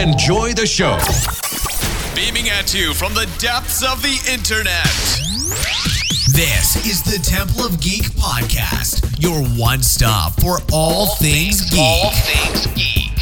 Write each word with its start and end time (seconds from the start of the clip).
Enjoy 0.00 0.54
the 0.54 0.66
show. 0.66 0.96
Beaming 2.16 2.48
at 2.48 2.72
you 2.72 2.94
from 2.94 3.12
the 3.12 3.28
depths 3.38 3.82
of 3.84 4.00
the 4.00 4.16
internet. 4.32 4.82
This 6.32 6.86
is 6.86 7.02
the 7.02 7.22
Temple 7.22 7.66
of 7.66 7.78
Geek 7.82 8.04
podcast, 8.12 9.20
your 9.22 9.44
one 9.58 9.82
stop 9.82 10.40
for 10.40 10.56
all, 10.72 11.14
things, 11.16 11.68
geek. 11.68 11.78
All 11.78 12.10
things 12.12 12.66
geek. 12.68 13.12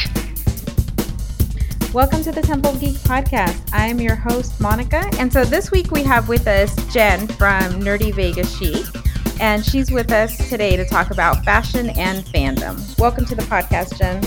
Welcome 1.93 2.23
to 2.23 2.31
the 2.31 2.43
Temple 2.43 2.71
of 2.71 2.81
Geek 2.81 2.95
podcast. 2.99 3.61
I 3.73 3.89
am 3.89 4.01
your 4.01 4.15
host, 4.15 4.61
Monica. 4.61 5.11
And 5.19 5.33
so 5.33 5.45
this 5.45 5.73
week 5.73 5.91
we 5.91 6.05
have 6.05 6.29
with 6.29 6.47
us 6.47 6.77
Jen 6.93 7.27
from 7.27 7.83
Nerdy 7.83 8.15
Vegas 8.15 8.57
Chic. 8.57 8.87
And 9.41 9.65
she's 9.65 9.91
with 9.91 10.13
us 10.13 10.49
today 10.49 10.77
to 10.77 10.85
talk 10.85 11.11
about 11.11 11.45
fashion 11.45 11.91
and 11.99 12.25
fandom. 12.25 12.97
Welcome 13.01 13.25
to 13.25 13.35
the 13.35 13.43
podcast, 13.43 13.99
Jen. 13.99 14.23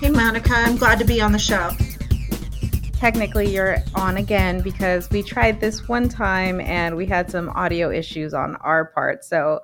Hey, 0.00 0.10
Monica. 0.10 0.52
I'm 0.52 0.76
glad 0.76 0.98
to 0.98 1.06
be 1.06 1.22
on 1.22 1.32
the 1.32 1.38
show. 1.38 1.70
Technically, 2.92 3.52
you're 3.52 3.78
on 3.94 4.18
again 4.18 4.60
because 4.60 5.08
we 5.08 5.22
tried 5.22 5.58
this 5.58 5.88
one 5.88 6.10
time 6.10 6.60
and 6.60 6.94
we 6.94 7.06
had 7.06 7.30
some 7.30 7.48
audio 7.48 7.90
issues 7.90 8.34
on 8.34 8.56
our 8.56 8.84
part. 8.84 9.24
So, 9.24 9.62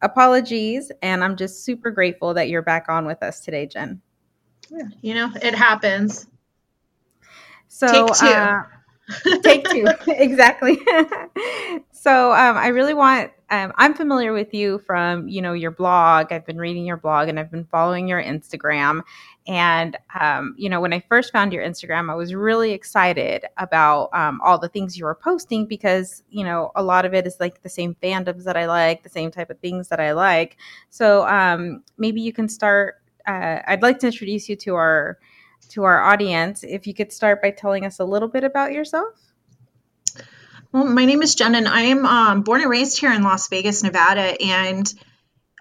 apologies. 0.00 0.90
And 1.02 1.22
I'm 1.22 1.36
just 1.36 1.66
super 1.66 1.90
grateful 1.90 2.32
that 2.32 2.48
you're 2.48 2.62
back 2.62 2.88
on 2.88 3.04
with 3.04 3.22
us 3.22 3.40
today, 3.40 3.66
Jen. 3.66 4.00
Yeah, 4.70 4.84
you 5.02 5.12
know, 5.12 5.30
it 5.42 5.54
happens. 5.54 6.26
So, 7.68 8.06
take 8.06 8.14
two. 8.14 8.26
Uh, 8.26 8.62
take 9.42 9.68
two. 9.68 9.86
exactly. 10.08 10.78
so, 11.92 12.32
um, 12.32 12.56
I 12.56 12.68
really 12.68 12.94
want 12.94 13.32
um, 13.50 13.72
I'm 13.76 13.94
familiar 13.94 14.32
with 14.32 14.52
you 14.52 14.78
from, 14.80 15.28
you 15.28 15.40
know, 15.40 15.54
your 15.54 15.70
blog. 15.70 16.32
I've 16.32 16.44
been 16.44 16.58
reading 16.58 16.84
your 16.84 16.98
blog 16.98 17.28
and 17.28 17.40
I've 17.40 17.50
been 17.50 17.64
following 17.64 18.06
your 18.06 18.22
Instagram. 18.22 19.02
And, 19.48 19.96
um, 20.20 20.54
you 20.58 20.68
know, 20.68 20.78
when 20.78 20.92
I 20.92 21.00
first 21.00 21.32
found 21.32 21.54
your 21.54 21.64
Instagram, 21.64 22.10
I 22.10 22.14
was 22.14 22.34
really 22.34 22.72
excited 22.72 23.46
about 23.56 24.10
um, 24.12 24.42
all 24.44 24.58
the 24.58 24.68
things 24.68 24.98
you 24.98 25.06
were 25.06 25.14
posting 25.14 25.64
because, 25.64 26.22
you 26.28 26.44
know, 26.44 26.70
a 26.76 26.82
lot 26.82 27.06
of 27.06 27.14
it 27.14 27.26
is 27.26 27.38
like 27.40 27.62
the 27.62 27.70
same 27.70 27.96
fandoms 28.02 28.44
that 28.44 28.58
I 28.58 28.66
like, 28.66 29.02
the 29.02 29.08
same 29.08 29.30
type 29.30 29.48
of 29.48 29.58
things 29.58 29.88
that 29.88 30.00
I 30.00 30.12
like. 30.12 30.58
So 30.90 31.26
um, 31.26 31.82
maybe 31.96 32.20
you 32.20 32.30
can 32.30 32.50
start. 32.50 32.96
Uh, 33.26 33.60
I'd 33.66 33.80
like 33.80 34.00
to 34.00 34.08
introduce 34.08 34.50
you 34.50 34.56
to 34.56 34.74
our 34.74 35.18
to 35.70 35.84
our 35.84 36.02
audience. 36.02 36.62
If 36.62 36.86
you 36.86 36.92
could 36.92 37.10
start 37.10 37.40
by 37.40 37.50
telling 37.50 37.86
us 37.86 38.00
a 38.00 38.04
little 38.04 38.28
bit 38.28 38.44
about 38.44 38.72
yourself. 38.72 39.14
Well, 40.72 40.84
my 40.84 41.06
name 41.06 41.22
is 41.22 41.34
Jen, 41.34 41.54
and 41.54 41.66
I 41.66 41.80
am 41.82 42.04
um, 42.04 42.42
born 42.42 42.60
and 42.60 42.68
raised 42.68 43.00
here 43.00 43.12
in 43.12 43.22
Las 43.22 43.48
Vegas, 43.48 43.82
Nevada, 43.82 44.36
and 44.42 44.92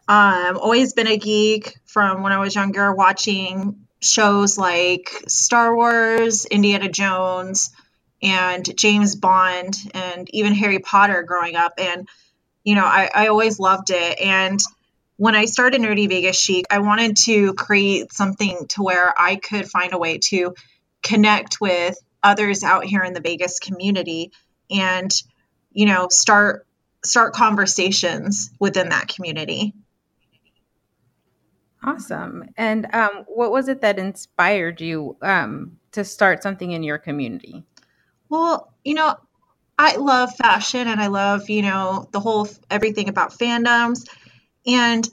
um, 0.07 0.57
always 0.57 0.93
been 0.93 1.07
a 1.07 1.17
geek 1.17 1.77
from 1.85 2.23
when 2.23 2.31
I 2.31 2.39
was 2.39 2.55
younger, 2.55 2.93
watching 2.93 3.87
shows 4.01 4.57
like 4.57 5.09
Star 5.27 5.75
Wars, 5.75 6.45
Indiana 6.45 6.89
Jones, 6.89 7.71
and 8.21 8.77
James 8.77 9.15
Bond, 9.15 9.75
and 9.93 10.29
even 10.33 10.53
Harry 10.53 10.79
Potter 10.79 11.23
growing 11.23 11.55
up. 11.55 11.73
And, 11.77 12.07
you 12.63 12.75
know, 12.75 12.85
I, 12.85 13.09
I 13.13 13.27
always 13.27 13.59
loved 13.59 13.89
it. 13.89 14.19
And 14.21 14.59
when 15.17 15.35
I 15.35 15.45
started 15.45 15.81
Nerdy 15.81 16.07
Vegas 16.07 16.39
Chic, 16.39 16.65
I 16.69 16.79
wanted 16.79 17.17
to 17.25 17.53
create 17.53 18.13
something 18.13 18.67
to 18.69 18.83
where 18.83 19.13
I 19.19 19.35
could 19.35 19.69
find 19.69 19.93
a 19.93 19.97
way 19.97 20.19
to 20.29 20.55
connect 21.03 21.59
with 21.59 21.97
others 22.23 22.63
out 22.63 22.85
here 22.85 23.03
in 23.03 23.13
the 23.13 23.21
Vegas 23.21 23.59
community 23.59 24.31
and 24.69 25.11
you 25.71 25.85
know 25.85 26.07
start 26.09 26.65
start 27.03 27.33
conversations 27.33 28.49
within 28.59 28.89
that 28.89 29.07
community 29.07 29.73
awesome. 31.87 32.49
And 32.57 32.87
um, 32.93 33.25
what 33.27 33.51
was 33.51 33.67
it 33.67 33.81
that 33.81 33.97
inspired 33.97 34.81
you 34.81 35.17
um, 35.21 35.77
to 35.93 36.03
start 36.03 36.43
something 36.43 36.71
in 36.71 36.83
your 36.83 36.97
community? 36.97 37.63
Well 38.29 38.73
you 38.83 38.93
know 38.93 39.15
i 39.77 39.97
love 39.97 40.33
fashion 40.35 40.87
and 40.87 40.99
i 41.01 41.07
love 41.07 41.49
you 41.49 41.61
know 41.61 42.07
the 42.11 42.19
whole 42.19 42.47
everything 42.69 43.09
about 43.09 43.37
fandoms. 43.37 44.07
And 44.65 45.07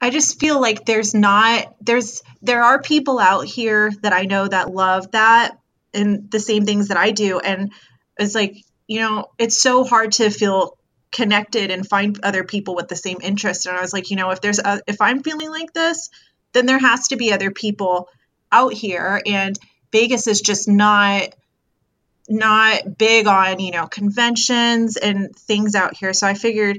i 0.00 0.10
just 0.10 0.38
feel 0.40 0.60
like 0.60 0.84
there's 0.84 1.14
not 1.14 1.74
there's 1.80 2.22
there 2.42 2.62
are 2.62 2.82
people 2.82 3.18
out 3.18 3.46
here 3.46 3.92
that 4.02 4.12
i 4.12 4.22
know 4.22 4.46
that 4.46 4.72
love 4.72 5.10
that 5.12 5.58
and 5.94 6.30
the 6.30 6.40
same 6.40 6.64
things 6.64 6.88
that 6.88 6.96
i 6.96 7.10
do. 7.10 7.38
And 7.38 7.72
it's 8.18 8.34
like 8.34 8.56
you 8.86 9.00
know 9.00 9.26
it's 9.38 9.60
so 9.60 9.84
hard 9.84 10.12
to 10.12 10.30
feel 10.30 10.76
connected 11.12 11.70
and 11.70 11.86
find 11.86 12.18
other 12.22 12.42
people 12.42 12.74
with 12.74 12.88
the 12.88 12.96
same 12.96 13.18
interest 13.22 13.66
and 13.66 13.76
i 13.76 13.80
was 13.80 13.92
like 13.92 14.10
you 14.10 14.16
know 14.16 14.30
if 14.30 14.40
there's 14.40 14.58
a, 14.58 14.80
if 14.86 15.00
i'm 15.00 15.22
feeling 15.22 15.50
like 15.50 15.72
this 15.72 16.08
then 16.52 16.66
there 16.66 16.78
has 16.78 17.08
to 17.08 17.16
be 17.16 17.32
other 17.32 17.50
people 17.50 18.08
out 18.50 18.72
here. 18.72 19.20
And 19.26 19.58
vegas 19.90 20.26
is 20.26 20.40
just 20.40 20.68
not 20.68 21.34
not 22.28 22.96
big 22.98 23.26
on 23.26 23.58
you 23.58 23.72
know 23.72 23.86
conventions 23.86 24.96
and 24.96 25.34
things 25.34 25.74
out 25.74 25.96
here. 25.96 26.12
So 26.12 26.26
i 26.26 26.34
figured 26.34 26.78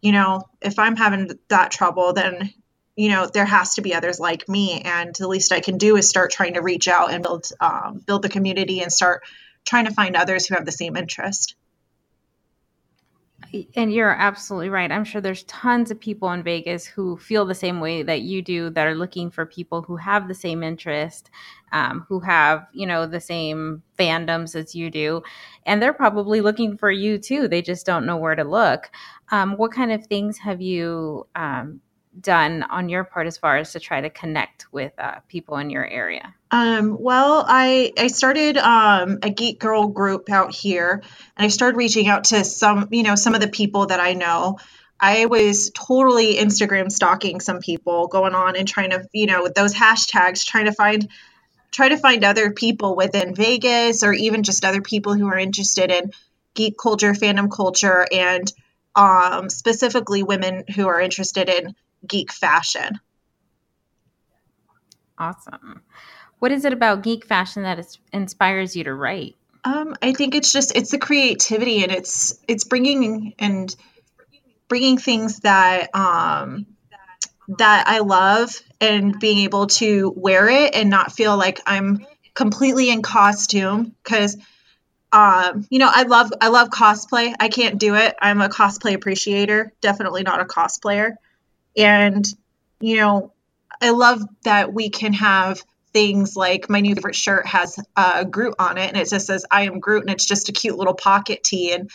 you 0.00 0.12
know 0.12 0.42
if 0.60 0.78
i'm 0.78 0.96
having 0.96 1.30
that 1.48 1.70
trouble 1.70 2.12
then 2.12 2.52
you 2.96 3.08
know 3.08 3.26
there 3.32 3.44
has 3.44 3.74
to 3.74 3.82
be 3.82 3.94
others 3.94 4.18
like 4.18 4.48
me. 4.48 4.80
And 4.80 5.14
the 5.14 5.28
least 5.28 5.52
i 5.52 5.60
can 5.60 5.78
do 5.78 5.96
is 5.96 6.08
start 6.08 6.32
trying 6.32 6.54
to 6.54 6.62
reach 6.62 6.88
out 6.88 7.12
and 7.12 7.22
build 7.22 7.46
um, 7.60 8.02
build 8.04 8.22
the 8.22 8.28
community 8.28 8.80
and 8.80 8.92
start 8.92 9.22
trying 9.64 9.84
to 9.84 9.94
find 9.94 10.16
others 10.16 10.46
who 10.46 10.56
have 10.56 10.64
the 10.64 10.72
same 10.72 10.96
interest. 10.96 11.54
And 13.76 13.92
you're 13.92 14.14
absolutely 14.14 14.70
right. 14.70 14.90
I'm 14.90 15.04
sure 15.04 15.20
there's 15.20 15.42
tons 15.42 15.90
of 15.90 16.00
people 16.00 16.30
in 16.32 16.42
Vegas 16.42 16.86
who 16.86 17.18
feel 17.18 17.44
the 17.44 17.54
same 17.54 17.80
way 17.80 18.02
that 18.02 18.22
you 18.22 18.40
do, 18.40 18.70
that 18.70 18.86
are 18.86 18.94
looking 18.94 19.30
for 19.30 19.44
people 19.44 19.82
who 19.82 19.96
have 19.96 20.26
the 20.26 20.34
same 20.34 20.62
interest, 20.62 21.30
um, 21.72 22.06
who 22.08 22.20
have, 22.20 22.66
you 22.72 22.86
know, 22.86 23.06
the 23.06 23.20
same 23.20 23.82
fandoms 23.98 24.54
as 24.54 24.74
you 24.74 24.90
do. 24.90 25.22
And 25.66 25.82
they're 25.82 25.92
probably 25.92 26.40
looking 26.40 26.78
for 26.78 26.90
you 26.90 27.18
too. 27.18 27.46
They 27.46 27.60
just 27.60 27.84
don't 27.84 28.06
know 28.06 28.16
where 28.16 28.34
to 28.34 28.44
look. 28.44 28.90
Um, 29.30 29.58
what 29.58 29.72
kind 29.72 29.92
of 29.92 30.06
things 30.06 30.38
have 30.38 30.62
you 30.62 31.26
um, 31.34 31.80
done 32.20 32.62
on 32.62 32.88
your 32.88 33.04
part 33.04 33.26
as 33.26 33.36
far 33.36 33.56
as 33.56 33.72
to 33.72 33.80
try 33.80 34.00
to 34.00 34.10
connect 34.10 34.66
with 34.72 34.92
uh, 34.98 35.20
people 35.28 35.56
in 35.56 35.70
your 35.70 35.86
area? 35.86 36.34
Um, 36.50 36.96
well, 37.00 37.44
I 37.46 37.92
I 37.98 38.08
started 38.08 38.58
um, 38.58 39.18
a 39.22 39.30
geek 39.30 39.58
girl 39.58 39.88
group 39.88 40.30
out 40.30 40.54
here, 40.54 41.02
and 41.36 41.44
I 41.44 41.48
started 41.48 41.76
reaching 41.76 42.08
out 42.08 42.24
to 42.24 42.44
some 42.44 42.88
you 42.90 43.02
know 43.02 43.14
some 43.14 43.34
of 43.34 43.40
the 43.40 43.48
people 43.48 43.86
that 43.86 44.00
I 44.00 44.12
know. 44.12 44.58
I 45.00 45.26
was 45.26 45.70
totally 45.74 46.36
Instagram 46.36 46.92
stalking 46.92 47.40
some 47.40 47.58
people, 47.58 48.06
going 48.06 48.34
on 48.34 48.56
and 48.56 48.68
trying 48.68 48.90
to 48.90 49.08
you 49.12 49.26
know 49.26 49.42
with 49.42 49.54
those 49.54 49.74
hashtags, 49.74 50.44
trying 50.44 50.66
to 50.66 50.72
find 50.72 51.08
try 51.70 51.88
to 51.88 51.96
find 51.96 52.24
other 52.24 52.52
people 52.52 52.94
within 52.94 53.34
Vegas 53.34 54.02
or 54.02 54.12
even 54.12 54.42
just 54.42 54.64
other 54.64 54.82
people 54.82 55.14
who 55.14 55.26
are 55.28 55.38
interested 55.38 55.90
in 55.90 56.12
geek 56.54 56.76
culture, 56.78 57.14
fandom 57.14 57.50
culture, 57.50 58.06
and 58.12 58.52
um, 58.94 59.48
specifically 59.48 60.22
women 60.22 60.64
who 60.74 60.86
are 60.86 61.00
interested 61.00 61.48
in 61.48 61.74
geek 62.06 62.32
fashion. 62.32 63.00
Awesome. 65.18 65.82
What 66.38 66.50
is 66.50 66.64
it 66.64 66.72
about 66.72 67.02
geek 67.02 67.24
fashion 67.24 67.62
that 67.62 67.78
is, 67.78 67.98
inspires 68.12 68.74
you 68.74 68.84
to 68.84 68.94
write? 68.94 69.36
Um, 69.64 69.94
I 70.02 70.12
think 70.12 70.34
it's 70.34 70.52
just 70.52 70.74
it's 70.74 70.90
the 70.90 70.98
creativity 70.98 71.84
and 71.84 71.92
it's 71.92 72.36
it's 72.48 72.64
bringing 72.64 73.34
and 73.38 73.74
bringing 74.68 74.98
things 74.98 75.38
that 75.40 75.94
um, 75.94 76.66
that 77.58 77.84
I 77.86 78.00
love 78.00 78.60
and 78.80 79.20
being 79.20 79.38
able 79.38 79.68
to 79.68 80.12
wear 80.16 80.48
it 80.48 80.74
and 80.74 80.90
not 80.90 81.12
feel 81.12 81.36
like 81.36 81.60
I'm 81.66 82.04
completely 82.34 82.90
in 82.90 83.02
costume 83.02 83.94
because 84.02 84.36
um, 85.12 85.66
you 85.70 85.78
know 85.78 85.90
I 85.92 86.04
love 86.04 86.32
I 86.40 86.48
love 86.48 86.70
cosplay. 86.70 87.34
I 87.38 87.48
can't 87.48 87.78
do 87.78 87.94
it. 87.94 88.16
I'm 88.20 88.40
a 88.40 88.48
cosplay 88.48 88.94
appreciator, 88.94 89.72
definitely 89.80 90.24
not 90.24 90.40
a 90.40 90.44
cosplayer. 90.44 91.12
And, 91.76 92.26
you 92.80 92.96
know, 92.96 93.32
I 93.80 93.90
love 93.90 94.22
that 94.44 94.72
we 94.72 94.90
can 94.90 95.12
have 95.14 95.62
things 95.92 96.36
like 96.36 96.70
my 96.70 96.80
new 96.80 96.94
favorite 96.94 97.14
shirt 97.14 97.46
has 97.46 97.78
a 97.96 98.24
Groot 98.24 98.54
on 98.58 98.78
it 98.78 98.88
and 98.88 98.96
it 98.96 99.08
just 99.08 99.26
says 99.26 99.44
I 99.50 99.62
am 99.62 99.80
Groot 99.80 100.02
and 100.02 100.10
it's 100.10 100.24
just 100.24 100.48
a 100.48 100.52
cute 100.52 100.76
little 100.76 100.94
pocket 100.94 101.42
tee. 101.42 101.72
And 101.72 101.90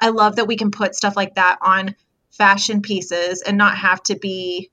I 0.00 0.10
love 0.10 0.36
that 0.36 0.46
we 0.46 0.56
can 0.56 0.70
put 0.70 0.94
stuff 0.94 1.16
like 1.16 1.36
that 1.36 1.58
on 1.62 1.94
fashion 2.30 2.82
pieces 2.82 3.42
and 3.42 3.56
not 3.56 3.76
have 3.78 4.02
to 4.04 4.16
be 4.16 4.70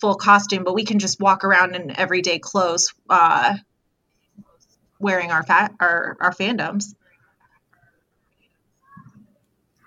full 0.00 0.14
costume, 0.16 0.64
but 0.64 0.74
we 0.74 0.84
can 0.84 0.98
just 0.98 1.20
walk 1.20 1.44
around 1.44 1.74
in 1.76 1.98
everyday 1.98 2.38
clothes 2.38 2.92
uh, 3.08 3.56
wearing 4.98 5.30
our 5.30 5.42
fat 5.42 5.72
our, 5.80 6.16
our 6.20 6.32
fandoms. 6.32 6.94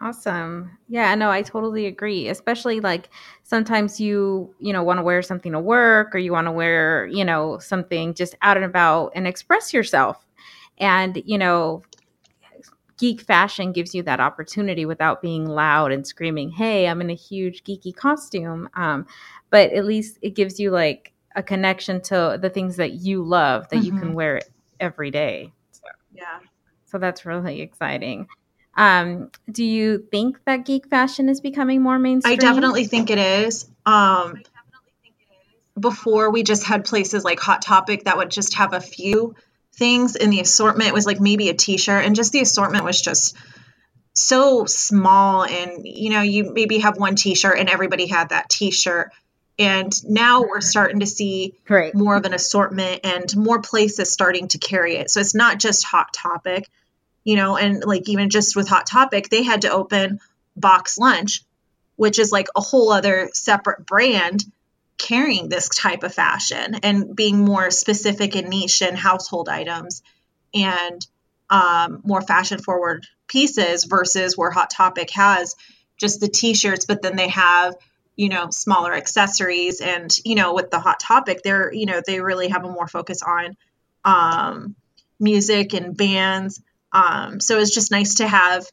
Awesome. 0.07 0.71
Yeah, 0.87 1.13
no, 1.15 1.29
I 1.29 1.41
totally 1.41 1.85
agree. 1.85 2.29
Especially 2.29 2.79
like 2.79 3.09
sometimes 3.43 3.99
you, 3.99 4.55
you 4.57 4.71
know, 4.71 4.81
want 4.81 4.99
to 4.99 5.03
wear 5.03 5.21
something 5.21 5.51
to 5.51 5.59
work 5.59 6.15
or 6.15 6.17
you 6.17 6.31
want 6.31 6.47
to 6.47 6.51
wear, 6.51 7.07
you 7.07 7.25
know, 7.25 7.59
something 7.59 8.13
just 8.13 8.33
out 8.41 8.55
and 8.55 8.65
about 8.65 9.11
and 9.15 9.27
express 9.27 9.73
yourself. 9.73 10.25
And, 10.77 11.21
you 11.25 11.37
know, 11.37 11.81
geek 12.97 13.19
fashion 13.19 13.73
gives 13.73 13.93
you 13.93 14.01
that 14.03 14.21
opportunity 14.21 14.85
without 14.85 15.21
being 15.21 15.45
loud 15.45 15.91
and 15.91 16.07
screaming, 16.07 16.51
"Hey, 16.51 16.87
I'm 16.87 17.01
in 17.01 17.09
a 17.09 17.15
huge 17.15 17.65
geeky 17.65 17.93
costume." 17.93 18.69
Um, 18.75 19.05
but 19.49 19.73
at 19.73 19.83
least 19.83 20.19
it 20.21 20.35
gives 20.35 20.57
you 20.57 20.71
like 20.71 21.11
a 21.35 21.43
connection 21.43 21.99
to 22.03 22.39
the 22.41 22.49
things 22.49 22.77
that 22.77 22.93
you 22.93 23.23
love 23.23 23.67
that 23.69 23.77
mm-hmm. 23.77 23.85
you 23.85 23.91
can 23.91 24.01
mm-hmm. 24.09 24.13
wear 24.13 24.41
every 24.79 25.11
day. 25.11 25.51
So, 25.71 25.81
yeah. 26.13 26.39
So 26.85 26.97
that's 26.97 27.25
really 27.25 27.59
exciting. 27.59 28.27
Um, 28.77 29.31
do 29.51 29.63
you 29.63 30.07
think 30.11 30.37
that 30.45 30.65
geek 30.65 30.87
fashion 30.87 31.29
is 31.29 31.41
becoming 31.41 31.81
more 31.81 31.97
mainstream? 31.97 32.33
I 32.33 32.35
definitely 32.35 32.85
think 32.85 33.09
it 33.09 33.17
is. 33.17 33.67
Um, 33.85 34.41
before 35.79 36.31
we 36.31 36.43
just 36.43 36.63
had 36.63 36.85
places 36.85 37.23
like 37.23 37.39
Hot 37.39 37.61
Topic 37.61 38.05
that 38.05 38.17
would 38.17 38.31
just 38.31 38.55
have 38.55 38.73
a 38.73 38.79
few 38.79 39.35
things 39.75 40.15
in 40.15 40.29
the 40.29 40.39
assortment. 40.39 40.89
It 40.89 40.93
was 40.93 41.05
like 41.05 41.19
maybe 41.19 41.49
a 41.49 41.53
t-shirt 41.53 42.05
and 42.05 42.15
just 42.15 42.31
the 42.31 42.41
assortment 42.41 42.83
was 42.83 43.01
just 43.01 43.35
so 44.13 44.65
small 44.65 45.43
and 45.43 45.85
you 45.85 46.09
know, 46.09 46.21
you 46.21 46.51
maybe 46.51 46.79
have 46.79 46.97
one 46.97 47.15
t-shirt 47.15 47.59
and 47.59 47.69
everybody 47.69 48.07
had 48.07 48.29
that 48.29 48.49
t-shirt. 48.49 49.11
And 49.59 49.91
now 50.07 50.41
we're 50.41 50.61
starting 50.61 50.99
to 50.99 51.07
see 51.07 51.55
Great. 51.65 51.95
more 51.95 52.15
of 52.15 52.25
an 52.25 52.33
assortment 52.33 53.01
and 53.03 53.35
more 53.35 53.59
places 53.61 54.11
starting 54.11 54.47
to 54.49 54.59
carry 54.59 54.97
it. 54.97 55.09
So 55.09 55.19
it's 55.19 55.33
not 55.33 55.59
just 55.59 55.83
Hot 55.85 56.13
Topic, 56.13 56.67
you 57.27 57.35
know, 57.35 57.57
and 57.57 57.83
like 57.83 58.07
even 58.07 58.29
just 58.29 58.55
with 58.55 58.69
Hot 58.69 58.87
Topic, 58.87 59.27
they 59.27 59.43
had 59.43 59.63
to 59.63 59.69
open 59.69 60.21
Box 60.55 60.97
Lunch, 60.97 61.43
which 61.97 62.19
is 62.19 62.31
like 62.31 62.47
a 62.55 62.61
whole 62.61 62.89
other 62.89 63.29
separate 63.33 63.85
brand 63.85 64.45
carrying 64.97 65.49
this 65.49 65.67
type 65.67 66.03
of 66.03 66.13
fashion 66.13 66.75
and 66.83 67.13
being 67.13 67.43
more 67.43 67.69
specific 67.69 68.37
and 68.37 68.47
niche 68.47 68.81
and 68.81 68.97
household 68.97 69.49
items 69.49 70.03
and 70.53 71.05
um, 71.49 71.99
more 72.05 72.21
fashion 72.21 72.59
forward 72.59 73.05
pieces 73.27 73.83
versus 73.83 74.37
where 74.37 74.49
Hot 74.49 74.69
Topic 74.69 75.09
has 75.11 75.57
just 75.97 76.21
the 76.21 76.29
t-shirts, 76.29 76.85
but 76.85 77.01
then 77.01 77.17
they 77.17 77.27
have 77.27 77.75
you 78.15 78.29
know 78.29 78.47
smaller 78.51 78.93
accessories 78.93 79.81
and 79.81 80.17
you 80.23 80.35
know 80.35 80.53
with 80.53 80.71
the 80.71 80.79
Hot 80.79 81.01
Topic, 81.01 81.41
they're 81.43 81.73
you 81.73 81.87
know 81.87 82.01
they 82.07 82.21
really 82.21 82.47
have 82.47 82.63
a 82.63 82.71
more 82.71 82.87
focus 82.87 83.21
on 83.21 83.57
um, 84.05 84.77
music 85.19 85.73
and 85.73 85.97
bands. 85.97 86.61
Um, 86.91 87.39
so 87.39 87.59
it's 87.59 87.73
just 87.73 87.91
nice 87.91 88.15
to 88.15 88.27
have 88.27 88.65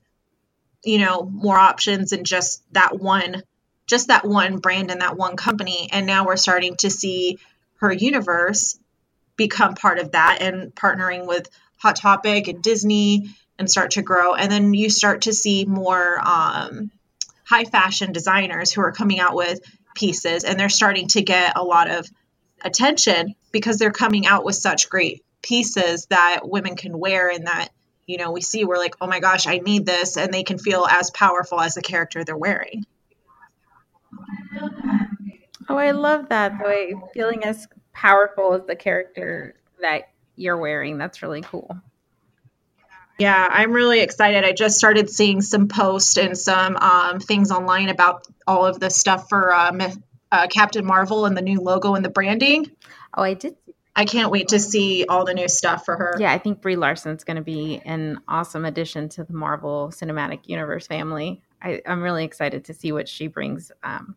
you 0.84 0.99
know 0.99 1.22
more 1.22 1.58
options 1.58 2.12
and 2.12 2.26
just 2.26 2.62
that 2.72 2.99
one 2.99 3.43
just 3.87 4.08
that 4.08 4.26
one 4.26 4.58
brand 4.58 4.90
and 4.90 5.00
that 5.00 5.16
one 5.16 5.37
company. 5.37 5.88
And 5.93 6.06
now 6.06 6.26
we're 6.26 6.37
starting 6.37 6.76
to 6.76 6.90
see 6.90 7.38
her 7.76 7.93
universe 7.93 8.78
become 9.37 9.75
part 9.75 9.99
of 9.99 10.12
that 10.12 10.38
and 10.40 10.75
partnering 10.75 11.26
with 11.26 11.49
Hot 11.78 11.96
Topic 11.96 12.49
and 12.49 12.62
Disney 12.62 13.34
and 13.58 13.70
start 13.70 13.93
to 13.93 14.02
grow. 14.02 14.34
And 14.34 14.50
then 14.50 14.75
you 14.75 14.88
start 14.90 15.22
to 15.22 15.32
see 15.32 15.64
more 15.64 16.19
um, 16.25 16.90
high 17.44 17.64
fashion 17.64 18.12
designers 18.12 18.72
who 18.72 18.81
are 18.81 18.93
coming 18.93 19.20
out 19.20 19.34
with 19.34 19.61
pieces 19.94 20.44
and 20.44 20.58
they're 20.58 20.69
starting 20.69 21.08
to 21.08 21.22
get 21.22 21.56
a 21.56 21.62
lot 21.62 21.90
of 21.90 22.08
attention 22.62 23.34
because 23.52 23.78
they're 23.78 23.93
coming 23.93 24.26
out 24.26 24.44
with 24.44 24.55
such 24.55 24.88
great 24.88 25.22
pieces 25.43 26.06
that 26.06 26.40
women 26.44 26.75
can 26.75 26.99
wear 26.99 27.28
and 27.28 27.46
that 27.46 27.69
you 28.06 28.19
know 28.19 28.31
we 28.33 28.41
see 28.41 28.65
we're 28.65 28.79
like 28.79 28.95
oh 29.01 29.06
my 29.06 29.21
gosh 29.21 29.47
i 29.47 29.59
need 29.59 29.87
this 29.87 30.17
and 30.17 30.33
they 30.33 30.43
can 30.43 30.59
feel 30.59 30.87
as 30.87 31.11
powerful 31.11 31.61
as 31.61 31.75
the 31.75 31.83
character 31.83 32.25
they're 32.25 32.37
wearing 32.37 32.85
Oh, 35.69 35.77
I 35.77 35.93
love 35.93 36.29
that. 36.29 36.59
The 36.59 36.65
way 36.65 36.95
feeling 37.15 37.45
as 37.45 37.67
powerful 37.93 38.55
as 38.55 38.67
the 38.67 38.77
character 38.77 39.55
that 39.81 40.11
you're 40.37 40.56
wearing. 40.56 40.99
That's 40.99 41.23
really 41.23 41.41
cool. 41.41 41.77
Yeah, 43.19 43.49
I'm 43.51 43.73
really 43.73 44.01
excited. 44.01 44.45
I 44.45 44.53
just 44.53 44.77
started 44.77 45.09
seeing 45.09 45.41
some 45.41 45.69
posts 45.69 46.19
and 46.19 46.37
some 46.37 46.77
um, 46.77 47.21
things 47.21 47.53
online 47.53 47.89
about 47.89 48.27
all 48.47 48.67
of 48.67 48.81
the 48.81 48.91
stuff 48.91 49.29
for 49.29 49.55
uh, 49.55 49.91
uh, 50.33 50.47
Captain 50.49 50.85
Marvel 50.85 51.25
and 51.25 51.37
the 51.37 51.43
new 51.43 51.61
logo 51.61 51.95
and 51.95 52.05
the 52.05 52.11
branding. 52.11 52.71
Oh, 53.17 53.23
I 53.23 53.35
did. 53.35 53.57
I 53.96 54.05
can't 54.05 54.31
wait 54.31 54.49
to 54.49 54.58
see 54.58 55.05
all 55.08 55.25
the 55.25 55.35
new 55.35 55.49
stuff 55.49 55.85
for 55.85 55.96
her. 55.96 56.17
Yeah, 56.19 56.32
I 56.32 56.38
think 56.38 56.61
Brie 56.61 56.76
Larson's 56.76 57.25
going 57.25 57.37
to 57.37 57.43
be 57.43 57.81
an 57.85 58.20
awesome 58.26 58.64
addition 58.64 59.08
to 59.11 59.25
the 59.25 59.32
Marvel 59.32 59.91
Cinematic 59.94 60.49
Universe 60.49 60.87
family. 60.87 61.43
I, 61.62 61.81
am 61.87 62.02
really 62.02 62.25
excited 62.25 62.64
to 62.67 62.75
see 62.75 62.93
what 62.93 63.08
she 63.08 63.29
brings 63.29 63.70
um, 63.82 64.17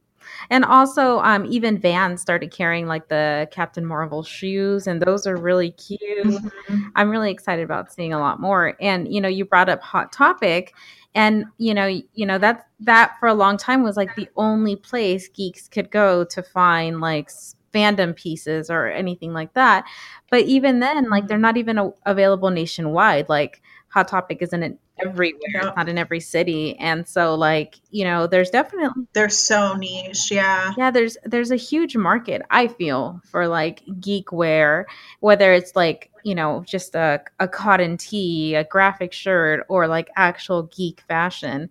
and 0.49 0.65
also, 0.65 1.19
um, 1.19 1.45
even 1.45 1.77
Vans 1.77 2.21
started 2.21 2.51
carrying 2.51 2.87
like 2.87 3.07
the 3.09 3.47
Captain 3.51 3.85
Marvel 3.85 4.23
shoes, 4.23 4.87
and 4.87 5.01
those 5.01 5.27
are 5.27 5.35
really 5.35 5.71
cute. 5.71 6.01
Mm-hmm. 6.25 6.87
I'm 6.95 7.09
really 7.09 7.31
excited 7.31 7.63
about 7.63 7.91
seeing 7.91 8.13
a 8.13 8.19
lot 8.19 8.39
more. 8.39 8.75
And 8.79 9.13
you 9.13 9.21
know, 9.21 9.27
you 9.27 9.45
brought 9.45 9.69
up 9.69 9.81
Hot 9.81 10.11
Topic, 10.11 10.73
and 11.15 11.45
you 11.57 11.73
know, 11.73 11.87
you 11.87 12.25
know 12.25 12.37
that 12.37 12.67
that 12.81 13.15
for 13.19 13.27
a 13.27 13.33
long 13.33 13.57
time 13.57 13.83
was 13.83 13.97
like 13.97 14.15
the 14.15 14.29
only 14.35 14.75
place 14.75 15.27
geeks 15.27 15.67
could 15.67 15.91
go 15.91 16.23
to 16.25 16.43
find 16.43 17.01
like 17.01 17.29
fandom 17.73 18.15
pieces 18.15 18.69
or 18.69 18.87
anything 18.87 19.33
like 19.33 19.53
that. 19.53 19.85
But 20.29 20.41
even 20.43 20.79
then, 20.79 21.09
like 21.09 21.27
they're 21.27 21.37
not 21.37 21.57
even 21.57 21.77
a- 21.77 21.93
available 22.05 22.49
nationwide. 22.49 23.29
Like 23.29 23.61
Hot 23.89 24.07
Topic 24.07 24.39
isn't 24.41 24.63
an 24.63 24.77
everywhere. 24.99 25.39
It's 25.55 25.75
not 25.75 25.89
in 25.89 25.97
every 25.97 26.19
city. 26.19 26.77
And 26.79 27.07
so 27.07 27.35
like, 27.35 27.79
you 27.91 28.03
know, 28.03 28.27
there's 28.27 28.49
definitely 28.49 29.05
They're 29.13 29.29
so 29.29 29.75
niche, 29.75 30.31
yeah. 30.31 30.73
Yeah, 30.77 30.91
there's 30.91 31.17
there's 31.23 31.51
a 31.51 31.55
huge 31.55 31.95
market, 31.95 32.41
I 32.49 32.67
feel, 32.67 33.21
for 33.25 33.47
like 33.47 33.83
geek 33.99 34.31
wear, 34.31 34.87
whether 35.19 35.53
it's 35.53 35.75
like, 35.75 36.11
you 36.23 36.35
know, 36.35 36.63
just 36.65 36.95
a, 36.95 37.21
a 37.39 37.47
cotton 37.47 37.97
tee, 37.97 38.55
a 38.55 38.63
graphic 38.63 39.13
shirt, 39.13 39.65
or 39.69 39.87
like 39.87 40.09
actual 40.15 40.63
geek 40.63 41.01
fashion. 41.07 41.69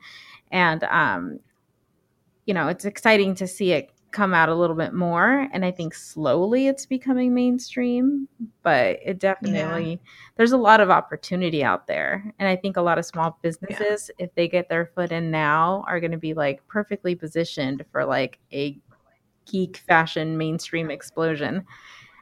And 0.50 0.84
um, 0.84 1.40
you 2.46 2.54
know, 2.54 2.68
it's 2.68 2.84
exciting 2.84 3.34
to 3.36 3.46
see 3.46 3.72
it 3.72 3.90
come 4.16 4.32
out 4.32 4.48
a 4.48 4.54
little 4.54 4.74
bit 4.74 4.94
more 4.94 5.46
and 5.52 5.62
i 5.62 5.70
think 5.70 5.92
slowly 5.92 6.68
it's 6.68 6.86
becoming 6.86 7.34
mainstream 7.34 8.26
but 8.62 8.98
it 9.04 9.18
definitely 9.18 9.90
yeah. 9.90 10.10
there's 10.36 10.52
a 10.52 10.56
lot 10.56 10.80
of 10.80 10.88
opportunity 10.88 11.62
out 11.62 11.86
there 11.86 12.32
and 12.38 12.48
i 12.48 12.56
think 12.56 12.78
a 12.78 12.80
lot 12.80 12.96
of 12.96 13.04
small 13.04 13.38
businesses 13.42 14.10
yeah. 14.18 14.24
if 14.24 14.34
they 14.34 14.48
get 14.48 14.70
their 14.70 14.86
foot 14.94 15.12
in 15.12 15.30
now 15.30 15.84
are 15.86 16.00
going 16.00 16.10
to 16.10 16.16
be 16.16 16.32
like 16.32 16.66
perfectly 16.66 17.14
positioned 17.14 17.84
for 17.92 18.06
like 18.06 18.38
a 18.54 18.78
geek 19.44 19.76
fashion 19.86 20.38
mainstream 20.38 20.90
explosion 20.90 21.62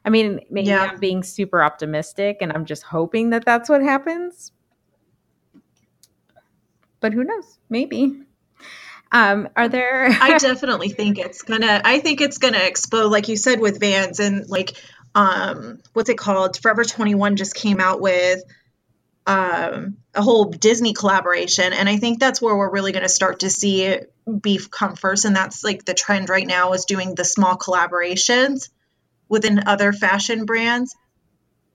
i 0.05 0.11
mean 0.11 0.40
maybe 0.50 0.70
yeah. 0.70 0.82
i'm 0.90 0.99
being 0.99 1.23
super 1.23 1.62
optimistic 1.62 2.38
and 2.40 2.52
i'm 2.55 2.64
just 2.64 2.82
hoping 2.82 3.31
that 3.31 3.44
that's 3.44 3.69
what 3.69 3.81
happens 3.81 4.50
but 6.99 7.12
who 7.12 7.23
knows 7.23 7.61
maybe 7.70 8.20
um, 9.14 9.49
are 9.55 9.69
there? 9.69 10.08
I 10.20 10.38
definitely 10.38 10.88
think 10.88 11.19
it's 11.19 11.43
gonna. 11.43 11.81
I 11.84 12.00
think 12.00 12.20
it's 12.20 12.38
gonna 12.38 12.58
explode, 12.58 13.11
like 13.11 13.28
you 13.28 13.37
said, 13.37 13.61
with 13.61 13.78
Vans 13.78 14.19
and 14.19 14.46
like, 14.50 14.76
um, 15.14 15.78
what's 15.93 16.11
it 16.11 16.19
called? 16.19 16.58
Forever 16.61 16.84
Twenty 16.84 17.14
One 17.14 17.37
just 17.37 17.55
came 17.55 17.78
out 17.78 18.00
with 18.00 18.43
um, 19.25 19.99
a 20.14 20.21
whole 20.21 20.47
Disney 20.47 20.94
collaboration, 20.94 21.73
and 21.73 21.88
I 21.88 21.97
think 21.97 22.18
that's 22.18 22.42
where 22.42 22.56
we're 22.56 22.73
really 22.73 22.90
gonna 22.90 23.09
start 23.09 23.40
to 23.40 23.50
see 23.50 23.99
beef 24.42 24.68
come 24.68 24.97
first, 24.97 25.25
and 25.25 25.37
that's 25.37 25.62
like 25.62 25.85
the 25.85 25.94
trend 25.94 26.28
right 26.28 26.47
now 26.47 26.73
is 26.73 26.85
doing 26.85 27.14
the 27.14 27.25
small 27.25 27.56
collaborations 27.56 28.68
within 29.28 29.68
other 29.68 29.92
fashion 29.92 30.44
brands, 30.44 30.97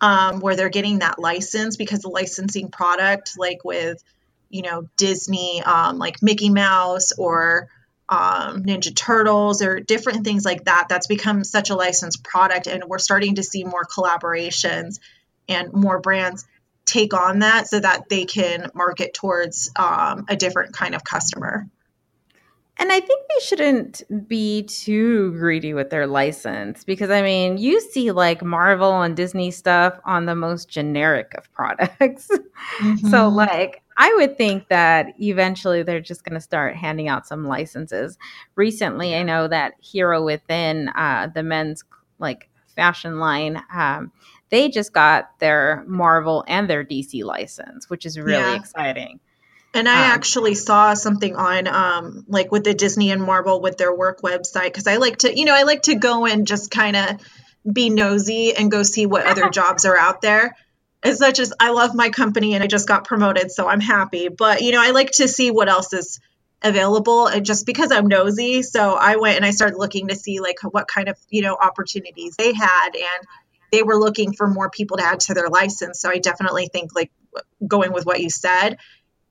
um, 0.01 0.41
where 0.41 0.58
they're 0.58 0.67
getting 0.67 1.00
that 1.00 1.19
license 1.19 1.77
because 1.77 2.01
the 2.01 2.10
licensing 2.10 2.69
product, 2.69 3.36
like 3.38 3.63
with 3.63 4.03
you 4.50 4.62
know 4.62 4.89
Disney, 4.98 5.62
um, 5.63 5.98
like 5.98 6.22
Mickey 6.22 6.50
Mouse 6.50 7.12
or 7.18 7.70
um, 8.08 8.63
Ninja 8.63 8.96
Turtles 8.96 9.62
or 9.62 9.79
different 9.79 10.24
things 10.24 10.46
like 10.46 10.65
that. 10.65 10.88
That's 10.89 11.08
become 11.08 11.44
such 11.44 11.70
a 11.70 11.75
licensed 11.75 12.24
product, 12.24 12.68
and 12.68 12.86
we're 12.86 13.00
starting 13.00 13.36
to 13.36 13.44
see 13.44 13.63
more 13.63 13.84
collaborations 13.84 15.00
and 15.48 15.74
more 15.74 16.00
brands 16.00 16.46
take 16.86 17.13
on 17.13 17.39
that 17.39 17.68
so 17.68 17.79
that 17.79 18.10
they 18.10 18.25
can 18.25 18.70
market 18.74 19.13
towards 19.13 19.72
um, 19.75 20.25
a 20.27 20.36
different 20.36 20.74
kind 20.74 20.96
of 20.96 21.03
customer. 21.03 21.68
And 22.79 22.94
I 22.94 23.01
think 23.01 23.25
they 23.27 23.44
shouldn't 23.44 24.27
be 24.29 24.63
too 24.63 25.34
greedy 25.34 25.74
with 25.74 25.89
their 25.89 26.08
license 26.08 26.86
because 26.86 27.10
I 27.10 27.22
mean, 27.22 27.58
you 27.58 27.82
see 27.82 28.12
like 28.12 28.41
Marvel 28.41 29.01
and 29.01 29.18
Disney 29.18 29.51
stuff 29.51 30.00
on 30.06 30.25
the 30.25 30.36
most 30.36 30.70
generic 30.70 31.34
of 31.38 31.51
products. 31.53 32.29
Mm-hmm. 32.82 33.08
so, 33.08 33.29
like, 33.29 33.82
I 34.01 34.13
would 34.15 34.38
think 34.38 34.70
that 34.70 35.08
eventually 35.20 35.84
they're 35.84 36.00
just 36.00 36.24
going 36.24 36.36
to 36.36 36.41
start 36.41 36.77
handing 36.77 37.10
out 37.10 37.27
some 37.27 37.46
licenses. 37.46 38.18
Recently, 38.56 39.13
I 39.13 39.24
know 39.24 39.50
that 39.50 39.74
Hero 39.82 40.24
Within, 40.24 40.88
uh, 40.88 41.27
the 41.36 41.44
men's 41.44 41.84
like 42.18 42.50
fashion 42.77 43.20
line, 43.20 43.62
um, 43.74 44.13
they 44.51 44.70
just 44.70 44.94
got 44.94 45.38
their 45.39 45.84
Marvel 45.86 46.46
and 46.48 46.70
their 46.70 46.86
DC 46.86 47.25
license, 47.25 47.89
which 47.89 48.06
is 48.06 48.18
really 48.18 48.39
yeah. 48.39 48.56
exciting. 48.56 49.20
And 49.74 49.88
I 49.89 50.06
um, 50.06 50.12
actually 50.12 50.56
saw 50.56 50.94
something 50.94 51.36
on, 51.36 51.68
um, 51.68 52.25
like 52.29 52.53
with 52.53 52.63
the 52.63 52.74
Disney 52.74 53.12
and 53.12 53.22
Marvel 53.22 53.60
with 53.60 53.77
their 53.77 53.94
work 53.94 54.22
website 54.22 54.65
because 54.65 54.88
I 54.88 54.96
like 54.96 55.18
to, 55.20 55.38
you 55.38 55.44
know, 55.44 55.53
I 55.53 55.63
like 55.63 55.84
to 55.84 55.96
go 55.96 56.25
and 56.25 56.48
just 56.48 56.72
kind 56.72 56.96
of 56.96 57.22
be 57.70 57.89
nosy 57.89 58.56
and 58.56 58.72
go 58.72 58.82
see 58.84 59.06
what 59.06 59.25
other 59.25 59.50
jobs 59.51 59.84
are 59.84 59.98
out 59.98 60.22
there. 60.22 60.56
As 61.01 61.20
much 61.20 61.39
as 61.39 61.53
I 61.60 61.72
love 61.72 61.96
my 61.96 62.10
company 62.10 62.56
and 62.56 62.63
I 62.63 62.68
just 62.68 62.88
got 62.88 63.06
promoted, 63.06 63.51
so 63.51 63.68
I'm 63.68 63.79
happy. 63.79 64.27
But 64.27 64.62
you 64.62 64.72
know, 64.72 64.82
I 64.82 64.91
like 64.91 65.12
to 65.12 65.27
see 65.27 65.51
what 65.51 65.70
else 65.70 65.94
is 65.94 66.20
available 66.62 67.27
and 67.27 67.46
just 67.46 67.65
because 67.65 67.91
I'm 67.91 68.08
nosy. 68.08 68.62
So 68.63 68.94
I 68.94 69.15
went 69.15 69.38
and 69.38 69.46
I 69.46 69.51
started 69.51 69.77
looking 69.77 70.10
to 70.10 70.15
see 70.15 70.39
like 70.39 70.58
what 70.62 70.88
kind 70.88 71.08
of, 71.08 71.18
you 71.29 71.41
know, 71.41 71.56
opportunities 71.56 72.36
they 72.38 72.53
had 72.53 72.89
and 72.96 73.27
they 73.72 73.84
were 73.84 73.98
looking 73.98 74.34
for 74.34 74.48
more 74.48 74.70
people 74.70 74.98
to 74.98 75.03
add 75.03 75.22
to 75.22 75.34
their 75.34 75.48
license. 75.48 76.01
So 76.01 76.10
I 76.10 76.18
definitely 76.18 76.68
think 76.68 76.94
like 76.96 77.12
going 77.65 77.94
with 77.94 78.06
what 78.06 78.20
you 78.20 78.29
said, 78.29 78.77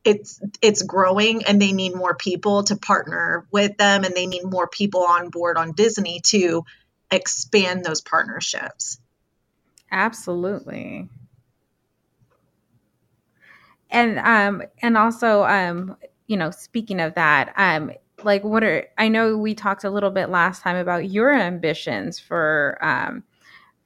it's 0.04 0.40
it's 0.62 0.82
growing 0.82 1.44
and 1.44 1.60
they 1.60 1.72
need 1.72 1.94
more 1.94 2.14
people 2.14 2.62
to 2.64 2.76
partner 2.76 3.46
with 3.50 3.76
them 3.76 4.04
and 4.04 4.14
they 4.14 4.26
need 4.26 4.44
more 4.44 4.68
people 4.68 5.02
on 5.02 5.28
board 5.28 5.58
on 5.58 5.72
Disney 5.72 6.20
to 6.26 6.64
expand 7.10 7.84
those 7.84 8.00
partnerships. 8.00 9.00
Absolutely. 9.90 11.08
And 13.90 14.18
um 14.18 14.62
and 14.82 14.96
also 14.96 15.44
um 15.44 15.96
you 16.28 16.36
know, 16.36 16.50
speaking 16.50 17.00
of 17.00 17.14
that, 17.14 17.52
um, 17.56 17.90
like 18.22 18.44
what 18.44 18.62
are 18.62 18.86
I 18.98 19.08
know 19.08 19.36
we 19.36 19.54
talked 19.54 19.84
a 19.84 19.90
little 19.90 20.10
bit 20.10 20.28
last 20.28 20.62
time 20.62 20.76
about 20.76 21.10
your 21.10 21.32
ambitions 21.32 22.18
for 22.18 22.78
um, 22.80 23.24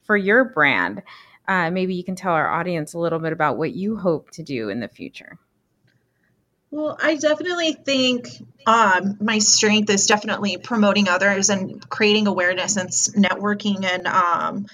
for 0.03 0.15
your 0.15 0.43
brand. 0.43 1.01
Uh, 1.47 1.71
maybe 1.71 1.95
you 1.95 2.03
can 2.03 2.15
tell 2.15 2.33
our 2.33 2.49
audience 2.49 2.93
a 2.93 2.99
little 2.99 3.19
bit 3.19 3.33
about 3.33 3.57
what 3.57 3.73
you 3.73 3.97
hope 3.97 4.31
to 4.31 4.43
do 4.43 4.69
in 4.69 4.79
the 4.79 4.87
future. 4.87 5.39
Well, 6.71 6.97
I 7.01 7.15
definitely 7.15 7.73
think 7.73 8.27
um, 8.65 9.17
my 9.21 9.39
strength 9.39 9.89
is 9.89 10.07
definitely 10.07 10.57
promoting 10.57 11.07
others 11.07 11.49
and 11.49 11.87
creating 11.87 12.27
awareness 12.27 12.77
and 12.77 12.89
networking 12.89 13.83
and 13.83 14.07
um, 14.07 14.65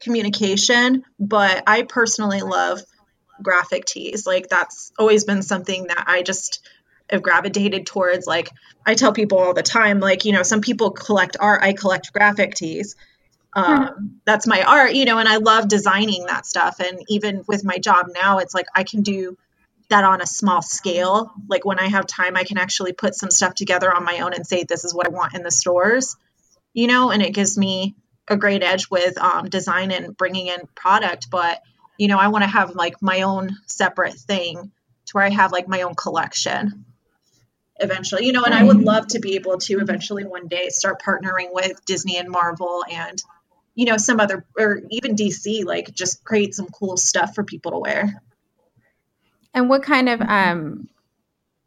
communication. 0.00 1.04
But 1.20 1.62
I 1.66 1.82
personally 1.82 2.40
love 2.40 2.80
graphic 3.42 3.84
tees. 3.84 4.26
Like 4.26 4.48
that's 4.48 4.92
always 4.98 5.24
been 5.24 5.42
something 5.42 5.86
that 5.88 6.04
I 6.06 6.22
just 6.22 6.66
have 7.10 7.22
gravitated 7.22 7.86
towards. 7.86 8.26
Like 8.26 8.50
i 8.86 8.94
tell 8.94 9.12
people 9.12 9.38
all 9.38 9.54
the 9.54 9.62
time 9.62 10.00
like 10.00 10.24
you 10.24 10.32
know 10.32 10.42
some 10.42 10.60
people 10.60 10.90
collect 10.90 11.36
art 11.40 11.62
i 11.62 11.72
collect 11.72 12.12
graphic 12.12 12.54
tees 12.54 12.96
um, 13.56 14.20
that's 14.24 14.46
my 14.46 14.62
art 14.62 14.94
you 14.94 15.04
know 15.04 15.18
and 15.18 15.28
i 15.28 15.36
love 15.36 15.68
designing 15.68 16.26
that 16.26 16.44
stuff. 16.44 16.80
And 16.80 16.98
even 17.08 17.44
with 17.46 17.64
my 17.64 17.78
job 17.78 18.08
now 18.12 18.38
it's 18.38 18.54
like 18.54 18.66
i 18.74 18.84
can 18.84 19.02
do 19.02 19.38
that 19.90 20.02
on 20.02 20.22
a 20.22 20.26
small 20.26 20.60
scale. 20.62 21.30
Like 21.48 21.64
when 21.64 21.78
i 21.78 21.86
have 21.86 22.06
time 22.06 22.36
i 22.36 22.44
can 22.44 22.58
actually 22.58 22.92
put 22.92 23.14
some 23.14 23.30
stuff 23.30 23.54
together 23.54 23.94
on 23.94 24.04
my 24.04 24.20
own 24.20 24.32
and 24.34 24.46
say 24.46 24.64
this 24.64 24.84
is 24.84 24.94
what 24.94 25.06
i 25.06 25.10
want 25.10 25.34
in 25.34 25.42
the 25.42 25.50
stores 25.50 26.16
you 26.72 26.86
know 26.86 27.10
and 27.10 27.22
it 27.22 27.32
gives 27.32 27.56
me 27.56 27.94
a 28.28 28.36
great 28.36 28.62
edge 28.62 28.88
with 28.90 29.18
um, 29.18 29.48
design 29.48 29.90
and 29.90 30.16
bringing 30.16 30.46
in 30.46 30.60
product. 30.74 31.30
But 31.30 31.62
you 31.98 32.08
know 32.08 32.18
i 32.18 32.28
want 32.28 32.42
to 32.42 32.48
have 32.50 32.74
like 32.74 33.00
my 33.00 33.22
own 33.22 33.50
separate 33.66 34.14
thing 34.14 34.70
to 35.06 35.12
where 35.12 35.24
i 35.24 35.30
have 35.30 35.52
like 35.52 35.68
my 35.68 35.82
own 35.82 35.94
collection 35.94 36.84
eventually 37.80 38.26
you 38.26 38.32
know 38.32 38.44
and 38.44 38.54
i 38.54 38.62
would 38.62 38.80
love 38.80 39.06
to 39.06 39.18
be 39.18 39.34
able 39.34 39.58
to 39.58 39.80
eventually 39.80 40.24
one 40.24 40.48
day 40.48 40.68
start 40.68 41.02
partnering 41.02 41.48
with 41.52 41.84
disney 41.84 42.16
and 42.16 42.30
marvel 42.30 42.84
and 42.90 43.22
you 43.74 43.84
know 43.84 43.96
some 43.96 44.20
other 44.20 44.44
or 44.56 44.80
even 44.90 45.16
dc 45.16 45.64
like 45.64 45.92
just 45.92 46.24
create 46.24 46.54
some 46.54 46.66
cool 46.66 46.96
stuff 46.96 47.34
for 47.34 47.44
people 47.44 47.72
to 47.72 47.78
wear. 47.78 48.22
And 49.52 49.68
what 49.68 49.82
kind 49.82 50.08
of 50.08 50.20
um 50.20 50.88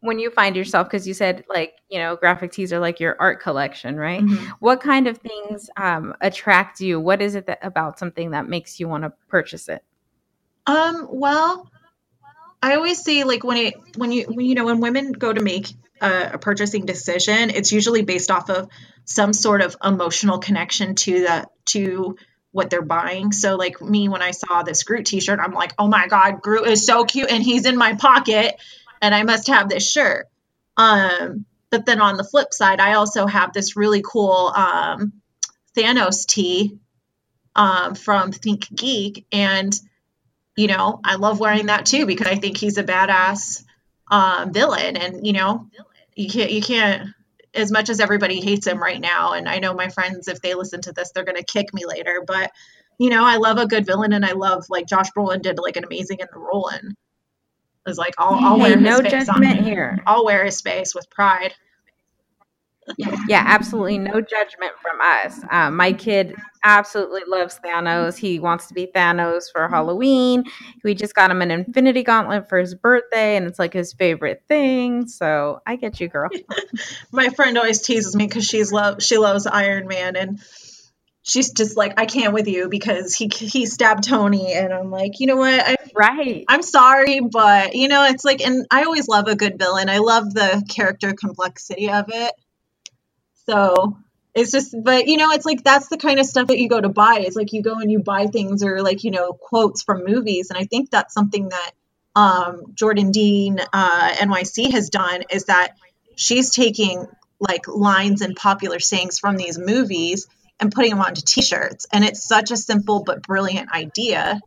when 0.00 0.18
you 0.18 0.30
find 0.30 0.54
yourself 0.54 0.86
because 0.86 1.08
you 1.08 1.14
said 1.14 1.44
like 1.48 1.74
you 1.88 1.98
know 1.98 2.16
graphic 2.16 2.52
tees 2.52 2.72
are 2.72 2.78
like 2.78 3.00
your 3.00 3.16
art 3.18 3.40
collection 3.40 3.96
right? 3.96 4.22
Mm-hmm. 4.22 4.50
what 4.60 4.80
kind 4.80 5.06
of 5.06 5.18
things 5.18 5.70
um, 5.76 6.14
attract 6.20 6.80
you? 6.80 7.00
What 7.00 7.20
is 7.20 7.34
it 7.34 7.46
that, 7.46 7.58
about 7.62 7.98
something 7.98 8.30
that 8.30 8.48
makes 8.48 8.78
you 8.78 8.88
want 8.88 9.04
to 9.04 9.12
purchase 9.28 9.68
it 9.68 9.82
um 10.68 11.08
well 11.10 11.68
i 12.62 12.76
always 12.76 13.02
say 13.02 13.24
like 13.24 13.42
when 13.42 13.56
it 13.56 13.74
when 13.96 14.12
you 14.12 14.24
when 14.26 14.46
you 14.46 14.54
know 14.54 14.66
when 14.66 14.80
women 14.80 15.10
go 15.10 15.32
to 15.32 15.42
make 15.42 15.68
a, 16.00 16.30
a 16.34 16.38
purchasing 16.38 16.86
decision, 16.86 17.50
it's 17.50 17.72
usually 17.72 18.02
based 18.02 18.30
off 18.30 18.50
of 18.50 18.68
some 19.04 19.32
sort 19.32 19.60
of 19.62 19.76
emotional 19.82 20.38
connection 20.38 20.94
to 20.96 21.20
the 21.20 21.46
to 21.66 22.16
what 22.50 22.70
they're 22.70 22.82
buying. 22.82 23.32
So 23.32 23.56
like 23.56 23.80
me 23.80 24.08
when 24.08 24.22
I 24.22 24.30
saw 24.30 24.62
this 24.62 24.82
Groot 24.82 25.06
t-shirt, 25.06 25.38
I'm 25.40 25.52
like, 25.52 25.74
"Oh 25.78 25.88
my 25.88 26.06
god, 26.08 26.40
Groot 26.40 26.66
is 26.66 26.86
so 26.86 27.04
cute 27.04 27.30
and 27.30 27.42
he's 27.42 27.66
in 27.66 27.76
my 27.76 27.94
pocket 27.94 28.56
and 29.00 29.14
I 29.14 29.22
must 29.22 29.48
have 29.48 29.68
this 29.68 29.88
shirt." 29.88 30.26
Um 30.76 31.44
but 31.70 31.84
then 31.84 32.00
on 32.00 32.16
the 32.16 32.24
flip 32.24 32.54
side, 32.54 32.80
I 32.80 32.94
also 32.94 33.26
have 33.26 33.52
this 33.52 33.76
really 33.76 34.02
cool 34.02 34.52
um 34.54 35.12
Thanos 35.76 36.26
tee 36.26 36.78
um 37.54 37.94
from 37.94 38.32
Think 38.32 38.68
Geek 38.74 39.26
and 39.32 39.72
you 40.58 40.66
know, 40.66 41.00
I 41.04 41.14
love 41.14 41.38
wearing 41.38 41.66
that 41.66 41.86
too 41.86 42.04
because 42.04 42.26
I 42.26 42.34
think 42.34 42.56
he's 42.56 42.78
a 42.78 42.84
badass 42.84 43.64
um, 44.10 44.52
villain 44.52 44.96
and 44.96 45.26
you 45.26 45.32
know 45.32 45.68
you 46.14 46.28
can't 46.28 46.50
you 46.50 46.62
can't 46.62 47.10
as 47.54 47.70
much 47.70 47.88
as 47.88 48.00
everybody 48.00 48.40
hates 48.40 48.66
him 48.66 48.82
right 48.82 49.00
now 49.00 49.32
and 49.32 49.48
i 49.48 49.58
know 49.58 49.74
my 49.74 49.88
friends 49.88 50.28
if 50.28 50.40
they 50.40 50.54
listen 50.54 50.80
to 50.80 50.92
this 50.92 51.10
they're 51.12 51.24
going 51.24 51.36
to 51.36 51.44
kick 51.44 51.72
me 51.74 51.84
later 51.86 52.22
but 52.26 52.50
you 52.98 53.10
know 53.10 53.24
i 53.24 53.36
love 53.36 53.58
a 53.58 53.66
good 53.66 53.86
villain 53.86 54.12
and 54.12 54.24
i 54.24 54.32
love 54.32 54.64
like 54.68 54.86
josh 54.86 55.10
brolin 55.16 55.42
did 55.42 55.58
like 55.58 55.76
an 55.76 55.84
amazing 55.84 56.18
in 56.20 56.26
the 56.32 56.38
role 56.38 56.68
and 56.68 56.94
was 57.86 57.98
like 57.98 58.14
i'll, 58.18 58.34
I'll 58.34 58.56
hey, 58.56 58.62
wear 58.62 58.76
no 58.80 59.00
his 59.00 59.12
judgment 59.12 59.60
here. 59.60 60.02
I'll 60.06 60.24
wear 60.24 60.44
his 60.44 60.60
face 60.60 60.94
with 60.94 61.08
pride 61.10 61.54
yeah, 62.96 63.44
absolutely 63.46 63.98
no 63.98 64.20
judgment 64.20 64.72
from 64.80 65.00
us. 65.00 65.40
Um, 65.50 65.76
my 65.76 65.92
kid 65.92 66.34
absolutely 66.64 67.22
loves 67.26 67.58
Thanos. 67.64 68.16
He 68.16 68.38
wants 68.38 68.66
to 68.68 68.74
be 68.74 68.86
Thanos 68.86 69.44
for 69.52 69.68
Halloween. 69.68 70.44
We 70.84 70.94
just 70.94 71.14
got 71.14 71.30
him 71.30 71.42
an 71.42 71.50
Infinity 71.50 72.02
Gauntlet 72.02 72.48
for 72.48 72.58
his 72.58 72.74
birthday, 72.74 73.36
and 73.36 73.46
it's 73.46 73.58
like 73.58 73.72
his 73.72 73.92
favorite 73.92 74.42
thing. 74.48 75.06
So 75.06 75.60
I 75.66 75.76
get 75.76 76.00
you, 76.00 76.08
girl. 76.08 76.30
my 77.12 77.28
friend 77.30 77.56
always 77.58 77.82
teases 77.82 78.16
me 78.16 78.26
because 78.26 78.46
she's 78.46 78.72
love 78.72 79.02
she 79.02 79.18
loves 79.18 79.46
Iron 79.46 79.86
Man, 79.86 80.16
and 80.16 80.40
she's 81.28 81.52
just 81.52 81.76
like, 81.76 81.94
I 81.98 82.06
can't 82.06 82.32
with 82.32 82.48
you 82.48 82.68
because 82.68 83.14
he 83.14 83.30
he 83.32 83.66
stabbed 83.66 84.04
Tony, 84.04 84.52
and 84.54 84.72
I'm 84.72 84.90
like, 84.90 85.20
you 85.20 85.26
know 85.26 85.36
what? 85.36 85.60
I, 85.60 85.76
right. 85.94 86.44
I'm 86.48 86.62
sorry, 86.62 87.20
but 87.20 87.74
you 87.74 87.88
know, 87.88 88.04
it's 88.04 88.24
like, 88.24 88.40
and 88.40 88.66
I 88.70 88.84
always 88.84 89.08
love 89.08 89.28
a 89.28 89.36
good 89.36 89.58
villain. 89.58 89.88
I 89.88 89.98
love 89.98 90.32
the 90.32 90.64
character 90.68 91.14
complexity 91.14 91.90
of 91.90 92.06
it. 92.08 92.32
So 93.48 93.96
it's 94.34 94.50
just, 94.50 94.74
but 94.82 95.06
you 95.06 95.16
know, 95.16 95.30
it's 95.30 95.46
like 95.46 95.64
that's 95.64 95.88
the 95.88 95.96
kind 95.96 96.20
of 96.20 96.26
stuff 96.26 96.48
that 96.48 96.58
you 96.58 96.68
go 96.68 96.80
to 96.80 96.88
buy. 96.88 97.20
It's 97.20 97.36
like 97.36 97.52
you 97.52 97.62
go 97.62 97.74
and 97.74 97.90
you 97.90 98.00
buy 98.00 98.26
things 98.26 98.62
or 98.62 98.82
like, 98.82 99.04
you 99.04 99.10
know, 99.10 99.32
quotes 99.32 99.82
from 99.82 100.04
movies. 100.04 100.50
And 100.50 100.58
I 100.58 100.64
think 100.64 100.90
that's 100.90 101.14
something 101.14 101.48
that 101.48 101.70
um, 102.14 102.74
Jordandene 102.74 103.64
uh, 103.72 104.10
NYC 104.14 104.72
has 104.72 104.90
done 104.90 105.22
is 105.30 105.44
that 105.44 105.76
she's 106.16 106.50
taking 106.50 107.06
like 107.40 107.68
lines 107.68 108.20
and 108.20 108.36
popular 108.36 108.80
sayings 108.80 109.18
from 109.18 109.36
these 109.36 109.58
movies 109.58 110.26
and 110.60 110.72
putting 110.72 110.90
them 110.90 111.00
onto 111.00 111.22
t-shirts 111.24 111.86
and 111.92 112.04
it's 112.04 112.26
such 112.26 112.50
a 112.50 112.56
simple 112.56 113.04
but 113.04 113.22
brilliant 113.22 113.70
idea 113.70 114.40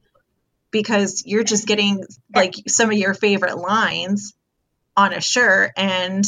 because 0.72 1.24
you're 1.26 1.46
just 1.46 1.66
getting 1.68 2.04
like 2.36 2.56
some 2.68 2.92
of 2.92 2.98
your 2.98 3.14
favorite 3.14 3.58
lines 3.58 4.34
on 4.98 5.14
a 5.14 5.22
shirt 5.22 5.72
and 5.78 6.26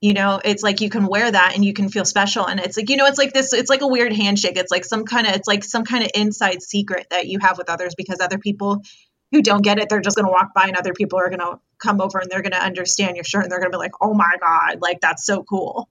you 0.00 0.12
know 0.12 0.40
it's 0.44 0.62
like 0.62 0.80
you 0.80 0.90
can 0.90 1.06
wear 1.06 1.30
that 1.30 1.52
and 1.54 1.64
you 1.64 1.72
can 1.72 1.88
feel 1.88 2.04
special. 2.04 2.46
And 2.46 2.60
it's 2.60 2.76
like 2.76 2.88
you 2.90 2.96
know 2.96 3.06
it's 3.06 3.18
like 3.18 3.32
this 3.32 3.52
it's 3.52 3.70
like 3.70 3.82
a 3.82 3.88
weird 3.88 4.12
handshake. 4.12 4.56
It's 4.56 4.70
like 4.70 4.84
some 4.84 5.04
kind 5.04 5.26
of 5.26 5.34
it's 5.34 5.48
like 5.48 5.64
some 5.64 5.84
kind 5.84 6.04
of 6.04 6.10
inside 6.14 6.62
secret 6.62 7.08
that 7.10 7.26
you 7.26 7.38
have 7.40 7.58
with 7.58 7.68
others 7.68 7.94
because 7.94 8.20
other 8.20 8.38
people 8.38 8.82
who 9.30 9.42
don't 9.42 9.62
get 9.62 9.78
it 9.78 9.88
they're 9.88 10.00
just 10.00 10.16
going 10.16 10.26
to 10.26 10.32
walk 10.32 10.54
by 10.54 10.66
and 10.66 10.76
other 10.76 10.94
people 10.94 11.18
are 11.18 11.28
going 11.28 11.40
to 11.40 11.58
come 11.78 12.00
over 12.00 12.18
and 12.18 12.30
they're 12.30 12.42
going 12.42 12.52
to 12.52 12.62
understand 12.62 13.16
your 13.16 13.24
shirt 13.24 13.42
and 13.42 13.52
they're 13.52 13.58
going 13.58 13.70
to 13.70 13.76
be 13.76 13.80
like 13.80 13.92
oh 14.00 14.14
my 14.14 14.32
god 14.40 14.78
like 14.80 15.00
that's 15.00 15.24
so 15.24 15.42
cool. 15.42 15.88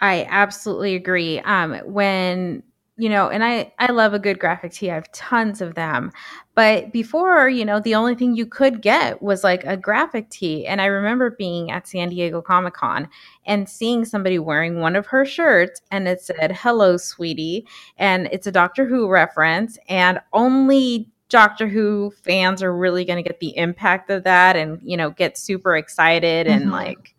I 0.00 0.26
absolutely 0.28 0.96
agree. 0.96 1.40
Um 1.40 1.74
when 1.84 2.62
you 2.96 3.08
know, 3.08 3.28
and 3.28 3.44
I 3.44 3.72
I 3.78 3.90
love 3.90 4.14
a 4.14 4.20
good 4.20 4.38
graphic 4.38 4.72
tee. 4.72 4.90
I 4.90 4.94
have 4.94 5.10
tons 5.10 5.60
of 5.60 5.74
them. 5.74 6.12
But 6.54 6.92
before, 6.92 7.48
you 7.48 7.64
know, 7.64 7.80
the 7.80 7.96
only 7.96 8.14
thing 8.14 8.36
you 8.36 8.46
could 8.46 8.80
get 8.80 9.20
was 9.20 9.42
like 9.42 9.64
a 9.64 9.76
graphic 9.76 10.30
tee. 10.30 10.64
And 10.66 10.80
I 10.80 10.86
remember 10.86 11.30
being 11.30 11.72
at 11.72 11.88
San 11.88 12.10
Diego 12.10 12.40
Comic 12.40 12.74
Con 12.74 13.08
and 13.44 13.68
seeing 13.68 14.04
somebody 14.04 14.38
wearing 14.38 14.78
one 14.78 14.94
of 14.94 15.06
her 15.06 15.24
shirts 15.24 15.82
and 15.90 16.06
it 16.06 16.20
said, 16.20 16.52
Hello, 16.52 16.96
sweetie. 16.96 17.66
And 17.96 18.28
it's 18.30 18.46
a 18.46 18.52
Doctor 18.52 18.86
Who 18.86 19.08
reference. 19.08 19.76
And 19.88 20.20
only 20.32 21.10
Doctor 21.28 21.66
Who 21.66 22.12
fans 22.22 22.62
are 22.62 22.76
really 22.76 23.04
going 23.04 23.16
to 23.16 23.28
get 23.28 23.40
the 23.40 23.56
impact 23.56 24.08
of 24.10 24.22
that 24.22 24.54
and, 24.54 24.78
you 24.84 24.96
know, 24.96 25.10
get 25.10 25.36
super 25.36 25.76
excited 25.76 26.46
mm-hmm. 26.46 26.62
and 26.62 26.70
like, 26.70 27.16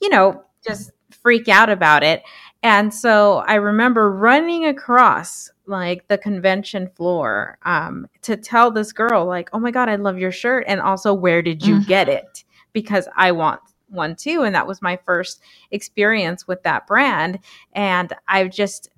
you 0.00 0.08
know, 0.08 0.42
just 0.66 0.92
freak 1.10 1.48
out 1.48 1.68
about 1.68 2.02
it. 2.02 2.22
And 2.62 2.92
so 2.92 3.38
I 3.46 3.54
remember 3.54 4.12
running 4.12 4.66
across 4.66 5.50
like 5.66 6.06
the 6.08 6.18
convention 6.18 6.88
floor 6.88 7.58
um, 7.64 8.06
to 8.22 8.36
tell 8.36 8.70
this 8.70 8.92
girl, 8.92 9.24
like, 9.24 9.48
oh 9.52 9.58
my 9.58 9.70
God, 9.70 9.88
I 9.88 9.96
love 9.96 10.18
your 10.18 10.32
shirt. 10.32 10.64
And 10.66 10.80
also, 10.80 11.14
where 11.14 11.40
did 11.42 11.64
you 11.64 11.76
mm-hmm. 11.76 11.88
get 11.88 12.08
it? 12.08 12.44
Because 12.72 13.08
I 13.16 13.32
want 13.32 13.60
one 13.88 14.14
too. 14.14 14.42
And 14.42 14.54
that 14.54 14.66
was 14.66 14.82
my 14.82 14.98
first 15.06 15.40
experience 15.70 16.46
with 16.46 16.62
that 16.64 16.86
brand. 16.86 17.38
And 17.72 18.12
I've 18.28 18.50
just, 18.50 18.90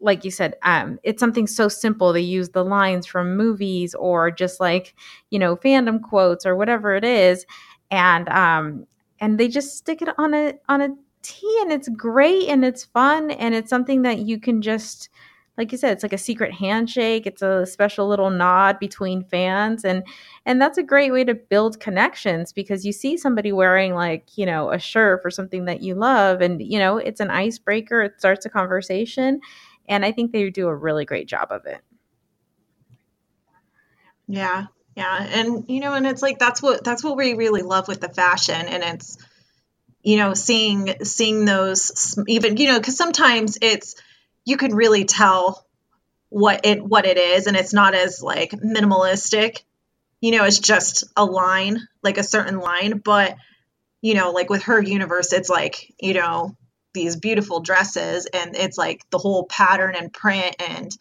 like 0.00 0.24
you 0.24 0.30
said, 0.30 0.56
um, 0.62 0.98
it's 1.02 1.20
something 1.20 1.46
so 1.46 1.68
simple. 1.68 2.12
They 2.12 2.20
use 2.20 2.50
the 2.50 2.64
lines 2.64 3.06
from 3.06 3.36
movies 3.36 3.94
or 3.94 4.30
just 4.30 4.60
like, 4.60 4.94
you 5.30 5.38
know, 5.38 5.56
fandom 5.56 6.02
quotes 6.02 6.44
or 6.44 6.56
whatever 6.56 6.94
it 6.94 7.04
is. 7.04 7.46
And 7.90 8.28
um, 8.28 8.86
and 9.18 9.38
they 9.40 9.48
just 9.48 9.76
stick 9.76 10.02
it 10.02 10.08
on 10.18 10.34
a 10.34 10.54
on 10.68 10.82
a 10.82 10.88
tee 11.28 11.58
and 11.60 11.70
it's 11.70 11.88
great 11.90 12.48
and 12.48 12.64
it's 12.64 12.84
fun 12.84 13.30
and 13.30 13.54
it's 13.54 13.68
something 13.68 14.02
that 14.02 14.20
you 14.20 14.40
can 14.40 14.62
just 14.62 15.10
like 15.58 15.72
you 15.72 15.76
said 15.76 15.92
it's 15.92 16.02
like 16.02 16.14
a 16.14 16.18
secret 16.18 16.52
handshake 16.54 17.26
it's 17.26 17.42
a 17.42 17.66
special 17.66 18.08
little 18.08 18.30
nod 18.30 18.78
between 18.78 19.22
fans 19.24 19.84
and 19.84 20.02
and 20.46 20.62
that's 20.62 20.78
a 20.78 20.82
great 20.82 21.12
way 21.12 21.24
to 21.24 21.34
build 21.34 21.80
connections 21.80 22.52
because 22.52 22.86
you 22.86 22.92
see 22.92 23.16
somebody 23.16 23.52
wearing 23.52 23.94
like 23.94 24.26
you 24.38 24.46
know 24.46 24.70
a 24.70 24.78
shirt 24.78 25.20
for 25.20 25.30
something 25.30 25.66
that 25.66 25.82
you 25.82 25.94
love 25.94 26.40
and 26.40 26.62
you 26.62 26.78
know 26.78 26.96
it's 26.96 27.20
an 27.20 27.30
icebreaker 27.30 28.02
it 28.02 28.18
starts 28.18 28.46
a 28.46 28.50
conversation 28.50 29.40
and 29.86 30.06
i 30.06 30.10
think 30.10 30.32
they 30.32 30.48
do 30.48 30.66
a 30.66 30.74
really 30.74 31.04
great 31.04 31.28
job 31.28 31.48
of 31.50 31.66
it. 31.66 31.80
Yeah 34.26 34.66
yeah 34.96 35.26
and 35.30 35.64
you 35.68 35.80
know 35.80 35.94
and 35.94 36.06
it's 36.06 36.22
like 36.22 36.38
that's 36.38 36.60
what 36.62 36.82
that's 36.82 37.04
what 37.04 37.16
we 37.16 37.34
really 37.34 37.62
love 37.62 37.86
with 37.86 38.00
the 38.00 38.08
fashion 38.08 38.66
and 38.66 38.82
it's 38.82 39.16
you 40.08 40.16
know 40.16 40.32
seeing 40.32 41.04
seeing 41.04 41.44
those 41.44 42.18
even 42.28 42.56
you 42.56 42.68
know 42.68 42.78
because 42.78 42.96
sometimes 42.96 43.58
it's 43.60 43.94
you 44.46 44.56
can 44.56 44.74
really 44.74 45.04
tell 45.04 45.66
what 46.30 46.64
it 46.64 46.82
what 46.82 47.04
it 47.04 47.18
is 47.18 47.46
and 47.46 47.58
it's 47.58 47.74
not 47.74 47.94
as 47.94 48.22
like 48.22 48.52
minimalistic 48.52 49.64
you 50.22 50.30
know 50.30 50.44
it's 50.44 50.60
just 50.60 51.04
a 51.14 51.26
line 51.26 51.86
like 52.02 52.16
a 52.16 52.22
certain 52.22 52.58
line 52.58 53.02
but 53.04 53.36
you 54.00 54.14
know 54.14 54.30
like 54.30 54.48
with 54.48 54.62
her 54.62 54.80
universe 54.80 55.34
it's 55.34 55.50
like 55.50 55.92
you 56.00 56.14
know 56.14 56.56
these 56.94 57.16
beautiful 57.16 57.60
dresses 57.60 58.24
and 58.24 58.56
it's 58.56 58.78
like 58.78 59.02
the 59.10 59.18
whole 59.18 59.44
pattern 59.44 59.94
and 59.94 60.10
print 60.10 60.56
and 60.58 60.96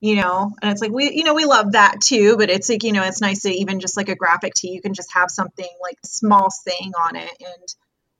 you 0.00 0.16
know 0.16 0.50
and 0.62 0.72
it's 0.72 0.80
like 0.80 0.90
we 0.90 1.12
you 1.12 1.24
know 1.24 1.34
we 1.34 1.44
love 1.44 1.72
that 1.72 2.00
too 2.00 2.38
but 2.38 2.48
it's 2.48 2.70
like 2.70 2.82
you 2.82 2.92
know 2.92 3.02
it's 3.02 3.20
nice 3.20 3.42
to 3.42 3.50
even 3.50 3.78
just 3.78 3.98
like 3.98 4.08
a 4.08 4.16
graphic 4.16 4.54
tee 4.54 4.70
you 4.70 4.80
can 4.80 4.94
just 4.94 5.12
have 5.12 5.30
something 5.30 5.68
like 5.82 5.98
small 6.02 6.50
saying 6.50 6.92
on 6.98 7.14
it 7.14 7.36
and 7.40 7.74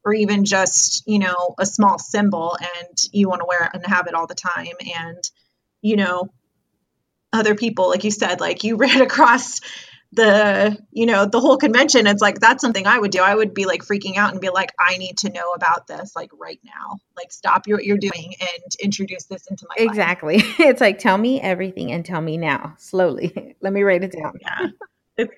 or 0.09 0.15
even 0.15 0.47
just, 0.47 1.07
you 1.07 1.19
know, 1.19 1.55
a 1.59 1.67
small 1.67 1.99
symbol 1.99 2.57
and 2.61 2.99
you 3.13 3.29
want 3.29 3.41
to 3.43 3.47
wear 3.47 3.65
it 3.65 3.71
and 3.75 3.87
have 3.87 4.07
it 4.07 4.15
all 4.15 4.27
the 4.27 4.35
time. 4.35 4.75
And, 4.97 5.31
you 5.83 5.97
know, 5.97 6.31
other 7.31 7.55
people, 7.55 7.91
like 7.91 8.05
you 8.05 8.11
said, 8.11 8.41
like 8.41 8.65
you 8.65 8.77
ran 8.85 9.03
across 9.03 9.61
the 10.11 10.75
you 10.91 11.05
know 11.05 11.27
the 11.27 11.39
whole 11.39 11.59
convention 11.59 12.07
it's 12.07 12.23
like 12.23 12.41
that's 12.41 12.63
something 12.63 12.87
i 12.87 12.99
would 12.99 13.11
do. 13.11 13.21
I 13.21 13.35
would 13.35 13.53
be 13.53 13.67
like 13.67 13.83
freaking 13.83 14.17
out 14.17 14.33
and 14.33 14.41
be 14.41 14.49
like 14.49 14.71
i 14.79 14.97
need 14.97 15.19
to 15.19 15.29
know 15.29 15.53
about 15.55 15.87
this 15.87 16.17
like 16.17 16.31
right 16.41 16.59
now. 16.65 16.97
Like 17.15 17.31
stop 17.31 17.67
what 17.67 17.85
you're 17.85 17.99
doing 17.99 18.33
and 18.41 18.75
introduce 18.83 19.25
this 19.25 19.47
into 19.49 19.67
my 19.69 19.85
exactly. 19.85 20.39
Life. 20.39 20.55
it's 20.61 20.81
like 20.81 20.99
tell 20.99 21.19
me 21.19 21.43
everything 21.43 21.93
and 21.93 22.07
tell 22.07 22.23
me 22.23 22.39
now 22.39 22.75
slowly. 22.79 23.55
Let 23.61 23.75
me 23.75 23.83
write 23.83 24.03
it 24.03 24.13
down. 24.13 24.39
Yeah. 24.41 24.69
It's 25.19 25.35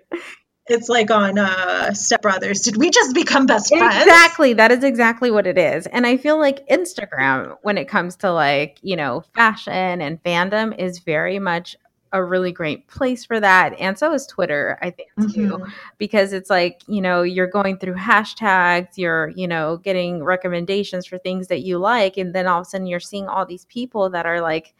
like 0.88 1.10
on 1.10 1.38
uh 1.38 1.92
Step 1.92 2.22
Brothers. 2.22 2.60
Did 2.60 2.76
we 2.76 2.90
just 2.90 3.14
become 3.14 3.46
best 3.46 3.68
friends? 3.68 3.96
Exactly. 3.96 4.52
That 4.52 4.72
is 4.72 4.84
exactly 4.84 5.30
what 5.30 5.46
it 5.46 5.58
is. 5.58 5.86
And 5.86 6.06
I 6.06 6.16
feel 6.16 6.38
like 6.38 6.66
Instagram, 6.68 7.56
when 7.62 7.78
it 7.78 7.88
comes 7.88 8.16
to 8.16 8.32
like, 8.32 8.78
you 8.82 8.96
know, 8.96 9.22
fashion 9.34 10.00
and 10.00 10.22
fandom, 10.22 10.78
is 10.78 11.00
very 11.00 11.38
much 11.38 11.76
a 12.12 12.24
really 12.24 12.50
great 12.50 12.88
place 12.88 13.24
for 13.24 13.38
that. 13.38 13.72
And 13.78 13.96
so 13.96 14.12
is 14.12 14.26
Twitter, 14.26 14.78
I 14.82 14.90
think, 14.90 15.10
too, 15.32 15.50
mm-hmm. 15.50 15.70
because 15.96 16.32
it's 16.32 16.50
like, 16.50 16.80
you 16.88 17.00
know, 17.00 17.22
you're 17.22 17.46
going 17.46 17.78
through 17.78 17.94
hashtags, 17.94 18.96
you're, 18.96 19.28
you 19.36 19.46
know, 19.46 19.76
getting 19.76 20.24
recommendations 20.24 21.06
for 21.06 21.18
things 21.18 21.46
that 21.46 21.60
you 21.60 21.78
like. 21.78 22.16
And 22.16 22.34
then 22.34 22.48
all 22.48 22.62
of 22.62 22.66
a 22.66 22.70
sudden 22.70 22.88
you're 22.88 22.98
seeing 22.98 23.28
all 23.28 23.46
these 23.46 23.64
people 23.66 24.10
that 24.10 24.26
are 24.26 24.40
like, 24.40 24.74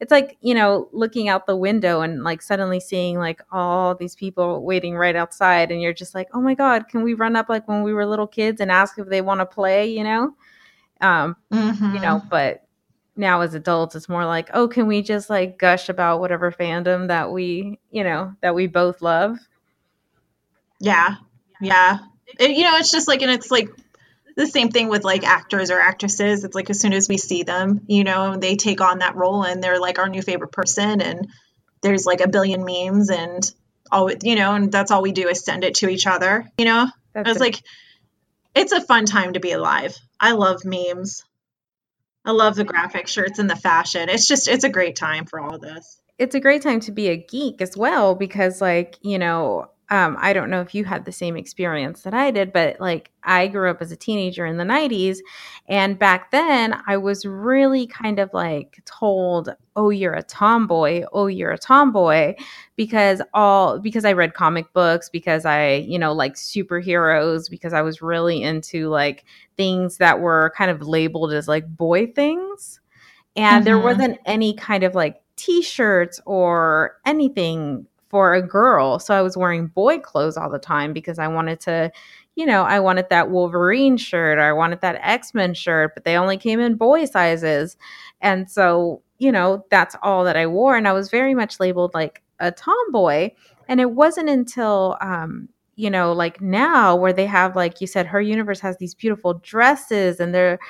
it's 0.00 0.10
like 0.10 0.36
you 0.40 0.54
know 0.54 0.88
looking 0.92 1.28
out 1.28 1.46
the 1.46 1.56
window 1.56 2.00
and 2.00 2.22
like 2.22 2.42
suddenly 2.42 2.80
seeing 2.80 3.18
like 3.18 3.40
all 3.52 3.94
these 3.94 4.14
people 4.14 4.64
waiting 4.64 4.96
right 4.96 5.16
outside 5.16 5.70
and 5.70 5.80
you're 5.80 5.92
just 5.92 6.14
like 6.14 6.28
oh 6.34 6.40
my 6.40 6.54
god 6.54 6.88
can 6.88 7.02
we 7.02 7.14
run 7.14 7.36
up 7.36 7.48
like 7.48 7.66
when 7.68 7.82
we 7.82 7.92
were 7.92 8.06
little 8.06 8.26
kids 8.26 8.60
and 8.60 8.70
ask 8.70 8.98
if 8.98 9.08
they 9.08 9.20
want 9.20 9.40
to 9.40 9.46
play 9.46 9.86
you 9.86 10.04
know 10.04 10.34
um 11.00 11.36
mm-hmm. 11.52 11.94
you 11.94 12.00
know 12.00 12.18
mm-hmm. 12.18 12.28
but 12.28 12.66
now 13.16 13.40
as 13.40 13.54
adults 13.54 13.94
it's 13.94 14.08
more 14.08 14.26
like 14.26 14.50
oh 14.54 14.66
can 14.66 14.86
we 14.86 15.00
just 15.00 15.30
like 15.30 15.58
gush 15.58 15.88
about 15.88 16.20
whatever 16.20 16.50
fandom 16.50 17.08
that 17.08 17.30
we 17.30 17.78
you 17.90 18.02
know 18.02 18.34
that 18.40 18.54
we 18.54 18.66
both 18.66 19.00
love 19.00 19.38
yeah 20.80 21.14
yeah 21.60 21.98
it, 22.38 22.50
you 22.50 22.64
know 22.64 22.76
it's 22.76 22.90
just 22.90 23.06
like 23.06 23.22
and 23.22 23.30
it's 23.30 23.50
like 23.50 23.68
the 24.36 24.46
same 24.46 24.70
thing 24.70 24.88
with 24.88 25.04
like 25.04 25.24
actors 25.24 25.70
or 25.70 25.80
actresses. 25.80 26.44
It's 26.44 26.54
like 26.54 26.70
as 26.70 26.80
soon 26.80 26.92
as 26.92 27.08
we 27.08 27.18
see 27.18 27.42
them, 27.42 27.82
you 27.86 28.04
know, 28.04 28.36
they 28.36 28.56
take 28.56 28.80
on 28.80 28.98
that 28.98 29.16
role 29.16 29.44
and 29.44 29.62
they're 29.62 29.80
like 29.80 29.98
our 29.98 30.08
new 30.08 30.22
favorite 30.22 30.52
person. 30.52 31.00
And 31.00 31.28
there's 31.82 32.06
like 32.06 32.20
a 32.20 32.28
billion 32.28 32.64
memes 32.64 33.10
and 33.10 33.48
all, 33.92 34.10
you 34.22 34.34
know, 34.34 34.54
and 34.54 34.72
that's 34.72 34.90
all 34.90 35.02
we 35.02 35.12
do 35.12 35.28
is 35.28 35.44
send 35.44 35.64
it 35.64 35.76
to 35.76 35.88
each 35.88 36.06
other, 36.06 36.50
you 36.58 36.64
know? 36.64 36.88
That's 37.12 37.28
I 37.28 37.30
was 37.30 37.40
like, 37.40 37.62
it's 38.54 38.72
a 38.72 38.80
fun 38.80 39.06
time 39.06 39.34
to 39.34 39.40
be 39.40 39.52
alive. 39.52 39.96
I 40.18 40.32
love 40.32 40.64
memes. 40.64 41.24
I 42.24 42.30
love 42.30 42.56
the 42.56 42.64
graphic 42.64 43.06
shirts 43.06 43.38
and 43.38 43.50
the 43.50 43.56
fashion. 43.56 44.08
It's 44.08 44.26
just, 44.26 44.48
it's 44.48 44.64
a 44.64 44.68
great 44.70 44.96
time 44.96 45.26
for 45.26 45.38
all 45.38 45.56
of 45.56 45.60
this. 45.60 46.00
It's 46.18 46.34
a 46.34 46.40
great 46.40 46.62
time 46.62 46.80
to 46.80 46.92
be 46.92 47.08
a 47.08 47.16
geek 47.16 47.60
as 47.60 47.76
well 47.76 48.14
because, 48.14 48.60
like, 48.60 48.96
you 49.02 49.18
know, 49.18 49.68
um, 49.90 50.16
I 50.18 50.32
don't 50.32 50.48
know 50.48 50.62
if 50.62 50.74
you 50.74 50.84
had 50.84 51.04
the 51.04 51.12
same 51.12 51.36
experience 51.36 52.02
that 52.02 52.14
I 52.14 52.30
did, 52.30 52.52
but 52.52 52.80
like 52.80 53.10
I 53.22 53.48
grew 53.48 53.70
up 53.70 53.82
as 53.82 53.92
a 53.92 53.96
teenager 53.96 54.46
in 54.46 54.56
the 54.56 54.64
90s. 54.64 55.18
And 55.68 55.98
back 55.98 56.30
then, 56.30 56.80
I 56.86 56.96
was 56.96 57.26
really 57.26 57.86
kind 57.86 58.18
of 58.18 58.30
like 58.32 58.80
told, 58.86 59.54
oh, 59.76 59.90
you're 59.90 60.14
a 60.14 60.22
tomboy. 60.22 61.04
Oh, 61.12 61.26
you're 61.26 61.52
a 61.52 61.58
tomboy. 61.58 62.34
Because 62.76 63.20
all, 63.34 63.78
because 63.78 64.06
I 64.06 64.12
read 64.14 64.32
comic 64.32 64.72
books, 64.72 65.10
because 65.10 65.44
I, 65.44 65.74
you 65.74 65.98
know, 65.98 66.12
like 66.12 66.34
superheroes, 66.34 67.50
because 67.50 67.74
I 67.74 67.82
was 67.82 68.00
really 68.00 68.42
into 68.42 68.88
like 68.88 69.24
things 69.56 69.98
that 69.98 70.20
were 70.20 70.52
kind 70.56 70.70
of 70.70 70.82
labeled 70.82 71.34
as 71.34 71.46
like 71.46 71.68
boy 71.68 72.06
things. 72.06 72.80
And 73.36 73.56
mm-hmm. 73.56 73.64
there 73.64 73.78
wasn't 73.78 74.18
any 74.24 74.54
kind 74.54 74.82
of 74.82 74.94
like 74.94 75.20
t 75.36 75.60
shirts 75.60 76.20
or 76.24 76.96
anything 77.04 77.86
for 78.14 78.32
a 78.32 78.40
girl. 78.40 79.00
So 79.00 79.12
I 79.12 79.22
was 79.22 79.36
wearing 79.36 79.66
boy 79.66 79.98
clothes 79.98 80.36
all 80.36 80.48
the 80.48 80.56
time 80.56 80.92
because 80.92 81.18
I 81.18 81.26
wanted 81.26 81.58
to, 81.62 81.90
you 82.36 82.46
know, 82.46 82.62
I 82.62 82.78
wanted 82.78 83.08
that 83.10 83.28
Wolverine 83.28 83.96
shirt 83.96 84.38
or 84.38 84.42
I 84.42 84.52
wanted 84.52 84.82
that 84.82 85.00
X 85.02 85.34
Men 85.34 85.52
shirt, 85.52 85.94
but 85.94 86.04
they 86.04 86.16
only 86.16 86.36
came 86.36 86.60
in 86.60 86.76
boy 86.76 87.06
sizes. 87.06 87.76
And 88.20 88.48
so, 88.48 89.02
you 89.18 89.32
know, 89.32 89.66
that's 89.68 89.96
all 90.00 90.22
that 90.22 90.36
I 90.36 90.46
wore. 90.46 90.76
And 90.76 90.86
I 90.86 90.92
was 90.92 91.10
very 91.10 91.34
much 91.34 91.58
labeled 91.58 91.92
like 91.92 92.22
a 92.38 92.52
tomboy. 92.52 93.32
And 93.68 93.80
it 93.80 93.90
wasn't 93.90 94.28
until, 94.28 94.96
um, 95.00 95.48
you 95.74 95.90
know, 95.90 96.12
like 96.12 96.40
now 96.40 96.94
where 96.94 97.12
they 97.12 97.26
have, 97.26 97.56
like 97.56 97.80
you 97.80 97.88
said, 97.88 98.06
her 98.06 98.20
universe 98.20 98.60
has 98.60 98.76
these 98.76 98.94
beautiful 98.94 99.40
dresses 99.42 100.20
and 100.20 100.32
they're, 100.32 100.60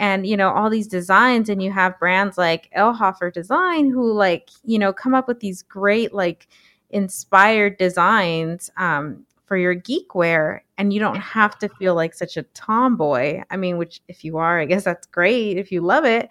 and 0.00 0.28
you 0.28 0.36
know 0.36 0.50
all 0.50 0.70
these 0.70 0.86
designs 0.86 1.48
and 1.48 1.60
you 1.60 1.72
have 1.72 1.98
brands 1.98 2.38
like 2.38 2.70
Elhoffer 2.76 3.32
Design 3.32 3.90
who 3.90 4.12
like 4.12 4.48
you 4.62 4.78
know 4.78 4.92
come 4.92 5.12
up 5.12 5.26
with 5.26 5.40
these 5.40 5.64
great 5.64 6.14
like 6.14 6.46
inspired 6.90 7.76
designs 7.78 8.70
um, 8.76 9.24
for 9.48 9.56
your 9.56 9.74
geek 9.74 10.14
wear 10.14 10.62
and 10.76 10.92
you 10.92 11.00
don't 11.00 11.16
have 11.16 11.58
to 11.58 11.68
feel 11.70 11.94
like 11.94 12.14
such 12.14 12.36
a 12.36 12.42
tomboy. 12.54 13.42
I 13.50 13.56
mean 13.56 13.78
which 13.78 14.00
if 14.08 14.24
you 14.24 14.36
are 14.36 14.60
i 14.60 14.66
guess 14.66 14.84
that's 14.84 15.06
great 15.06 15.56
if 15.56 15.72
you 15.72 15.80
love 15.80 16.04
it. 16.04 16.28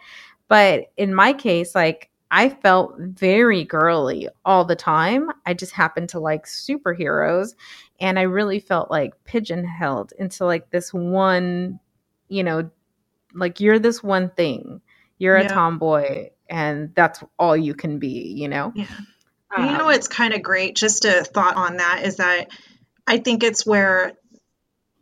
But 0.47 0.91
in 0.97 1.13
my 1.13 1.33
case 1.33 1.75
like 1.75 2.09
i 2.29 2.49
felt 2.49 2.95
very 2.97 3.63
girly 3.63 4.29
all 4.45 4.65
the 4.65 4.75
time. 4.75 5.31
I 5.45 5.53
just 5.53 5.73
happened 5.73 6.09
to 6.09 6.19
like 6.19 6.45
superheroes 6.45 7.55
and 7.99 8.19
i 8.19 8.23
really 8.23 8.59
felt 8.59 8.91
like 8.91 9.13
pigeonholed 9.25 10.13
into 10.19 10.45
like 10.45 10.69
this 10.69 10.93
one 10.93 11.79
you 12.29 12.43
know 12.43 12.69
like 13.33 13.59
you're 13.59 13.79
this 13.79 14.01
one 14.01 14.29
thing. 14.31 14.81
You're 15.19 15.39
yeah. 15.39 15.45
a 15.45 15.49
tomboy 15.49 16.29
and 16.49 16.93
that's 16.95 17.23
all 17.39 17.57
you 17.57 17.73
can 17.73 17.97
be 17.97 18.33
you 18.35 18.47
know? 18.47 18.71
Yeah 18.75 18.85
um, 19.55 19.65
you 19.65 19.77
know 19.77 19.89
it's 19.89 20.07
kind 20.07 20.33
of 20.33 20.41
great, 20.41 20.75
just 20.75 21.05
a 21.05 21.23
thought 21.23 21.55
on 21.55 21.77
that 21.77 22.01
is 22.03 22.17
that 22.17 22.49
I 23.05 23.17
think 23.17 23.43
it's 23.43 23.65
where 23.65 24.13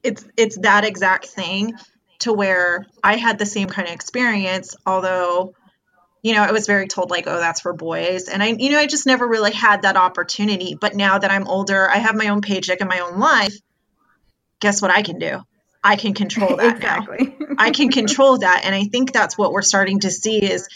it's 0.03 0.25
it's 0.37 0.57
that 0.59 0.85
exact 0.85 1.27
thing 1.27 1.73
to 2.19 2.33
where 2.33 2.85
I 3.03 3.17
had 3.17 3.37
the 3.37 3.45
same 3.45 3.67
kind 3.67 3.87
of 3.87 3.93
experience, 3.93 4.75
although 4.85 5.53
you 6.25 6.33
know, 6.33 6.41
I 6.41 6.53
was 6.53 6.65
very 6.65 6.87
told 6.87 7.11
like, 7.11 7.27
oh, 7.27 7.37
that's 7.37 7.61
for 7.61 7.71
boys. 7.71 8.29
And 8.29 8.41
I, 8.41 8.47
you 8.47 8.71
know, 8.71 8.79
I 8.79 8.87
just 8.87 9.05
never 9.05 9.27
really 9.27 9.51
had 9.51 9.83
that 9.83 9.95
opportunity. 9.95 10.75
But 10.75 10.95
now 10.95 11.19
that 11.19 11.29
I'm 11.29 11.47
older, 11.47 11.87
I 11.87 11.97
have 11.97 12.15
my 12.15 12.29
own 12.29 12.41
paycheck 12.41 12.81
and 12.81 12.89
my 12.89 13.01
own 13.01 13.19
life. 13.19 13.53
Guess 14.59 14.81
what 14.81 14.89
I 14.89 15.03
can 15.03 15.19
do? 15.19 15.43
I 15.83 15.97
can 15.97 16.15
control 16.15 16.57
that 16.57 16.77
exactly. 16.77 17.35
now. 17.39 17.55
I 17.59 17.69
can 17.69 17.91
control 17.91 18.39
that. 18.39 18.63
And 18.65 18.73
I 18.73 18.85
think 18.85 19.13
that's 19.13 19.37
what 19.37 19.51
we're 19.51 19.61
starting 19.61 19.99
to 19.99 20.09
see 20.09 20.41
is 20.41 20.67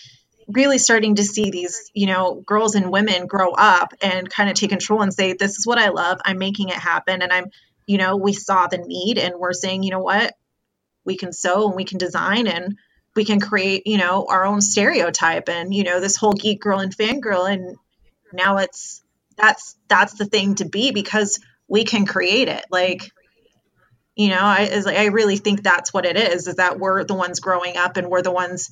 really 0.51 0.77
starting 0.77 1.15
to 1.15 1.23
see 1.23 1.51
these, 1.51 1.91
you 1.93 2.07
know, 2.07 2.41
girls 2.45 2.75
and 2.75 2.91
women 2.91 3.27
grow 3.27 3.51
up 3.51 3.93
and 4.01 4.29
kind 4.29 4.49
of 4.49 4.55
take 4.55 4.69
control 4.69 5.01
and 5.01 5.13
say, 5.13 5.33
this 5.33 5.57
is 5.57 5.65
what 5.65 5.77
I 5.77 5.89
love. 5.89 6.19
I'm 6.25 6.37
making 6.37 6.69
it 6.69 6.75
happen. 6.75 7.21
And 7.21 7.31
I'm, 7.31 7.51
you 7.85 7.97
know, 7.97 8.17
we 8.17 8.33
saw 8.33 8.67
the 8.67 8.77
need 8.79 9.17
and 9.17 9.35
we're 9.37 9.53
saying, 9.53 9.83
you 9.83 9.91
know 9.91 9.99
what, 10.01 10.35
we 11.05 11.15
can 11.17 11.31
sew 11.31 11.67
and 11.67 11.75
we 11.75 11.85
can 11.85 11.97
design 11.97 12.47
and 12.47 12.77
we 13.15 13.25
can 13.25 13.39
create, 13.39 13.85
you 13.85 13.97
know, 13.97 14.25
our 14.29 14.45
own 14.45 14.61
stereotype 14.61 15.49
and, 15.49 15.73
you 15.73 15.83
know, 15.83 15.99
this 15.99 16.15
whole 16.15 16.33
geek 16.33 16.61
girl 16.61 16.79
and 16.79 16.95
fangirl. 16.95 17.51
And 17.51 17.77
now 18.33 18.57
it's, 18.57 19.03
that's, 19.37 19.75
that's 19.87 20.13
the 20.13 20.25
thing 20.25 20.55
to 20.55 20.65
be 20.65 20.91
because 20.91 21.39
we 21.67 21.83
can 21.83 22.05
create 22.05 22.47
it. 22.47 22.65
Like, 22.71 23.11
You 24.15 24.29
know, 24.29 24.41
I 24.41 24.63
is 24.63 24.85
like 24.85 24.97
I 24.97 25.05
really 25.05 25.37
think 25.37 25.63
that's 25.63 25.93
what 25.93 26.05
it 26.05 26.17
is, 26.17 26.47
is 26.47 26.55
that 26.55 26.77
we're 26.77 27.05
the 27.05 27.13
ones 27.13 27.39
growing 27.39 27.77
up 27.77 27.95
and 27.95 28.09
we're 28.09 28.21
the 28.21 28.33
ones, 28.33 28.69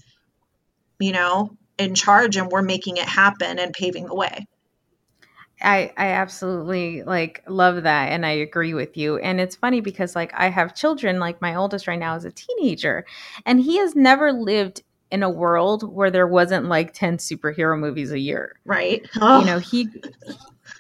you 1.00 1.14
know, 1.14 1.56
in 1.78 1.96
charge 1.96 2.38
and 2.38 2.50
we're 2.50 2.62
making 2.62 2.98
it 2.98 3.08
happen 3.08 3.60
and 3.60 3.74
paving 3.74 4.06
the 4.06 4.16
way. 4.16 4.48
I 5.62 5.92
I 5.98 6.08
absolutely 6.10 7.04
like 7.04 7.44
love 7.48 7.84
that 7.84 8.12
and 8.12 8.26
I 8.26 8.32
agree 8.32 8.74
with 8.74 8.96
you. 8.96 9.18
And 9.18 9.40
it's 9.40 9.56
funny 9.56 9.82
because 9.82 10.16
like 10.16 10.32
I 10.36 10.50
have 10.50 10.76
children, 10.76 11.20
like 11.20 11.42
my 11.42 11.56
oldest 11.56 11.88
right 11.88 12.00
now 12.00 12.16
is 12.16 12.26
a 12.26 12.32
teenager 12.32 13.06
and 13.46 13.60
he 13.60 13.78
has 13.78 13.96
never 13.96 14.32
lived 14.32 14.84
in 15.10 15.24
a 15.24 15.30
world 15.30 15.84
where 15.94 16.12
there 16.12 16.28
wasn't 16.28 16.66
like 16.66 16.94
10 16.94 17.18
superhero 17.18 17.80
movies 17.80 18.12
a 18.12 18.20
year. 18.20 18.60
Right. 18.66 19.08
Oh. 19.20 19.40
You 19.40 19.46
know, 19.46 19.60
he 19.60 19.90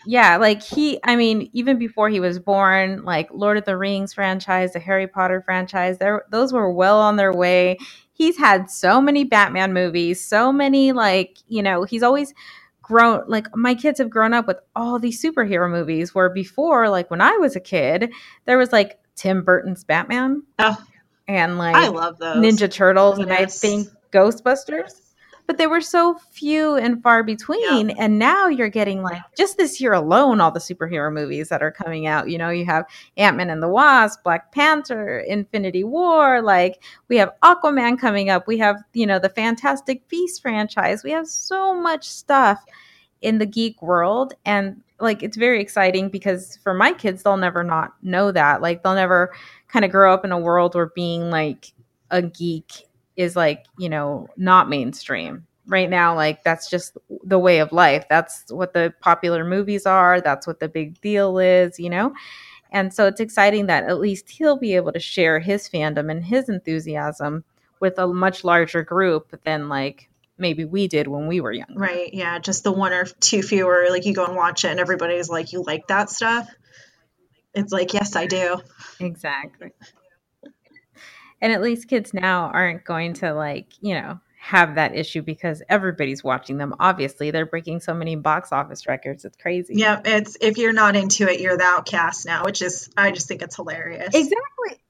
yeah, 0.05 0.37
like 0.37 0.61
he, 0.61 0.99
I 1.03 1.15
mean, 1.15 1.49
even 1.53 1.77
before 1.77 2.09
he 2.09 2.19
was 2.19 2.39
born, 2.39 3.03
like 3.03 3.29
Lord 3.33 3.57
of 3.57 3.65
the 3.65 3.77
Rings 3.77 4.13
franchise, 4.13 4.73
the 4.73 4.79
Harry 4.79 5.07
Potter 5.07 5.41
franchise, 5.41 5.97
there 5.97 6.23
those 6.29 6.53
were 6.53 6.71
well 6.71 6.99
on 6.99 7.15
their 7.15 7.33
way. 7.33 7.77
He's 8.17 8.37
had 8.37 8.71
so 8.71 8.99
many 8.99 9.23
Batman 9.23 9.73
movies, 9.73 10.25
so 10.25 10.51
many 10.51 10.91
like, 10.91 11.37
you 11.47 11.61
know, 11.61 11.83
he's 11.83 12.01
always 12.01 12.33
grown 12.81 13.23
like 13.27 13.53
my 13.55 13.75
kids 13.75 13.99
have 13.99 14.09
grown 14.09 14.33
up 14.33 14.47
with 14.47 14.59
all 14.75 14.97
these 14.97 15.21
superhero 15.21 15.69
movies 15.69 16.15
where 16.15 16.29
before 16.29 16.89
like 16.89 17.11
when 17.11 17.21
I 17.21 17.37
was 17.37 17.55
a 17.55 17.59
kid, 17.59 18.11
there 18.45 18.57
was 18.57 18.71
like 18.71 18.99
Tim 19.15 19.43
Burton's 19.43 19.83
Batman. 19.83 20.41
Oh. 20.57 20.77
And 21.27 21.59
like 21.59 21.75
I 21.75 21.89
love 21.89 22.17
those. 22.17 22.37
Ninja 22.37 22.71
Turtles 22.71 23.19
yes. 23.19 23.27
and 23.27 23.33
I 23.33 23.45
think 23.45 23.87
Ghostbusters 24.11 24.93
but 25.47 25.57
they 25.57 25.65
were 25.65 25.81
so 25.81 26.19
few 26.31 26.75
and 26.75 27.01
far 27.01 27.23
between. 27.23 27.89
Yeah. 27.89 27.95
And 27.97 28.19
now 28.19 28.47
you're 28.47 28.69
getting 28.69 29.01
like 29.01 29.21
just 29.35 29.57
this 29.57 29.79
year 29.79 29.93
alone, 29.93 30.41
all 30.41 30.51
the 30.51 30.59
superhero 30.59 31.11
movies 31.11 31.49
that 31.49 31.63
are 31.63 31.71
coming 31.71 32.05
out. 32.05 32.29
You 32.29 32.37
know, 32.37 32.49
you 32.49 32.65
have 32.65 32.85
Ant 33.15 33.37
Man 33.37 33.49
and 33.49 33.63
the 33.63 33.69
Wasp, 33.69 34.23
Black 34.23 34.51
Panther, 34.51 35.19
Infinity 35.19 35.85
War. 35.85 36.41
Like 36.41 36.83
we 37.07 37.15
have 37.17 37.31
Aquaman 37.43 37.97
coming 37.97 38.29
up. 38.29 38.45
We 38.45 38.57
have 38.57 38.75
you 38.93 39.07
know 39.07 39.19
the 39.19 39.29
Fantastic 39.29 40.07
Beast 40.09 40.41
franchise. 40.41 41.03
We 41.03 41.11
have 41.11 41.27
so 41.27 41.73
much 41.73 42.07
stuff 42.07 42.63
in 43.21 43.39
the 43.39 43.45
geek 43.45 43.81
world, 43.81 44.33
and 44.45 44.83
like 44.99 45.23
it's 45.23 45.37
very 45.37 45.61
exciting 45.61 46.09
because 46.09 46.57
for 46.57 46.73
my 46.73 46.91
kids, 46.91 47.23
they'll 47.23 47.37
never 47.37 47.63
not 47.63 47.93
know 48.03 48.33
that. 48.33 48.61
Like 48.61 48.83
they'll 48.83 48.95
never 48.95 49.33
kind 49.69 49.85
of 49.85 49.91
grow 49.91 50.13
up 50.13 50.25
in 50.25 50.33
a 50.33 50.39
world 50.39 50.75
where 50.75 50.87
being 50.87 51.29
like 51.29 51.71
a 52.11 52.21
geek 52.21 52.86
is 53.17 53.35
like 53.35 53.65
you 53.77 53.89
know 53.89 54.27
not 54.37 54.69
mainstream. 54.69 55.45
Right 55.65 55.89
now 55.89 56.15
like 56.15 56.43
that's 56.45 56.69
just 56.69 56.97
the 57.23 57.39
way 57.39 57.59
of 57.59 57.73
life. 57.73 58.05
That's 58.09 58.45
what 58.49 58.73
the 58.73 58.93
popular 59.01 59.43
movies 59.43 59.85
are. 59.85 60.21
That's 60.21 60.47
what 60.47 60.61
the 60.61 60.69
big 60.69 61.01
deal 61.01 61.39
is 61.39 61.77
you 61.77 61.89
know? 61.89 62.13
And 62.71 62.93
so 62.93 63.07
it's 63.07 63.19
exciting 63.19 63.67
that 63.67 63.85
at 63.85 63.99
least 63.99 64.29
he'll 64.29 64.57
be 64.57 64.75
able 64.75 64.91
to 64.91 64.99
share 64.99 65.39
his 65.39 65.69
fandom 65.69 66.11
and 66.11 66.23
his 66.23 66.49
enthusiasm 66.49 67.43
with 67.79 67.97
a 67.97 68.07
much 68.07 68.43
larger 68.43 68.83
group 68.83 69.39
than 69.43 69.69
like 69.69 70.09
maybe 70.37 70.65
we 70.65 70.87
did 70.87 71.07
when 71.07 71.27
we 71.27 71.41
were 71.41 71.51
young 71.51 71.73
right. 71.75 72.13
Yeah 72.13 72.39
just 72.39 72.63
the 72.63 72.71
one 72.71 72.93
or 72.93 73.05
two 73.05 73.41
fewer 73.41 73.87
like 73.89 74.05
you 74.05 74.13
go 74.13 74.25
and 74.25 74.35
watch 74.35 74.63
it 74.63 74.69
and 74.69 74.79
everybody's 74.79 75.29
like 75.29 75.51
you 75.51 75.63
like 75.63 75.87
that 75.87 76.09
stuff? 76.09 76.49
It's 77.53 77.73
like 77.73 77.93
yes 77.93 78.15
i 78.15 78.25
do. 78.27 78.61
Exactly 79.01 79.71
and 81.41 81.51
at 81.53 81.61
least 81.61 81.87
kids 81.87 82.13
now 82.13 82.49
aren't 82.53 82.83
going 82.83 83.13
to 83.13 83.33
like 83.33 83.73
you 83.81 83.93
know 83.93 84.19
have 84.39 84.75
that 84.75 84.95
issue 84.95 85.21
because 85.21 85.61
everybody's 85.67 86.23
watching 86.23 86.57
them. 86.57 86.73
Obviously 86.79 87.31
they're 87.31 87.45
breaking 87.45 87.81
so 87.81 87.93
many 87.93 88.15
box 88.15 88.51
office 88.51 88.87
records. 88.87 89.25
It's 89.25 89.35
crazy. 89.35 89.73
Yeah 89.75 90.01
it's 90.05 90.37
if 90.39 90.57
you're 90.57 90.73
not 90.73 90.95
into 90.95 91.27
it 91.27 91.41
you're 91.41 91.57
the 91.57 91.63
outcast 91.63 92.25
now 92.25 92.45
which 92.45 92.61
is 92.61 92.89
i 92.95 93.11
just 93.11 93.27
think 93.27 93.41
it's 93.41 93.55
hilarious. 93.55 94.13
Exactly. 94.13 94.83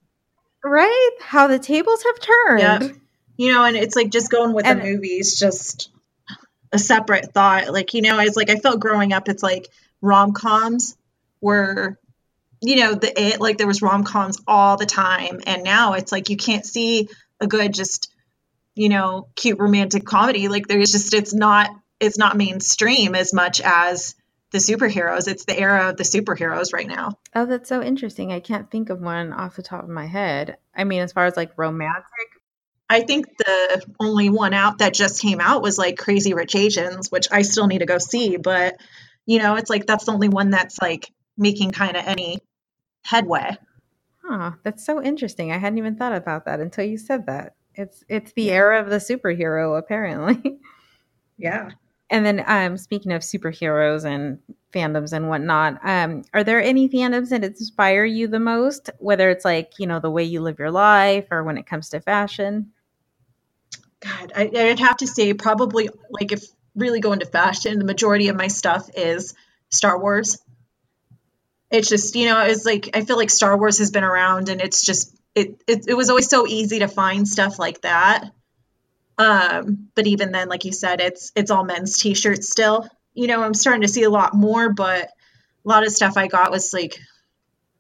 Right? 0.64 1.12
How 1.22 1.48
the 1.48 1.60
tables 1.60 2.04
have 2.04 2.20
turned. 2.20 2.84
Yep. 2.84 2.96
you 3.38 3.54
know 3.54 3.64
and 3.64 3.76
it's 3.78 3.96
like 3.96 4.12
just 4.12 4.30
going 4.30 4.54
with 4.54 4.66
and, 4.66 4.82
the 4.82 4.84
movies 4.84 5.40
just 5.40 5.90
a 6.72 6.78
separate 6.78 7.34
thought. 7.34 7.72
Like 7.72 7.94
you 7.94 8.02
know 8.02 8.20
it's 8.20 8.36
like 8.36 8.50
i 8.50 8.58
felt 8.58 8.80
growing 8.80 9.14
up 9.14 9.30
it's 9.30 9.44
like 9.44 9.70
rom-coms 10.02 10.96
were 11.42 11.98
you 12.62 12.78
know 12.78 12.94
the 12.96 13.22
it 13.22 13.40
like 13.40 13.58
there 13.58 13.68
was 13.68 13.82
rom-coms 13.82 14.40
all 14.48 14.78
the 14.78 14.86
time 14.86 15.42
and 15.46 15.64
now 15.64 15.94
it's 15.94 16.12
like 16.12 16.30
you 16.30 16.38
can't 16.38 16.66
see 16.66 17.08
a 17.40 17.48
good 17.48 17.74
just 17.74 18.12
you 18.76 18.90
know 18.90 19.28
cute 19.36 19.60
romantic 19.60 20.06
comedy. 20.06 20.48
Like 20.48 20.68
there's 20.68 20.92
just 20.92 21.14
it's 21.14 21.34
not 21.34 21.70
it's 22.00 22.18
not 22.18 22.38
mainstream 22.38 23.16
as 23.16 23.34
much 23.34 23.60
as 23.60 24.16
the 24.52 24.60
superheroes. 24.60 25.28
It's 25.28 25.46
the 25.46 25.60
era 25.60 25.90
of 25.90 25.98
the 25.98 26.04
superheroes 26.04 26.74
right 26.74 26.88
now. 26.88 27.18
Oh 27.36 27.46
that's 27.46 27.68
so 27.68 27.82
interesting. 27.82 28.32
I 28.32 28.40
can't 28.40 28.70
think 28.70 28.90
of 28.90 29.02
one 29.02 29.34
off 29.34 29.56
the 29.56 29.64
top 29.64 29.84
of 29.84 29.90
my 29.90 30.06
head. 30.06 30.58
I 30.76 30.84
mean 30.84 31.02
as 31.02 31.12
far 31.12 31.26
as 31.26 31.36
like 31.36 31.58
romantic. 31.58 32.04
I 32.90 33.02
think 33.02 33.26
the 33.38 33.84
only 34.00 34.30
one 34.30 34.54
out 34.54 34.78
that 34.78 34.94
just 34.94 35.22
came 35.22 35.42
out 35.42 35.62
was 35.62 35.78
like 35.78 35.98
crazy 35.98 36.34
rich 36.34 36.56
asians 36.56 37.12
which 37.12 37.28
i 37.34 37.42
still 37.42 37.68
need 37.68 37.80
to 37.80 37.86
go 37.86 37.98
see 37.98 38.38
but 38.38 38.78
you 39.26 39.40
know 39.40 39.56
it's 39.56 39.70
like 39.70 39.86
that's 39.86 40.06
the 40.06 40.14
only 40.14 40.30
one 40.30 40.52
that's 40.52 40.80
like 40.82 41.12
making 41.38 41.72
kind 41.72 41.98
of 41.98 42.08
any 42.08 42.40
headway. 43.08 43.58
Huh, 44.24 44.52
that's 44.64 44.86
so 44.86 45.02
interesting. 45.02 45.52
I 45.52 45.58
hadn't 45.58 45.78
even 45.78 45.96
thought 45.96 46.14
about 46.14 46.46
that 46.46 46.60
until 46.60 46.84
you 46.84 46.98
said 46.98 47.26
that. 47.28 47.56
It's 47.76 48.04
it's 48.10 48.34
the 48.34 48.52
era 48.52 48.82
of 48.82 48.90
the 48.90 48.98
superhero, 48.98 49.78
apparently. 49.78 50.60
yeah. 51.38 51.70
And 52.10 52.26
then, 52.26 52.44
um, 52.46 52.78
speaking 52.78 53.12
of 53.12 53.22
superheroes 53.22 54.06
and 54.06 54.40
fandoms 54.74 55.14
and 55.14 55.30
whatnot, 55.30 55.80
um, 55.84 56.24
are 56.34 56.44
there 56.44 56.62
any 56.62 56.90
fandoms 56.90 57.30
that 57.30 57.44
inspire 57.44 58.06
you 58.06 58.28
the 58.28 58.40
most? 58.40 58.90
Whether 59.00 59.30
it's 59.30 59.46
like 59.46 59.74
you 59.78 59.88
know 59.88 60.00
the 60.00 60.12
way 60.12 60.24
you 60.24 60.42
live 60.42 60.60
your 60.60 60.72
life, 60.72 61.28
or 61.32 61.44
when 61.44 61.58
it 61.58 61.68
comes 61.68 61.90
to 61.90 62.02
fashion. 62.02 62.72
God, 64.00 64.32
I, 64.36 64.52
I'd 64.54 64.80
have 64.80 64.98
to 64.98 65.08
say 65.08 65.34
probably 65.34 65.90
like 66.10 66.32
if 66.32 66.44
really 66.76 67.00
go 67.00 67.14
into 67.14 67.26
fashion, 67.26 67.80
the 67.80 67.86
majority 67.86 68.28
of 68.28 68.36
my 68.36 68.48
stuff 68.48 68.90
is 68.96 69.34
Star 69.70 70.00
Wars 70.00 70.38
it's 71.70 71.90
just 71.90 72.16
you 72.16 72.26
know 72.26 72.42
it's 72.42 72.66
like 72.66 72.90
i 72.94 73.04
feel 73.04 73.18
like 73.18 73.30
star 73.30 73.58
wars 73.58 73.80
has 73.80 73.92
been 73.92 74.04
around 74.04 74.50
and 74.50 74.62
it's 74.62 74.84
just 74.84 75.14
it, 75.36 75.62
it, 75.68 75.86
it 75.90 75.94
was 75.94 76.10
always 76.10 76.28
so 76.28 76.48
easy 76.48 76.80
to 76.80 76.88
find 76.88 77.28
stuff 77.28 77.60
like 77.60 77.82
that. 77.82 78.32
Um 79.20 79.90
but 79.94 80.08
even 80.08 80.32
then 80.32 80.50
like 80.50 80.66
you 80.66 80.72
said 80.72 81.00
it's 81.00 81.32
it's 81.36 81.52
all 81.52 81.64
men's 81.64 81.98
t-shirts 81.98 82.50
still. 82.50 82.88
You 83.14 83.28
know 83.28 83.44
i'm 83.44 83.54
starting 83.54 83.82
to 83.82 83.88
see 83.88 84.04
a 84.04 84.10
lot 84.10 84.34
more 84.34 84.74
but 84.74 85.10
a 85.66 85.70
lot 85.70 85.86
of 85.86 85.92
stuff 85.92 86.18
i 86.18 86.28
got 86.28 86.52
was 86.52 86.74
like 86.74 87.00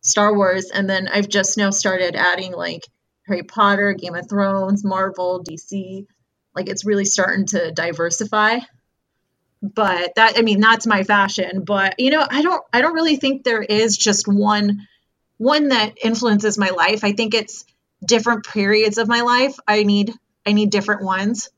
star 0.01 0.35
wars. 0.35 0.69
And 0.71 0.89
then 0.89 1.07
i've 1.07 1.29
just 1.29 1.57
now 1.57 1.69
started 1.69 2.15
adding 2.15 2.53
like 2.53 2.83
harry 3.27 3.43
potter 3.43 3.93
game 3.93 4.15
of 4.15 4.29
thrones 4.29 4.83
marvel 4.83 5.43
dc 5.43 6.05
like 6.55 6.69
it's 6.69 6.85
really 6.85 7.05
starting 7.05 7.45
to 7.47 7.71
diversify 7.71 8.59
but 9.61 10.13
that 10.15 10.37
i 10.37 10.41
mean 10.41 10.59
that's 10.59 10.85
my 10.85 11.03
fashion 11.03 11.63
but 11.63 11.99
you 11.99 12.11
know 12.11 12.25
i 12.29 12.41
don't 12.41 12.63
i 12.71 12.81
don't 12.81 12.93
really 12.93 13.15
think 13.15 13.43
there 13.43 13.61
is 13.61 13.97
just 13.97 14.27
one 14.27 14.87
one 15.37 15.69
that 15.69 15.97
influences 16.03 16.57
my 16.57 16.69
life. 16.69 17.03
I 17.03 17.11
think 17.11 17.33
it's 17.33 17.65
different 18.05 18.45
periods 18.45 18.97
of 18.97 19.07
my 19.07 19.21
life. 19.21 19.55
I 19.67 19.83
need 19.83 20.13
i 20.45 20.53
need 20.53 20.69
different 20.69 21.03
ones. 21.03 21.49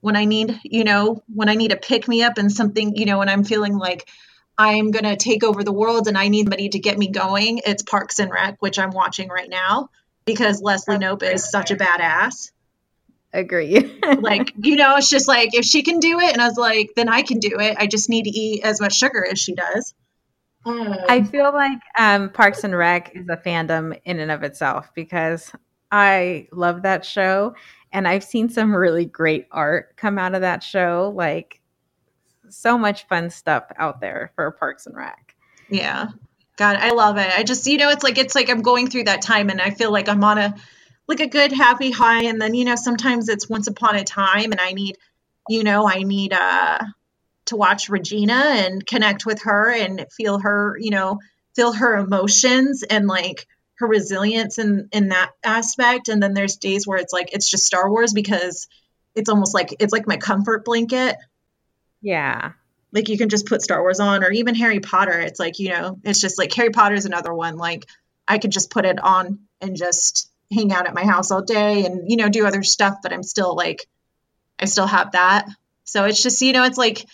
When 0.00 0.16
i 0.16 0.24
need 0.24 0.60
you 0.62 0.84
know 0.84 1.22
when 1.34 1.48
i 1.48 1.54
need 1.54 1.72
a 1.72 1.76
pick 1.76 2.06
me 2.06 2.22
up 2.22 2.38
and 2.38 2.52
something 2.52 2.94
you 2.96 3.06
know 3.06 3.18
when 3.18 3.28
i'm 3.28 3.42
feeling 3.44 3.76
like 3.76 4.08
i'm 4.56 4.92
going 4.92 5.04
to 5.04 5.16
take 5.16 5.42
over 5.42 5.64
the 5.64 5.72
world 5.72 6.06
and 6.06 6.16
i 6.16 6.28
need 6.28 6.44
somebody 6.44 6.68
to 6.68 6.78
get 6.78 6.96
me 6.96 7.08
going 7.08 7.60
it's 7.66 7.82
parks 7.82 8.20
and 8.20 8.30
rec 8.30 8.56
which 8.60 8.78
i'm 8.78 8.90
watching 8.90 9.28
right 9.28 9.48
now 9.48 9.88
because 10.24 10.62
leslie 10.62 10.98
knope 10.98 11.24
is 11.24 11.50
such 11.50 11.72
a 11.72 11.76
badass 11.76 12.52
agree. 13.38 14.00
like, 14.20 14.52
you 14.56 14.76
know, 14.76 14.96
it's 14.96 15.10
just 15.10 15.28
like 15.28 15.54
if 15.54 15.64
she 15.64 15.82
can 15.82 15.98
do 15.98 16.20
it, 16.20 16.32
and 16.32 16.40
I 16.40 16.46
was 16.46 16.56
like, 16.56 16.92
then 16.96 17.08
I 17.08 17.22
can 17.22 17.38
do 17.38 17.58
it. 17.60 17.76
I 17.78 17.86
just 17.86 18.08
need 18.08 18.24
to 18.24 18.30
eat 18.30 18.64
as 18.64 18.80
much 18.80 18.94
sugar 18.94 19.26
as 19.30 19.38
she 19.38 19.54
does. 19.54 19.94
Um, 20.64 20.94
I 21.08 21.22
feel 21.22 21.52
like 21.52 21.78
um, 21.98 22.30
Parks 22.30 22.64
and 22.64 22.76
Rec 22.76 23.14
is 23.14 23.28
a 23.28 23.36
fandom 23.36 23.98
in 24.04 24.18
and 24.18 24.30
of 24.32 24.42
itself 24.42 24.90
because 24.94 25.52
I 25.92 26.48
love 26.52 26.82
that 26.82 27.04
show, 27.04 27.54
and 27.92 28.08
I've 28.08 28.24
seen 28.24 28.48
some 28.48 28.74
really 28.74 29.04
great 29.04 29.46
art 29.52 29.96
come 29.96 30.18
out 30.18 30.34
of 30.34 30.40
that 30.40 30.62
show. 30.62 31.12
Like, 31.14 31.60
so 32.48 32.76
much 32.76 33.06
fun 33.06 33.30
stuff 33.30 33.64
out 33.76 34.00
there 34.00 34.32
for 34.34 34.50
Parks 34.50 34.86
and 34.86 34.96
Rec. 34.96 35.34
Yeah. 35.68 36.08
God, 36.56 36.76
I 36.76 36.90
love 36.90 37.18
it. 37.18 37.30
I 37.36 37.42
just, 37.42 37.66
you 37.66 37.76
know, 37.76 37.90
it's 37.90 38.02
like 38.02 38.18
it's 38.18 38.34
like 38.34 38.48
I'm 38.48 38.62
going 38.62 38.88
through 38.88 39.04
that 39.04 39.22
time 39.22 39.50
and 39.50 39.60
I 39.60 39.70
feel 39.70 39.92
like 39.92 40.08
I'm 40.08 40.24
on 40.24 40.38
a 40.38 40.54
like 41.08 41.20
a 41.20 41.28
good 41.28 41.52
happy 41.52 41.90
high 41.90 42.24
and 42.24 42.40
then 42.40 42.54
you 42.54 42.64
know 42.64 42.76
sometimes 42.76 43.28
it's 43.28 43.48
once 43.48 43.66
upon 43.66 43.96
a 43.96 44.04
time 44.04 44.52
and 44.52 44.60
i 44.60 44.72
need 44.72 44.96
you 45.48 45.62
know 45.62 45.88
i 45.88 46.02
need 46.02 46.32
uh 46.32 46.78
to 47.44 47.56
watch 47.56 47.88
regina 47.88 48.34
and 48.34 48.86
connect 48.86 49.24
with 49.24 49.42
her 49.42 49.72
and 49.72 50.06
feel 50.10 50.38
her 50.38 50.76
you 50.80 50.90
know 50.90 51.18
feel 51.56 51.72
her 51.72 51.96
emotions 51.96 52.82
and 52.82 53.06
like 53.06 53.46
her 53.78 53.86
resilience 53.86 54.58
in 54.58 54.88
in 54.92 55.08
that 55.08 55.32
aspect. 55.42 56.08
And 56.08 56.22
then 56.22 56.34
there's 56.34 56.56
days 56.56 56.86
where 56.86 56.98
it's 56.98 57.12
like 57.12 57.32
it's 57.32 57.50
just 57.50 57.64
star 57.64 57.90
wars 57.90 58.12
because 58.12 58.68
it's 59.14 59.30
almost 59.30 59.54
like 59.54 59.74
it's 59.80 59.92
like 59.92 60.06
my 60.06 60.18
comfort 60.18 60.64
blanket. 60.64 61.16
Yeah. 62.02 62.52
Like 62.92 63.08
you 63.08 63.18
can 63.18 63.28
just 63.28 63.46
put 63.46 63.62
star 63.62 63.80
wars 63.80 64.00
on 64.00 64.22
or 64.22 64.30
even 64.30 64.54
harry 64.54 64.80
potter. 64.80 65.18
It's 65.18 65.40
like 65.40 65.58
you 65.58 65.70
know 65.70 65.98
it's 66.04 66.20
just 66.20 66.38
like 66.38 66.52
harry 66.52 66.70
potter 66.70 66.94
is 66.94 67.06
another 67.06 67.32
one. 67.32 67.56
Like 67.56 67.86
i 68.28 68.38
could 68.38 68.50
just 68.50 68.70
put 68.70 68.84
it 68.84 68.98
on 68.98 69.40
and 69.60 69.76
just 69.76 70.30
hang 70.52 70.72
out 70.72 70.86
at 70.86 70.94
my 70.94 71.04
house 71.04 71.30
all 71.30 71.42
day 71.42 71.84
and 71.84 72.10
you 72.10 72.16
know 72.16 72.28
do 72.28 72.46
other 72.46 72.62
stuff 72.62 72.98
but 73.02 73.12
i'm 73.12 73.22
still 73.22 73.54
like 73.56 73.86
i 74.58 74.64
still 74.64 74.86
have 74.86 75.12
that. 75.12 75.46
So 75.84 76.04
it's 76.04 76.22
just 76.22 76.40
you 76.42 76.52
know 76.52 76.64
it's 76.64 76.78
like 76.78 77.06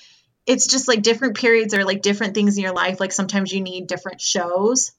it's 0.47 0.66
just 0.66 0.88
like 0.88 1.03
different 1.03 1.37
periods 1.37 1.75
or 1.75 1.85
like 1.85 2.03
different 2.03 2.35
things 2.35 2.57
in 2.57 2.62
your 2.62 2.73
life. 2.73 2.99
Like 2.99 3.12
sometimes 3.12 3.53
you 3.53 3.61
need 3.61 3.87
different 3.87 4.21
shows 4.21 4.92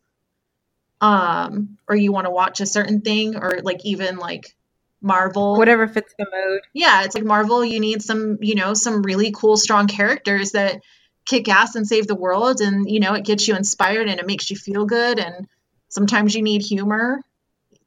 um 1.01 1.77
or 1.87 1.95
you 1.95 2.13
want 2.13 2.25
to 2.25 2.31
watch 2.31 2.61
a 2.61 2.65
certain 2.65 3.01
thing 3.01 3.35
or 3.35 3.59
like 3.63 3.83
even 3.85 4.17
like 4.17 4.55
marvel. 5.01 5.57
Whatever 5.57 5.87
fits 5.87 6.13
the 6.17 6.25
mood. 6.31 6.61
Yeah 6.73 7.03
it's 7.03 7.15
like 7.15 7.25
marvel 7.25 7.65
you 7.65 7.79
need 7.79 8.01
some 8.01 8.37
you 8.41 8.55
know 8.55 8.73
some 8.73 9.01
really 9.01 9.31
cool 9.31 9.57
strong 9.57 9.87
characters 9.87 10.51
that 10.51 10.81
kick 11.25 11.49
ass 11.49 11.75
and 11.75 11.87
save 11.87 12.07
the 12.07 12.15
world 12.15 12.61
and 12.61 12.89
you 12.89 12.99
know 12.99 13.13
it 13.13 13.25
gets 13.25 13.47
you 13.47 13.55
inspired 13.55 14.07
and 14.07 14.19
it 14.19 14.27
makes 14.27 14.49
you 14.49 14.55
feel 14.55 14.85
good 14.85 15.19
and 15.19 15.47
sometimes 15.89 16.35
you 16.35 16.41
need 16.41 16.61
humor 16.61 17.21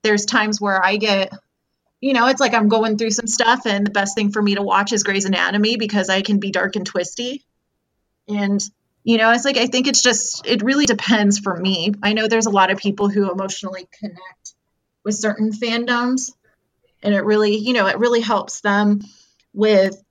there's 0.03 0.27
times 0.27 0.61
where 0.61 0.85
I 0.85 0.97
get, 0.97 1.33
you 2.01 2.13
know, 2.13 2.27
it's 2.27 2.41
like 2.41 2.55
I'm 2.55 2.69
going 2.69 2.99
through 2.99 3.11
some 3.11 3.27
stuff, 3.27 3.67
and 3.67 3.87
the 3.87 3.91
best 3.91 4.15
thing 4.15 4.33
for 4.33 4.43
me 4.43 4.55
to 4.55 4.63
watch 4.63 4.93
is 4.93 5.03
Grey's 5.03 5.25
Anatomy 5.25 5.77
because 5.77 6.09
I 6.09 6.23
can 6.23 6.39
be 6.39 6.51
dark 6.51 6.77
and 6.77 6.87
twisty. 6.87 7.45
And, 8.29 8.61
you 9.05 9.19
know, 9.19 9.31
it's 9.33 9.45
like 9.45 9.57
I 9.57 9.67
think 9.67 9.87
it's 9.87 10.03
just, 10.03 10.47
it 10.47 10.63
really 10.63 10.87
depends 10.87 11.39
for 11.39 11.57
me. 11.57 11.93
I 12.03 12.13
know 12.13 12.29
there's 12.29 12.47
a 12.47 12.51
lot 12.51 12.71
of 12.71 12.79
people 12.79 13.09
who 13.09 13.31
emotionally 13.31 13.89
connect 13.99 14.55
with 15.05 15.15
certain 15.15 15.53
fandoms, 15.53 16.33
and 17.03 17.15
it 17.15 17.25
really, 17.25 17.57
you 17.57 17.73
know, 17.73 17.87
it 17.87 17.99
really 17.99 18.21
helps 18.21 18.61
them 18.61 19.01
with 19.53 20.03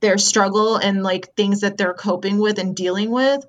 their 0.00 0.18
struggle 0.18 0.76
and 0.76 1.02
like 1.02 1.34
things 1.34 1.60
that 1.60 1.76
they're 1.76 1.94
coping 1.94 2.38
with 2.38 2.58
and 2.58 2.76
dealing 2.76 3.10
with. 3.10 3.44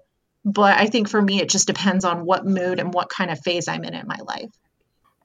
But 0.45 0.77
I 0.77 0.87
think 0.87 1.09
for 1.09 1.21
me, 1.21 1.41
it 1.41 1.49
just 1.49 1.67
depends 1.67 2.05
on 2.05 2.25
what 2.25 2.45
mood 2.45 2.79
and 2.79 2.93
what 2.93 3.09
kind 3.09 3.31
of 3.31 3.39
phase 3.39 3.67
I'm 3.67 3.83
in 3.83 3.93
in 3.93 4.07
my 4.07 4.19
life. 4.25 4.51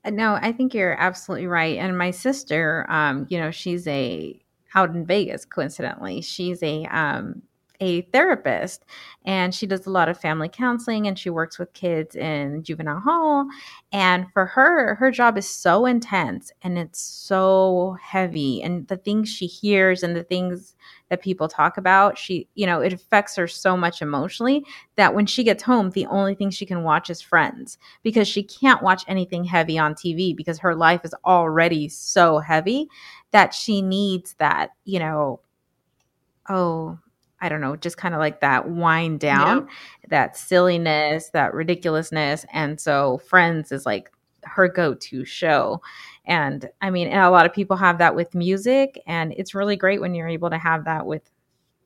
Uh, 0.09 0.11
no, 0.11 0.39
I 0.41 0.53
think 0.53 0.75
you're 0.75 0.95
absolutely 1.01 1.47
right. 1.47 1.79
And 1.79 1.97
my 1.99 2.11
sister, 2.11 2.87
um, 2.89 3.27
you 3.29 3.39
know, 3.39 3.51
she's 3.51 3.87
a 3.87 4.41
out 4.75 4.91
in 4.95 5.05
Vegas, 5.07 5.45
coincidentally. 5.45 6.21
She's 6.23 6.63
a 6.63 6.85
um, 6.87 7.43
a 7.81 8.03
therapist 8.13 8.85
and 9.25 9.55
she 9.55 9.67
does 9.67 9.87
a 9.87 9.91
lot 9.91 10.09
of 10.09 10.19
family 10.19 10.49
counseling 10.49 11.07
and 11.07 11.17
she 11.19 11.31
works 11.31 11.61
with 11.61 11.73
kids 11.75 12.17
in 12.17 12.65
juvenile 12.65 12.99
hall 12.99 13.47
and 13.93 14.27
for 14.33 14.47
her 14.47 14.97
her 14.97 15.13
job 15.13 15.39
is 15.39 15.49
so 15.49 15.87
intense 15.87 16.51
and 16.63 16.77
it's 16.77 17.01
so 17.01 17.97
heavy 18.03 18.61
and 18.63 18.89
the 18.89 18.97
things 18.97 19.29
she 19.29 19.47
hears 19.47 20.03
and 20.03 20.17
the 20.17 20.25
things 20.25 20.75
that 21.09 21.23
people 21.23 21.49
talk 21.49 21.77
about 21.77 22.19
she 22.19 22.49
you 22.55 22.67
know 22.67 22.81
it 22.81 22.93
affects 22.93 23.37
her 23.37 23.47
so 23.49 23.77
much 23.77 24.03
emotionally 24.03 24.65
that 24.97 25.15
when 25.15 25.27
she 25.27 25.43
gets 25.45 25.63
home 25.63 25.91
the 25.91 26.07
only 26.07 26.35
thing 26.35 26.51
she 26.51 26.67
can 26.67 26.83
watch 26.83 27.11
is 27.11 27.21
friends 27.21 27.79
because 28.03 28.29
she 28.29 28.43
can't 28.43 28.83
watch 28.83 29.05
anything 29.09 29.45
heavy 29.45 29.79
on 29.79 29.95
TV 29.95 30.37
because 30.37 30.59
her 30.59 30.75
life 30.75 31.01
is 31.05 31.15
already 31.25 31.89
so 31.89 32.39
heavy 32.39 32.89
that 33.31 33.55
she 33.55 33.83
needs 33.83 34.35
that 34.39 34.71
you 34.85 34.99
know 34.99 35.41
oh 36.49 36.99
I 37.41 37.49
don't 37.49 37.61
know, 37.61 37.77
just 37.77 37.97
kind 37.97 38.15
of 38.15 38.19
like 38.19 38.41
that 38.41 38.69
wind 38.69 39.21
down, 39.21 39.69
that 40.09 40.37
silliness, 40.37 41.31
that 41.31 41.55
ridiculousness. 41.55 42.45
And 42.53 42.81
so 42.81 43.19
Friends 43.19 43.71
is 43.71 43.87
like 43.87 44.11
her 44.43 44.69
go 44.69 44.95
to 44.95 45.25
show. 45.25 45.81
And 46.29 46.69
I 46.81 46.91
mean, 46.91 47.13
a 47.13 47.31
lot 47.31 47.47
of 47.47 47.55
people 47.55 47.77
have 47.79 47.99
that 47.99 48.15
with 48.15 48.35
music. 48.35 49.03
And 49.07 49.35
it's 49.37 49.55
really 49.55 49.77
great 49.77 50.01
when 50.01 50.15
you're 50.15 50.29
able 50.29 50.51
to 50.51 50.59
have 50.59 50.85
that 50.85 51.07
with 51.07 51.29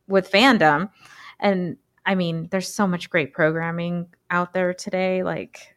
with 0.08 0.30
fandom. 0.30 0.90
And 1.38 1.76
I 2.04 2.16
mean, 2.16 2.48
there's 2.50 2.68
so 2.68 2.86
much 2.86 3.08
great 3.08 3.32
programming 3.32 4.08
out 4.28 4.52
there 4.52 4.74
today. 4.74 5.22
Like, 5.22 5.74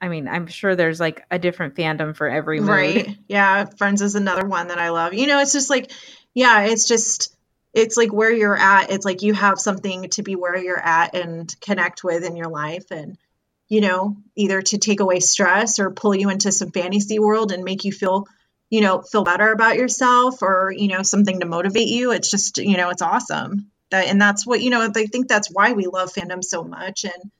I 0.00 0.08
mean, 0.08 0.26
I'm 0.26 0.46
sure 0.46 0.74
there's 0.74 0.98
like 0.98 1.24
a 1.30 1.38
different 1.38 1.74
fandom 1.74 2.16
for 2.16 2.28
every 2.28 2.60
mood. 2.60 2.70
Right. 2.70 3.18
Yeah. 3.28 3.66
Friends 3.66 4.00
is 4.00 4.14
another 4.14 4.46
one 4.46 4.68
that 4.68 4.78
I 4.78 4.88
love. 4.88 5.12
You 5.12 5.26
know, 5.26 5.40
it's 5.40 5.52
just 5.52 5.68
like, 5.68 5.92
yeah, 6.32 6.62
it's 6.62 6.88
just 6.88 7.36
it's 7.74 7.96
like 7.96 8.12
where 8.12 8.32
you're 8.32 8.56
at 8.56 8.90
it's 8.90 9.04
like 9.04 9.22
you 9.22 9.32
have 9.32 9.58
something 9.58 10.08
to 10.10 10.22
be 10.22 10.36
where 10.36 10.56
you're 10.56 10.78
at 10.78 11.14
and 11.14 11.54
connect 11.60 12.04
with 12.04 12.22
in 12.22 12.36
your 12.36 12.48
life 12.48 12.90
and 12.90 13.16
you 13.72 13.80
know 13.80 14.18
either 14.36 14.60
to 14.60 14.76
take 14.76 15.00
away 15.00 15.18
stress 15.18 15.78
or 15.78 15.90
pull 15.90 16.14
you 16.14 16.28
into 16.28 16.52
some 16.52 16.70
fantasy 16.70 17.18
world 17.18 17.52
and 17.52 17.64
make 17.64 17.84
you 17.84 17.90
feel 17.90 18.26
you 18.68 18.82
know 18.82 19.00
feel 19.00 19.24
better 19.24 19.50
about 19.50 19.76
yourself 19.76 20.42
or 20.42 20.70
you 20.76 20.88
know 20.88 21.02
something 21.02 21.40
to 21.40 21.46
motivate 21.46 21.88
you. 21.88 22.12
It's 22.12 22.30
just 22.30 22.58
you 22.58 22.76
know 22.76 22.90
it's 22.90 23.00
awesome. 23.00 23.70
That 23.90 24.08
and 24.08 24.20
that's 24.20 24.46
what 24.46 24.60
you 24.60 24.68
know 24.68 24.82
i 24.82 25.06
think 25.06 25.26
that's 25.26 25.48
why 25.50 25.72
we 25.72 25.86
love 25.86 26.12
fandom 26.12 26.44
so 26.44 26.64
much 26.64 27.04
and 27.04 27.32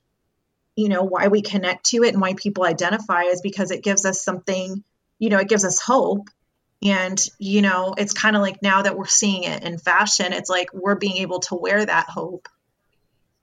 you 0.75 0.89
know 0.89 1.03
why 1.03 1.29
we 1.29 1.43
connect 1.43 1.85
to 1.91 2.03
it 2.03 2.15
and 2.15 2.21
why 2.21 2.33
people 2.33 2.65
identify 2.65 3.25
is 3.25 3.43
because 3.43 3.71
it 3.71 3.85
gives 3.85 4.07
us 4.07 4.25
something 4.25 4.83
you 5.19 5.29
know 5.29 5.39
it 5.39 5.51
gives 5.51 5.67
us 5.67 5.81
hope. 5.81 6.29
And, 6.85 7.25
you 7.39 7.63
know, 7.63 7.95
it's 7.97 8.13
kind 8.13 8.35
of 8.35 8.43
like 8.43 8.61
now 8.61 8.83
that 8.83 8.99
we're 8.99 9.07
seeing 9.07 9.45
it 9.45 9.63
in 9.63 9.79
fashion, 9.79 10.33
it's 10.33 10.51
like 10.51 10.75
we're 10.75 10.97
being 10.97 11.19
able 11.19 11.39
to 11.41 11.55
wear 11.55 11.85
that 11.85 12.09
hope, 12.09 12.49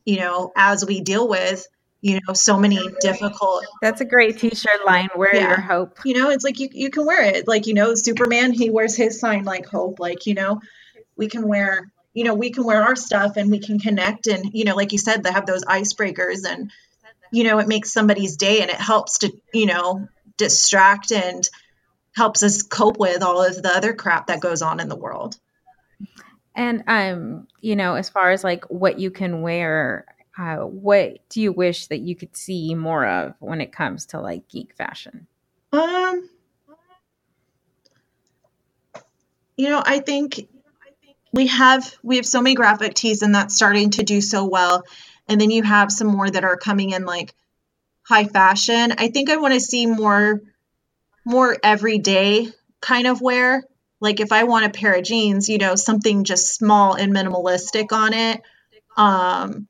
you 0.03 0.17
know, 0.17 0.51
as 0.57 0.85
we 0.85 0.99
deal 0.99 1.25
with, 1.25 1.65
you 2.01 2.19
know, 2.27 2.33
so 2.33 2.57
many 2.57 2.79
difficult. 3.01 3.65
That's 3.81 4.01
a 4.01 4.05
great 4.05 4.39
t 4.39 4.49
shirt 4.49 4.85
line. 4.85 5.09
Wear 5.15 5.35
yeah. 5.35 5.47
your 5.49 5.61
hope. 5.61 5.99
You 6.05 6.15
know, 6.15 6.29
it's 6.29 6.43
like 6.43 6.59
you, 6.59 6.69
you 6.71 6.89
can 6.89 7.05
wear 7.05 7.23
it. 7.23 7.47
Like, 7.47 7.67
you 7.67 7.73
know, 7.73 7.95
Superman, 7.95 8.51
he 8.53 8.69
wears 8.69 8.95
his 8.95 9.19
sign 9.19 9.43
like 9.43 9.65
hope. 9.65 9.99
Like, 9.99 10.25
you 10.25 10.33
know, 10.33 10.61
we 11.15 11.27
can 11.27 11.47
wear, 11.47 11.91
you 12.13 12.23
know, 12.23 12.35
we 12.35 12.51
can 12.51 12.63
wear 12.63 12.81
our 12.81 12.95
stuff 12.95 13.37
and 13.37 13.51
we 13.51 13.59
can 13.59 13.79
connect. 13.79 14.27
And, 14.27 14.51
you 14.53 14.65
know, 14.65 14.75
like 14.75 14.91
you 14.91 14.97
said, 14.97 15.23
they 15.23 15.31
have 15.31 15.45
those 15.45 15.65
icebreakers 15.65 16.45
and, 16.47 16.71
you 17.31 17.43
know, 17.43 17.59
it 17.59 17.67
makes 17.67 17.91
somebody's 17.91 18.37
day 18.37 18.61
and 18.61 18.69
it 18.69 18.77
helps 18.77 19.19
to, 19.19 19.31
you 19.53 19.65
know, 19.65 20.07
distract 20.37 21.11
and, 21.11 21.47
helps 22.15 22.43
us 22.43 22.63
cope 22.63 22.97
with 22.97 23.23
all 23.23 23.43
of 23.43 23.61
the 23.61 23.69
other 23.69 23.93
crap 23.93 24.27
that 24.27 24.41
goes 24.41 24.61
on 24.61 24.79
in 24.79 24.89
the 24.89 24.95
world. 24.95 25.37
And 26.55 26.83
um, 26.87 27.47
you 27.61 27.75
know, 27.75 27.95
as 27.95 28.09
far 28.09 28.31
as 28.31 28.43
like 28.43 28.65
what 28.65 28.99
you 28.99 29.11
can 29.11 29.41
wear, 29.41 30.05
uh, 30.39 30.57
what 30.57 31.17
do 31.29 31.41
you 31.41 31.51
wish 31.51 31.87
that 31.87 31.99
you 31.99 32.15
could 32.15 32.35
see 32.35 32.73
more 32.73 33.05
of 33.05 33.33
when 33.39 33.59
it 33.59 33.73
comes 33.73 34.05
to 34.07 34.21
like 34.21 34.47
geek 34.47 34.73
fashion? 34.73 35.27
Um, 35.73 36.29
you 39.57 39.69
know, 39.69 39.83
I 39.85 39.99
think 39.99 40.47
we 41.33 41.47
have 41.47 41.93
we 42.03 42.15
have 42.15 42.25
so 42.25 42.41
many 42.41 42.55
graphic 42.55 42.93
tees 42.93 43.21
and 43.21 43.35
that's 43.35 43.55
starting 43.55 43.89
to 43.91 44.03
do 44.03 44.21
so 44.21 44.45
well. 44.45 44.83
And 45.27 45.41
then 45.41 45.51
you 45.51 45.61
have 45.61 45.91
some 45.91 46.07
more 46.07 46.29
that 46.29 46.45
are 46.45 46.55
coming 46.55 46.91
in 46.91 47.05
like 47.05 47.33
high 48.03 48.25
fashion. 48.25 48.93
I 48.97 49.09
think 49.09 49.29
I 49.29 49.35
want 49.35 49.55
to 49.55 49.59
see 49.59 49.85
more 49.87 50.41
more 51.25 51.57
everyday 51.61 52.47
kind 52.79 53.07
of 53.07 53.19
wear. 53.19 53.63
Like 53.99 54.21
if 54.21 54.31
I 54.31 54.45
want 54.45 54.65
a 54.65 54.69
pair 54.69 54.93
of 54.93 55.03
jeans, 55.03 55.49
you 55.49 55.57
know, 55.57 55.75
something 55.75 56.23
just 56.23 56.55
small 56.55 56.93
and 56.93 57.13
minimalistic 57.13 57.91
on 57.91 58.13
it. 58.13 58.41
Um, 58.95 59.67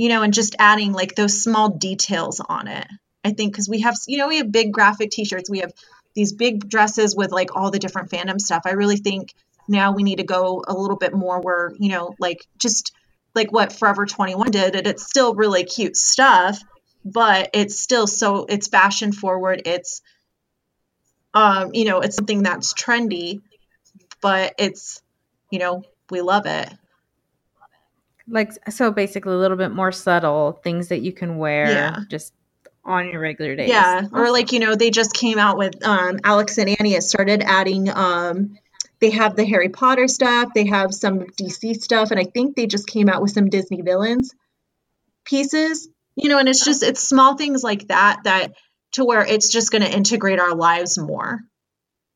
you 0.00 0.08
know, 0.08 0.22
and 0.22 0.32
just 0.32 0.56
adding 0.58 0.94
like 0.94 1.14
those 1.14 1.42
small 1.42 1.68
details 1.68 2.40
on 2.40 2.68
it. 2.68 2.86
I 3.22 3.32
think 3.32 3.52
because 3.52 3.68
we 3.68 3.80
have, 3.80 3.98
you 4.08 4.16
know, 4.16 4.28
we 4.28 4.38
have 4.38 4.50
big 4.50 4.72
graphic 4.72 5.10
t-shirts, 5.10 5.50
we 5.50 5.58
have 5.58 5.74
these 6.14 6.32
big 6.32 6.70
dresses 6.70 7.14
with 7.14 7.32
like 7.32 7.54
all 7.54 7.70
the 7.70 7.78
different 7.78 8.10
fandom 8.10 8.40
stuff. 8.40 8.62
I 8.64 8.70
really 8.70 8.96
think 8.96 9.34
now 9.68 9.92
we 9.92 10.02
need 10.02 10.16
to 10.16 10.24
go 10.24 10.64
a 10.66 10.72
little 10.72 10.96
bit 10.96 11.12
more 11.12 11.42
where, 11.42 11.74
you 11.78 11.90
know, 11.90 12.14
like 12.18 12.46
just 12.58 12.92
like 13.34 13.52
what 13.52 13.74
Forever 13.74 14.06
21 14.06 14.50
did, 14.50 14.74
and 14.74 14.86
it's 14.86 15.04
still 15.04 15.34
really 15.34 15.64
cute 15.64 15.98
stuff, 15.98 16.58
but 17.04 17.50
it's 17.52 17.78
still 17.78 18.06
so 18.06 18.46
it's 18.48 18.68
fashion 18.68 19.12
forward. 19.12 19.60
It's 19.66 20.00
um, 21.34 21.72
you 21.74 21.84
know, 21.84 22.00
it's 22.00 22.16
something 22.16 22.42
that's 22.42 22.72
trendy, 22.72 23.42
but 24.22 24.54
it's, 24.56 25.02
you 25.50 25.58
know, 25.58 25.82
we 26.08 26.22
love 26.22 26.46
it. 26.46 26.72
Like 28.30 28.52
so 28.70 28.90
basically 28.90 29.32
a 29.32 29.36
little 29.38 29.56
bit 29.56 29.72
more 29.72 29.92
subtle 29.92 30.60
things 30.64 30.88
that 30.88 31.00
you 31.00 31.12
can 31.12 31.36
wear 31.38 31.70
yeah. 31.70 32.00
just 32.08 32.32
on 32.84 33.08
your 33.08 33.20
regular 33.20 33.56
days. 33.56 33.68
Yeah. 33.68 34.02
Awesome. 34.04 34.16
Or 34.16 34.30
like, 34.30 34.52
you 34.52 34.60
know, 34.60 34.74
they 34.74 34.90
just 34.90 35.12
came 35.12 35.38
out 35.38 35.58
with 35.58 35.84
um 35.86 36.20
Alex 36.24 36.58
and 36.58 36.68
Ani. 36.68 36.94
has 36.94 37.08
started 37.08 37.42
adding 37.42 37.88
um 37.90 38.56
they 39.00 39.10
have 39.10 39.34
the 39.34 39.46
Harry 39.46 39.70
Potter 39.70 40.08
stuff, 40.08 40.50
they 40.54 40.66
have 40.66 40.92
some 40.94 41.20
DC 41.20 41.80
stuff, 41.80 42.10
and 42.10 42.20
I 42.20 42.24
think 42.24 42.54
they 42.54 42.66
just 42.66 42.86
came 42.86 43.08
out 43.08 43.22
with 43.22 43.30
some 43.30 43.48
Disney 43.48 43.82
villains 43.82 44.34
pieces. 45.24 45.88
You 46.16 46.28
know, 46.28 46.38
and 46.38 46.48
it's 46.48 46.64
just 46.64 46.82
it's 46.82 47.00
small 47.00 47.36
things 47.36 47.62
like 47.62 47.88
that 47.88 48.20
that 48.24 48.52
to 48.92 49.04
where 49.04 49.24
it's 49.24 49.48
just 49.48 49.70
going 49.70 49.82
to 49.82 49.90
integrate 49.90 50.40
our 50.40 50.54
lives 50.54 50.98
more 50.98 51.40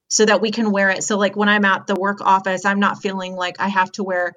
so 0.09 0.25
that 0.25 0.41
we 0.41 0.51
can 0.51 0.71
wear 0.71 0.91
it. 0.91 1.03
So, 1.03 1.17
like 1.17 1.37
when 1.37 1.49
I'm 1.49 1.65
at 1.65 1.87
the 1.87 1.95
work 1.95 2.21
office, 2.21 2.65
I'm 2.65 2.81
not 2.81 3.01
feeling 3.01 3.35
like 3.35 3.61
I 3.61 3.69
have 3.69 3.91
to 3.93 4.05
wear, 4.05 4.33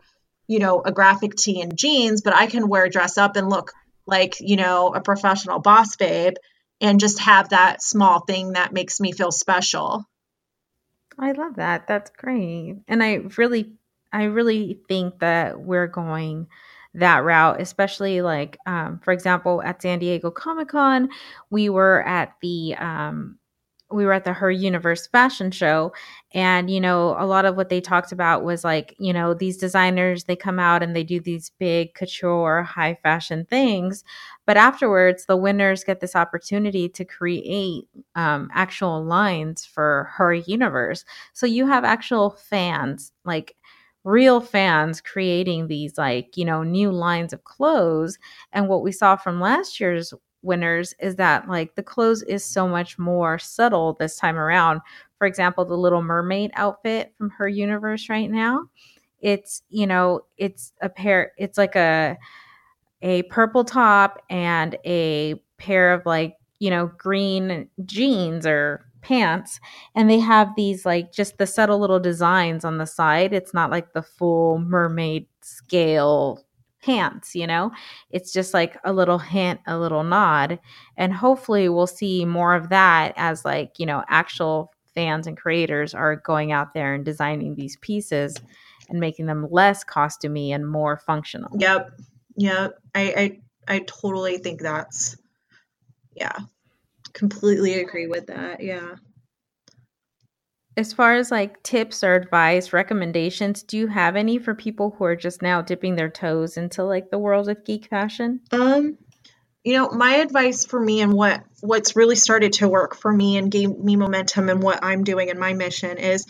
you 0.48 0.60
know, 0.60 0.82
a 0.84 0.92
graphic 0.92 1.36
tee 1.36 1.62
and 1.62 1.78
jeans, 1.78 2.22
but 2.22 2.34
I 2.34 2.48
can 2.48 2.68
wear 2.68 2.90
dress 2.90 3.18
up 3.18 3.36
and 3.36 3.50
look 3.50 3.72
like, 4.06 4.38
you 4.40 4.56
know, 4.56 4.94
a 4.94 5.02
professional 5.02 5.60
boss 5.60 5.96
babe 5.96 6.36
and 6.80 7.00
just 7.00 7.20
have 7.20 7.50
that 7.50 7.82
small 7.82 8.22
thing 8.22 8.54
that 8.54 8.74
makes 8.74 9.00
me 9.00 9.12
feel 9.12 9.32
special. 9.32 10.06
I 11.20 11.32
love 11.32 11.56
that. 11.56 11.88
That's 11.88 12.12
great. 12.12 12.78
And 12.88 13.04
I 13.04 13.16
really, 13.38 13.74
I 14.14 14.26
really 14.26 14.80
think 14.88 15.20
that 15.20 15.60
we're 15.60 15.88
going 15.88 16.48
that 16.94 17.24
route, 17.24 17.60
especially 17.60 18.22
like, 18.22 18.58
um, 18.66 19.00
for 19.04 19.12
example, 19.12 19.62
at 19.62 19.82
San 19.82 20.00
Diego 20.00 20.32
Comic 20.32 20.70
Con, 20.70 21.10
we 21.50 21.70
were 21.70 22.08
at 22.08 22.34
the 22.42 22.76
um, 22.76 23.38
we 23.92 24.06
were 24.06 24.14
at 24.14 24.26
the 24.26 24.34
Her 24.34 24.52
Universe 24.52 25.08
fashion 25.08 25.52
show 25.52 25.94
and 26.34 26.70
you 26.70 26.82
know 26.82 27.16
a 27.18 27.26
lot 27.26 27.46
of 27.46 27.56
what 27.56 27.70
they 27.70 27.80
talked 27.82 28.12
about 28.12 28.44
was 28.44 28.64
like 28.64 28.96
you 29.00 29.14
know 29.14 29.34
these 29.34 29.58
designers 29.58 30.26
they 30.26 30.36
come 30.36 30.60
out 30.60 30.84
and 30.84 30.96
they 30.96 31.04
do 31.04 31.20
these 31.20 31.52
big 31.58 31.94
couture 31.94 32.64
high 32.64 32.98
fashion 33.02 33.46
things 33.50 34.04
but 34.46 34.58
afterwards 34.58 35.26
the 35.26 35.38
winners 35.38 35.84
get 35.84 36.00
this 36.00 36.16
opportunity 36.16 36.90
to 36.90 37.06
create 37.06 37.86
um, 38.16 38.50
actual 38.54 39.04
lines 39.04 39.66
for 39.66 40.10
Her 40.16 40.34
Universe. 40.34 41.06
So 41.34 41.46
you 41.46 41.68
have 41.68 41.84
actual 41.84 42.32
fans 42.32 43.12
like 43.26 43.56
real 44.04 44.40
fans 44.40 45.02
creating 45.02 45.68
these 45.68 45.98
like 45.98 46.38
you 46.38 46.46
know 46.46 46.64
new 46.64 46.92
lines 46.92 47.34
of 47.34 47.44
clothes 47.44 48.18
and 48.54 48.70
what 48.70 48.82
we 48.82 48.92
saw 48.92 49.16
from 49.18 49.42
last 49.42 49.80
year's 49.82 50.14
winners 50.48 50.96
is 51.00 51.18
that 51.18 51.48
like 51.50 51.76
the 51.76 51.84
clothes 51.84 52.24
is 52.24 52.44
so 52.44 52.68
much 52.68 52.98
more 53.00 53.38
subtle 53.40 53.96
this 54.00 54.18
time 54.18 54.38
around. 54.38 54.82
For 55.20 55.28
example, 55.28 55.66
the 55.66 55.78
Little 55.78 56.02
Mermaid 56.02 56.52
outfit 56.56 57.14
from 57.18 57.30
her 57.32 57.48
universe 57.50 58.10
right 58.10 58.32
now, 58.32 58.70
it's 59.22 59.64
you 59.70 59.88
know 59.88 60.22
it's 60.38 60.74
a 60.82 60.90
pair. 60.90 61.34
It's 61.38 61.58
like 61.58 61.76
a 61.76 62.18
a 63.02 63.24
purple 63.24 63.64
top 63.64 64.24
and 64.30 64.78
a 64.86 65.36
pair 65.58 65.94
of 65.94 66.06
like 66.06 66.36
you 66.60 66.70
know 66.70 66.92
green 66.98 67.70
jeans 67.86 68.46
or 68.46 68.86
pants 69.02 69.60
and 69.96 70.10
they 70.10 70.20
have 70.20 70.50
these 70.56 70.86
like 70.86 71.12
just 71.14 71.38
the 71.38 71.48
subtle 71.48 71.80
little 71.80 72.00
designs 72.00 72.66
on 72.66 72.78
the 72.78 72.86
side 72.86 73.32
it's 73.32 73.54
not 73.54 73.72
like 73.72 73.94
the 73.94 74.02
full 74.02 74.60
mermaid 74.60 75.28
scale 75.42 76.44
pants, 76.88 77.36
you 77.36 77.46
know? 77.46 77.72
It's 78.10 78.32
just 78.32 78.54
like 78.54 78.78
a 78.86 78.94
little 78.94 79.20
hint, 79.20 79.60
a 79.68 79.78
little 79.78 80.04
nod. 80.04 80.60
And 80.96 81.12
hopefully 81.12 81.68
we'll 81.68 81.86
see 81.86 82.24
more 82.24 82.56
of 82.56 82.70
that 82.70 83.14
as 83.18 83.44
like, 83.44 83.74
you 83.78 83.86
know, 83.86 84.04
actual 84.08 84.72
fans 84.96 85.28
and 85.28 85.38
creators 85.38 85.94
are 85.94 86.16
going 86.16 86.54
out 86.54 86.74
there 86.74 86.94
and 86.94 87.04
designing 87.04 87.56
these 87.56 87.76
pieces 87.78 88.38
and 88.90 89.00
making 89.02 89.26
them 89.26 89.48
less 89.52 89.84
costumey 89.84 90.56
and 90.56 90.68
more 90.68 90.98
functional. 90.98 91.52
Yep. 91.60 91.92
Yep. 92.38 92.80
I 92.96 93.02
I, 93.68 93.76
I 93.76 93.80
totally 93.86 94.38
think 94.38 94.62
that's 94.62 95.18
yeah. 96.16 96.38
Completely 97.12 97.82
agree 97.82 98.08
with 98.08 98.28
that. 98.28 98.64
Yeah 98.64 98.96
as 100.78 100.94
far 100.94 101.16
as 101.16 101.32
like 101.32 101.64
tips 101.64 102.04
or 102.04 102.14
advice, 102.14 102.72
recommendations, 102.72 103.64
do 103.64 103.78
you 103.78 103.88
have 103.88 104.16
any 104.16 104.38
for 104.38 104.54
people 104.54 104.96
who 104.98 105.06
are 105.06 105.16
just 105.16 105.42
now 105.42 105.62
dipping 105.62 105.96
their 105.96 106.10
toes 106.10 106.56
into 106.56 106.84
like 106.84 107.10
the 107.10 107.18
world 107.18 107.50
of 107.50 107.66
geek 107.66 107.88
fashion? 107.88 108.42
Um, 108.52 108.98
you 109.64 109.74
know, 109.74 109.90
my 109.90 110.18
advice 110.18 110.66
for 110.66 110.80
me 110.80 111.02
and 111.02 111.12
what 111.12 111.44
what's 111.62 111.96
really 111.96 112.16
started 112.16 112.54
to 112.54 112.70
work 112.70 112.96
for 112.96 113.12
me 113.12 113.38
and 113.38 113.52
gave 113.52 113.76
me 113.76 113.96
momentum 113.96 114.50
and 114.50 114.62
what 114.62 114.84
I'm 114.84 115.04
doing 115.04 115.30
in 115.30 115.40
my 115.40 115.54
mission 115.54 115.98
is, 115.98 116.28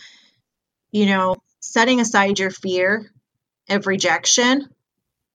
you 0.90 1.04
know, 1.04 1.36
setting 1.60 2.00
aside 2.00 2.38
your 2.38 2.50
fear 2.50 3.12
of 3.68 3.86
rejection 3.86 4.66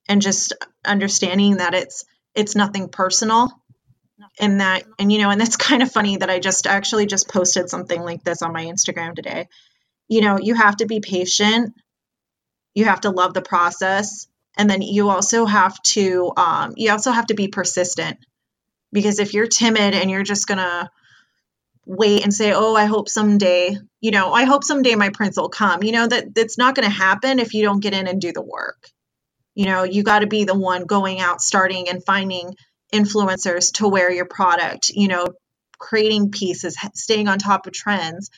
and 0.10 0.24
just 0.24 0.54
understanding 0.84 1.58
that 1.58 1.76
it's 1.76 2.04
it's 2.34 2.56
nothing 2.56 2.90
personal 2.90 3.62
and 4.40 4.62
that 4.62 4.84
and 5.00 5.12
you 5.12 5.20
know 5.20 5.30
and 5.30 5.40
that's 5.40 5.58
kind 5.58 5.82
of 5.82 5.92
funny 5.92 6.18
that 6.18 6.30
i 6.30 6.40
just 6.40 6.68
actually 6.68 7.06
just 7.06 7.30
posted 7.30 7.70
something 7.70 8.02
like 8.02 8.24
this 8.24 8.42
on 8.42 8.54
my 8.54 8.66
instagram 8.66 9.16
today. 9.16 9.48
You 10.08 10.22
know 10.22 10.38
you 10.40 10.56
have 10.56 10.78
to 10.78 10.86
be 10.86 11.00
patient. 11.00 11.74
You 12.76 12.86
have 12.86 13.02
to 13.02 13.12
love 13.12 13.34
the 13.34 13.42
process 13.42 14.28
and 14.58 14.70
then 14.70 14.82
you 14.82 15.10
also 15.10 15.46
have 15.46 15.82
to 15.84 16.32
um, 16.38 16.74
you 16.76 16.92
also 16.92 17.12
have 17.12 17.28
to 17.28 17.34
be 17.34 17.48
persistent. 17.48 18.18
Because 18.92 19.20
if 19.20 19.34
you're 19.34 19.48
timid 19.48 19.96
and 19.96 20.12
you're 20.12 20.24
just 20.24 20.48
gonna 20.48 20.92
wait 21.86 22.24
and 22.24 22.34
say 22.34 22.54
oh 22.54 22.76
i 22.76 22.86
hope 22.86 23.10
someday 23.10 23.76
you 24.00 24.12
know 24.12 24.32
i 24.32 24.46
hope 24.46 24.64
someday 24.64 24.96
my 24.96 25.10
prince 25.10 25.36
will 25.36 25.50
come 25.50 25.84
you 25.84 25.92
know 25.92 26.08
that 26.08 26.34
that's 26.34 26.58
not 26.58 26.76
to 26.76 26.88
happen 26.88 27.40
if 27.40 27.54
you 27.54 27.62
don't 27.62 27.82
get 27.82 27.94
in 27.94 28.08
and 28.08 28.22
do 28.22 28.32
the 28.32 28.42
work. 28.42 28.88
You 29.56 29.66
know 29.66 29.84
you 29.84 30.04
got 30.04 30.20
to 30.20 30.28
be 30.28 30.46
the 30.46 30.58
one 30.58 30.86
going 30.86 31.20
out 31.20 31.42
starting 31.42 31.90
and 31.90 32.04
finding 32.06 32.56
influencers 32.94 33.74
to 33.74 33.88
wear 33.88 34.12
your 34.12 34.26
product, 34.26 34.90
you 34.90 35.08
know, 35.08 35.28
creating 35.80 36.32
pieces, 36.32 36.78
staying 36.94 37.28
on 37.28 37.40
top 37.40 37.68
of 37.68 37.74
trends, 37.74 38.30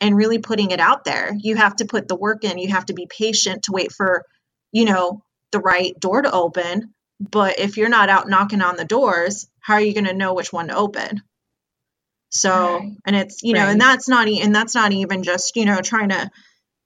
and 0.00 0.16
really 0.16 0.38
putting 0.38 0.70
it 0.70 0.80
out 0.80 1.04
there. 1.04 1.32
You 1.38 1.56
have 1.56 1.76
to 1.76 1.86
put 1.86 2.08
the 2.08 2.16
work 2.16 2.44
in, 2.44 2.58
you 2.58 2.68
have 2.68 2.86
to 2.86 2.94
be 2.94 3.06
patient 3.06 3.64
to 3.64 3.72
wait 3.72 3.92
for, 3.92 4.24
you 4.72 4.84
know, 4.84 5.22
the 5.52 5.58
right 5.58 5.98
door 5.98 6.22
to 6.22 6.30
open. 6.30 6.94
But 7.18 7.58
if 7.58 7.76
you're 7.76 7.88
not 7.88 8.08
out 8.08 8.28
knocking 8.28 8.62
on 8.62 8.76
the 8.76 8.84
doors, 8.84 9.48
how 9.60 9.74
are 9.74 9.80
you 9.80 9.94
going 9.94 10.04
to 10.04 10.14
know 10.14 10.34
which 10.34 10.52
one 10.52 10.68
to 10.68 10.76
open? 10.76 11.22
So, 12.30 12.76
right. 12.76 12.92
and 13.06 13.16
it's, 13.16 13.42
you 13.42 13.54
know, 13.54 13.60
right. 13.60 13.70
and 13.70 13.80
that's 13.80 14.08
not, 14.08 14.28
and 14.28 14.54
that's 14.54 14.74
not 14.74 14.92
even 14.92 15.22
just, 15.22 15.56
you 15.56 15.64
know, 15.64 15.80
trying 15.80 16.10
to 16.10 16.30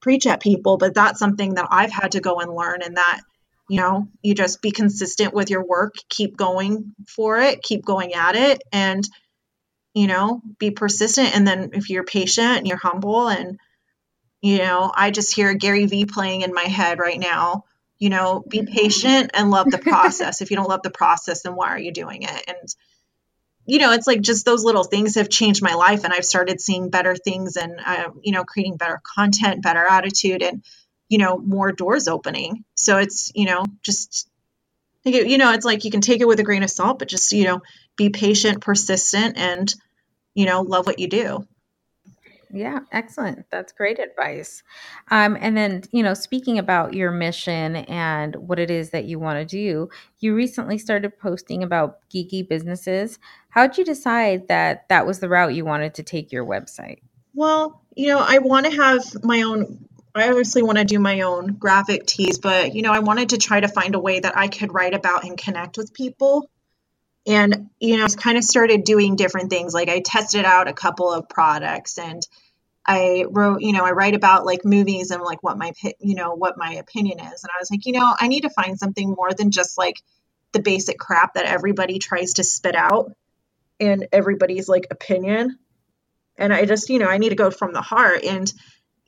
preach 0.00 0.26
at 0.26 0.40
people, 0.40 0.76
but 0.76 0.94
that's 0.94 1.18
something 1.18 1.54
that 1.54 1.68
I've 1.70 1.92
had 1.92 2.12
to 2.12 2.20
go 2.20 2.38
and 2.38 2.54
learn. 2.54 2.80
And 2.82 2.96
that, 2.96 3.20
you 3.70 3.76
know 3.76 4.08
you 4.20 4.34
just 4.34 4.60
be 4.60 4.72
consistent 4.72 5.32
with 5.32 5.48
your 5.48 5.64
work 5.64 5.94
keep 6.08 6.36
going 6.36 6.92
for 7.06 7.40
it 7.40 7.62
keep 7.62 7.84
going 7.84 8.14
at 8.14 8.34
it 8.34 8.62
and 8.72 9.08
you 9.94 10.08
know 10.08 10.42
be 10.58 10.72
persistent. 10.72 11.34
And 11.36 11.46
then 11.46 11.70
if 11.74 11.88
you're 11.88 12.02
patient 12.02 12.58
and 12.58 12.66
you're 12.66 12.76
humble 12.76 13.28
and 13.28 13.60
you 14.42 14.58
know 14.58 14.90
i 14.94 15.10
just 15.10 15.34
hear 15.34 15.54
gary 15.54 15.86
vee 15.86 16.04
playing 16.04 16.40
in 16.42 16.52
my 16.52 16.64
head 16.64 16.98
right 16.98 17.20
now 17.20 17.64
you 17.98 18.08
know 18.08 18.42
be 18.48 18.62
patient 18.64 19.30
and 19.34 19.50
love 19.50 19.70
the 19.70 19.78
process. 19.78 20.40
If 20.42 20.50
you 20.50 20.56
don't 20.56 20.68
love 20.68 20.82
the 20.82 20.90
process 20.90 21.42
then 21.42 21.54
why 21.54 21.68
are 21.68 21.78
you 21.78 21.92
doing 21.92 22.22
it? 22.22 22.44
And 22.48 22.74
you 23.66 23.78
know 23.78 23.92
it's 23.92 24.08
like 24.08 24.20
just 24.20 24.44
those 24.44 24.64
little 24.64 24.84
things 24.84 25.14
have 25.14 25.28
changed 25.28 25.62
my 25.62 25.74
life 25.74 26.02
and 26.02 26.12
i've 26.12 26.24
started 26.24 26.60
seeing 26.60 26.90
better 26.90 27.14
things 27.14 27.56
and 27.56 27.78
uh, 27.86 28.08
you 28.20 28.32
know 28.32 28.42
creating 28.42 28.76
better 28.76 29.00
content 29.14 29.62
better 29.62 29.86
attitude 29.86 30.42
and 30.42 30.64
you 31.08 31.18
know 31.18 31.38
more 31.38 31.70
doors 31.70 32.08
opening 32.08 32.64
so 32.80 32.98
it's 32.98 33.32
you 33.34 33.46
know 33.46 33.64
just 33.82 34.28
think 35.04 35.28
you 35.28 35.38
know 35.38 35.52
it's 35.52 35.64
like 35.64 35.84
you 35.84 35.90
can 35.90 36.00
take 36.00 36.20
it 36.20 36.28
with 36.28 36.40
a 36.40 36.44
grain 36.44 36.62
of 36.62 36.70
salt 36.70 36.98
but 36.98 37.08
just 37.08 37.32
you 37.32 37.44
know 37.44 37.62
be 37.96 38.10
patient 38.10 38.60
persistent 38.60 39.36
and 39.36 39.74
you 40.34 40.46
know 40.46 40.62
love 40.62 40.86
what 40.86 40.98
you 40.98 41.08
do 41.08 41.46
yeah, 42.52 42.80
excellent. 42.90 43.46
That's 43.50 43.72
great 43.72 43.98
advice. 43.98 44.62
Um, 45.10 45.36
and 45.40 45.56
then, 45.56 45.84
you 45.92 46.02
know, 46.02 46.14
speaking 46.14 46.58
about 46.58 46.94
your 46.94 47.10
mission 47.12 47.76
and 47.76 48.34
what 48.36 48.58
it 48.58 48.70
is 48.70 48.90
that 48.90 49.04
you 49.04 49.18
want 49.18 49.38
to 49.38 49.44
do, 49.44 49.88
you 50.18 50.34
recently 50.34 50.76
started 50.76 51.16
posting 51.18 51.62
about 51.62 51.98
geeky 52.12 52.46
businesses. 52.46 53.18
How'd 53.50 53.78
you 53.78 53.84
decide 53.84 54.48
that 54.48 54.88
that 54.88 55.06
was 55.06 55.20
the 55.20 55.28
route 55.28 55.54
you 55.54 55.64
wanted 55.64 55.94
to 55.94 56.02
take 56.02 56.32
your 56.32 56.44
website? 56.44 56.98
Well, 57.34 57.80
you 57.94 58.08
know, 58.08 58.24
I 58.26 58.38
want 58.38 58.66
to 58.66 58.72
have 58.72 59.02
my 59.22 59.42
own 59.42 59.88
I 60.14 60.28
obviously 60.28 60.62
want 60.62 60.78
to 60.78 60.84
do 60.84 60.98
my 60.98 61.20
own 61.20 61.54
graphic 61.54 62.06
tees, 62.06 62.38
but 62.38 62.74
you 62.74 62.82
know, 62.82 62.92
I 62.92 63.00
wanted 63.00 63.30
to 63.30 63.38
try 63.38 63.60
to 63.60 63.68
find 63.68 63.94
a 63.94 64.00
way 64.00 64.20
that 64.20 64.36
I 64.36 64.48
could 64.48 64.74
write 64.74 64.94
about 64.94 65.24
and 65.24 65.38
connect 65.38 65.76
with 65.76 65.94
people. 65.94 66.50
And 67.26 67.70
you 67.78 67.98
know, 67.98 68.04
I 68.04 68.08
kind 68.08 68.38
of 68.38 68.44
started 68.44 68.84
doing 68.84 69.16
different 69.16 69.50
things. 69.50 69.74
Like 69.74 69.88
I 69.88 70.00
tested 70.00 70.44
out 70.44 70.68
a 70.68 70.72
couple 70.72 71.12
of 71.12 71.28
products 71.28 71.98
and 71.98 72.26
I 72.86 73.26
wrote, 73.28 73.60
you 73.60 73.72
know, 73.72 73.84
I 73.84 73.92
write 73.92 74.14
about 74.14 74.46
like 74.46 74.64
movies 74.64 75.10
and 75.10 75.22
like 75.22 75.42
what 75.42 75.58
my 75.58 75.72
you 76.00 76.14
know, 76.14 76.34
what 76.34 76.56
my 76.56 76.74
opinion 76.74 77.20
is. 77.20 77.44
And 77.44 77.50
I 77.54 77.60
was 77.60 77.70
like, 77.70 77.86
you 77.86 77.92
know, 77.92 78.14
I 78.18 78.28
need 78.28 78.42
to 78.42 78.50
find 78.50 78.78
something 78.78 79.10
more 79.10 79.32
than 79.32 79.50
just 79.50 79.78
like 79.78 80.00
the 80.52 80.60
basic 80.60 80.98
crap 80.98 81.34
that 81.34 81.46
everybody 81.46 81.98
tries 81.98 82.34
to 82.34 82.44
spit 82.44 82.74
out 82.74 83.12
and 83.78 84.08
everybody's 84.12 84.68
like 84.68 84.86
opinion. 84.90 85.58
And 86.36 86.52
I 86.52 86.64
just, 86.64 86.88
you 86.88 86.98
know, 86.98 87.06
I 87.06 87.18
need 87.18 87.28
to 87.28 87.36
go 87.36 87.50
from 87.50 87.72
the 87.72 87.82
heart 87.82 88.24
and 88.24 88.52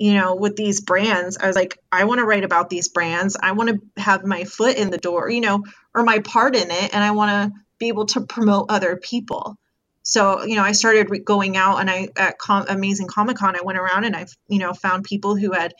you 0.02 0.14
know, 0.14 0.34
with 0.34 0.56
these 0.56 0.80
brands, 0.80 1.38
I 1.38 1.46
was 1.46 1.54
like, 1.54 1.78
I 1.92 2.02
want 2.06 2.18
to 2.18 2.24
write 2.24 2.42
about 2.42 2.68
these 2.68 2.88
brands. 2.88 3.36
I 3.40 3.52
want 3.52 3.68
to 3.70 4.02
have 4.02 4.24
my 4.24 4.42
foot 4.42 4.76
in 4.76 4.90
the 4.90 4.98
door, 4.98 5.30
you 5.30 5.40
know, 5.40 5.62
or 5.94 6.02
my 6.02 6.18
part 6.18 6.56
in 6.56 6.72
it. 6.72 6.92
And 6.92 7.04
I 7.04 7.12
want 7.12 7.30
to 7.30 7.60
be 7.78 7.86
able 7.86 8.06
to 8.06 8.22
promote 8.22 8.66
other 8.68 8.96
people. 8.96 9.56
So, 10.02 10.42
you 10.42 10.56
know, 10.56 10.64
I 10.64 10.72
started 10.72 11.08
re- 11.08 11.20
going 11.20 11.56
out 11.56 11.78
and 11.78 11.88
I, 11.88 12.08
at 12.16 12.36
Com- 12.36 12.66
Amazing 12.68 13.06
Comic 13.06 13.36
Con, 13.36 13.54
I 13.54 13.62
went 13.62 13.78
around 13.78 14.02
and 14.02 14.16
I, 14.16 14.26
you 14.48 14.58
know, 14.58 14.72
found 14.72 15.04
people 15.04 15.36
who 15.36 15.52
had 15.52 15.72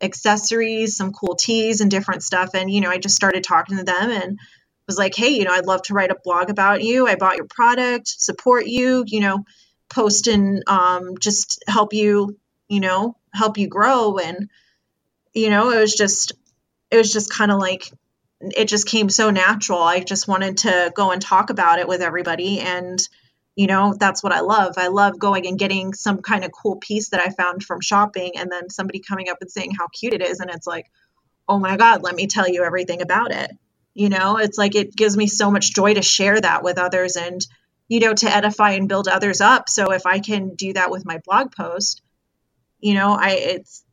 accessories, 0.00 0.96
some 0.96 1.12
cool 1.12 1.36
tees 1.36 1.80
and 1.80 1.88
different 1.88 2.24
stuff. 2.24 2.50
And, 2.54 2.68
you 2.68 2.80
know, 2.80 2.90
I 2.90 2.98
just 2.98 3.14
started 3.14 3.44
talking 3.44 3.76
to 3.76 3.84
them 3.84 4.10
and 4.10 4.40
was 4.88 4.98
like, 4.98 5.14
hey, 5.14 5.28
you 5.28 5.44
know, 5.44 5.52
I'd 5.52 5.66
love 5.66 5.82
to 5.82 5.94
write 5.94 6.10
a 6.10 6.16
blog 6.24 6.50
about 6.50 6.82
you. 6.82 7.06
I 7.06 7.14
bought 7.14 7.36
your 7.36 7.46
product, 7.48 8.08
support 8.08 8.66
you, 8.66 9.04
you 9.06 9.20
know, 9.20 9.44
post 9.88 10.26
and 10.26 10.64
um, 10.66 11.16
just 11.20 11.62
help 11.68 11.92
you, 11.92 12.36
you 12.68 12.80
know, 12.80 13.16
help 13.32 13.58
you 13.58 13.68
grow. 13.68 14.18
And 14.18 14.48
you 15.34 15.50
know 15.50 15.70
it 15.70 15.78
was 15.78 15.94
just 15.94 16.32
it 16.90 16.96
was 16.96 17.12
just 17.12 17.32
kind 17.32 17.50
of 17.50 17.58
like 17.58 17.92
it 18.40 18.68
just 18.68 18.86
came 18.86 19.08
so 19.08 19.30
natural. 19.30 19.80
I 19.82 20.00
just 20.00 20.28
wanted 20.28 20.58
to 20.58 20.92
go 20.94 21.10
and 21.10 21.20
talk 21.20 21.50
about 21.50 21.78
it 21.80 21.88
with 21.88 22.02
everybody. 22.02 22.60
And 22.60 22.98
you 23.56 23.66
know 23.66 23.94
that's 23.98 24.22
what 24.22 24.32
i 24.32 24.40
love. 24.40 24.74
I 24.76 24.88
love 24.88 25.18
going 25.18 25.46
and 25.46 25.58
getting 25.58 25.92
some 25.92 26.22
kind 26.22 26.44
of 26.44 26.52
cool 26.52 26.76
piece 26.76 27.10
that 27.10 27.20
i 27.20 27.30
found 27.30 27.64
from 27.64 27.80
shopping 27.80 28.32
and 28.36 28.50
then 28.50 28.70
somebody 28.70 29.00
coming 29.00 29.28
up 29.28 29.38
and 29.40 29.50
saying 29.50 29.72
how 29.78 29.88
cute 29.88 30.14
it 30.14 30.22
is. 30.22 30.40
And 30.40 30.50
it's 30.50 30.66
like 30.66 30.86
oh 31.48 31.58
my 31.58 31.76
god 31.76 32.02
let 32.02 32.14
me 32.14 32.26
tell 32.26 32.48
you 32.48 32.64
everything 32.64 33.02
about 33.02 33.32
it. 33.32 33.50
You 33.94 34.08
know 34.08 34.36
it's 34.38 34.58
like 34.58 34.76
it 34.76 34.94
gives 34.94 35.16
me 35.16 35.26
so 35.26 35.50
much 35.50 35.74
joy 35.74 35.94
to 35.94 36.02
share 36.02 36.40
that 36.40 36.62
with 36.62 36.78
others 36.78 37.16
and 37.16 37.44
you 37.88 38.00
know, 38.00 38.14
to 38.14 38.34
edify 38.34 38.72
and 38.72 38.88
build 38.88 39.08
others 39.08 39.40
up. 39.40 39.68
So 39.68 39.92
if 39.92 40.06
I 40.06 40.20
can 40.20 40.54
do 40.54 40.74
that 40.74 40.90
with 40.90 41.06
my 41.06 41.20
blog 41.24 41.52
post, 41.52 42.02
you 42.80 42.94
know, 42.94 43.12
I 43.12 43.30
it's 43.30 43.84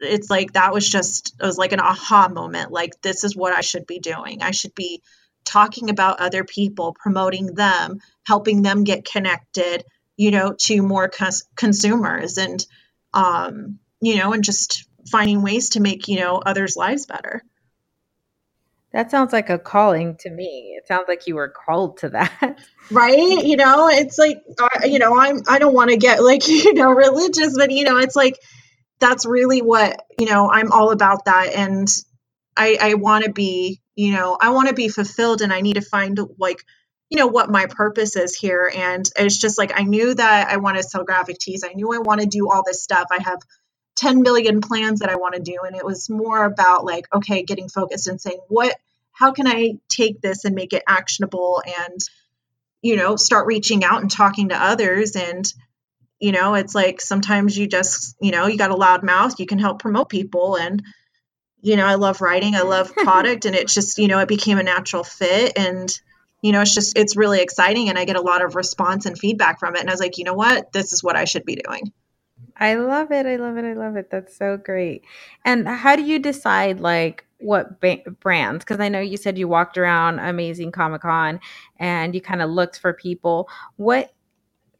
it's 0.00 0.30
like 0.30 0.52
that 0.52 0.72
was 0.72 0.88
just 0.88 1.34
it 1.40 1.44
was 1.44 1.58
like 1.58 1.72
an 1.72 1.80
aha 1.80 2.28
moment 2.28 2.70
like 2.70 3.00
this 3.02 3.24
is 3.24 3.36
what 3.36 3.54
I 3.54 3.60
should 3.60 3.86
be 3.86 3.98
doing. 3.98 4.42
I 4.42 4.50
should 4.50 4.74
be 4.74 5.02
talking 5.44 5.90
about 5.90 6.20
other 6.20 6.44
people, 6.44 6.94
promoting 6.98 7.54
them, 7.54 8.00
helping 8.26 8.62
them 8.62 8.84
get 8.84 9.04
connected, 9.04 9.84
you 10.16 10.30
know, 10.30 10.54
to 10.58 10.82
more 10.82 11.08
cons- 11.08 11.44
consumers 11.54 12.38
and 12.38 12.64
um, 13.12 13.78
you 14.00 14.16
know, 14.16 14.32
and 14.32 14.44
just 14.44 14.86
finding 15.10 15.42
ways 15.42 15.70
to 15.70 15.80
make, 15.80 16.08
you 16.08 16.18
know, 16.18 16.36
others' 16.38 16.76
lives 16.76 17.06
better. 17.06 17.42
That 18.94 19.10
sounds 19.10 19.32
like 19.32 19.50
a 19.50 19.58
calling 19.58 20.16
to 20.20 20.30
me. 20.30 20.76
It 20.78 20.86
sounds 20.86 21.06
like 21.08 21.26
you 21.26 21.34
were 21.34 21.48
called 21.48 21.98
to 21.98 22.08
that. 22.10 22.60
Right? 22.92 23.44
You 23.44 23.56
know, 23.56 23.88
it's 23.88 24.16
like 24.16 24.38
you 24.84 25.00
know, 25.00 25.18
I'm 25.18 25.42
I 25.48 25.58
don't 25.58 25.74
want 25.74 25.90
to 25.90 25.96
get 25.96 26.22
like, 26.22 26.46
you 26.48 26.72
know, 26.72 26.92
religious, 26.92 27.54
but 27.56 27.72
you 27.72 27.84
know, 27.84 27.98
it's 27.98 28.16
like 28.16 28.38
that's 29.00 29.26
really 29.26 29.60
what, 29.60 30.00
you 30.18 30.26
know, 30.26 30.48
I'm 30.50 30.70
all 30.70 30.92
about 30.92 31.24
that 31.24 31.52
and 31.54 31.88
I 32.56 32.78
I 32.80 32.94
want 32.94 33.24
to 33.24 33.32
be, 33.32 33.80
you 33.96 34.12
know, 34.12 34.38
I 34.40 34.50
want 34.50 34.68
to 34.68 34.74
be 34.74 34.88
fulfilled 34.88 35.42
and 35.42 35.52
I 35.52 35.60
need 35.60 35.74
to 35.74 35.82
find 35.82 36.18
like 36.38 36.64
you 37.10 37.18
know 37.18 37.26
what 37.26 37.50
my 37.50 37.66
purpose 37.66 38.16
is 38.16 38.34
here 38.34 38.72
and 38.74 39.08
it's 39.16 39.36
just 39.36 39.58
like 39.58 39.78
i 39.78 39.82
knew 39.82 40.14
that 40.14 40.48
i 40.48 40.56
want 40.56 40.78
to 40.78 40.82
sell 40.82 41.04
graphic 41.04 41.38
tees 41.38 41.62
i 41.62 41.72
knew 41.74 41.92
i 41.92 41.98
want 41.98 42.20
to 42.20 42.26
do 42.26 42.50
all 42.50 42.64
this 42.66 42.82
stuff 42.82 43.06
i 43.12 43.22
have 43.22 43.38
10 43.96 44.22
million 44.22 44.62
plans 44.62 45.00
that 45.00 45.10
i 45.10 45.16
want 45.16 45.34
to 45.34 45.40
do 45.40 45.58
and 45.64 45.76
it 45.76 45.84
was 45.84 46.08
more 46.08 46.42
about 46.44 46.84
like 46.84 47.04
okay 47.14 47.42
getting 47.42 47.68
focused 47.68 48.08
and 48.08 48.20
saying 48.20 48.40
what 48.48 48.74
how 49.14 49.32
can 49.32 49.46
i 49.46 49.74
take 49.88 50.20
this 50.20 50.44
and 50.44 50.54
make 50.54 50.72
it 50.72 50.82
actionable 50.86 51.62
and 51.80 52.00
you 52.82 52.96
know 52.96 53.16
start 53.16 53.46
reaching 53.46 53.84
out 53.84 54.02
and 54.02 54.10
talking 54.10 54.50
to 54.50 54.62
others 54.62 55.16
and 55.16 55.52
you 56.20 56.32
know 56.32 56.54
it's 56.54 56.74
like 56.74 57.00
sometimes 57.00 57.56
you 57.56 57.66
just 57.66 58.16
you 58.20 58.30
know 58.30 58.46
you 58.46 58.58
got 58.58 58.70
a 58.70 58.76
loud 58.76 59.02
mouth 59.02 59.38
you 59.38 59.46
can 59.46 59.58
help 59.58 59.80
promote 59.80 60.08
people 60.08 60.56
and 60.56 60.82
you 61.62 61.76
know 61.76 61.86
i 61.86 61.94
love 61.94 62.20
writing 62.20 62.54
i 62.54 62.62
love 62.62 62.94
product 62.96 63.46
and 63.46 63.56
it 63.56 63.68
just 63.68 63.98
you 63.98 64.08
know 64.08 64.18
it 64.18 64.28
became 64.28 64.58
a 64.58 64.62
natural 64.62 65.04
fit 65.04 65.52
and 65.56 66.00
you 66.44 66.52
know, 66.52 66.60
it's 66.60 66.74
just, 66.74 66.98
it's 66.98 67.16
really 67.16 67.40
exciting. 67.40 67.88
And 67.88 67.98
I 67.98 68.04
get 68.04 68.16
a 68.16 68.20
lot 68.20 68.44
of 68.44 68.54
response 68.54 69.06
and 69.06 69.18
feedback 69.18 69.58
from 69.58 69.76
it. 69.76 69.80
And 69.80 69.88
I 69.88 69.94
was 69.94 70.00
like, 70.00 70.18
you 70.18 70.24
know 70.24 70.34
what? 70.34 70.74
This 70.74 70.92
is 70.92 71.02
what 71.02 71.16
I 71.16 71.24
should 71.24 71.46
be 71.46 71.56
doing. 71.56 71.90
I 72.54 72.74
love 72.74 73.10
it. 73.12 73.24
I 73.24 73.36
love 73.36 73.56
it. 73.56 73.64
I 73.64 73.72
love 73.72 73.96
it. 73.96 74.10
That's 74.10 74.36
so 74.36 74.58
great. 74.58 75.04
And 75.42 75.66
how 75.66 75.96
do 75.96 76.02
you 76.02 76.18
decide 76.18 76.80
like 76.80 77.24
what 77.44 77.80
ba- 77.80 78.02
brands? 78.20 78.64
Because 78.64 78.80
I 78.80 78.88
know 78.88 79.00
you 79.00 79.16
said 79.16 79.38
you 79.38 79.48
walked 79.48 79.78
around 79.78 80.18
Amazing 80.18 80.72
Comic 80.72 81.02
Con 81.02 81.40
and 81.78 82.14
you 82.14 82.20
kind 82.20 82.42
of 82.42 82.50
looked 82.50 82.78
for 82.78 82.92
people. 82.92 83.48
What 83.76 84.12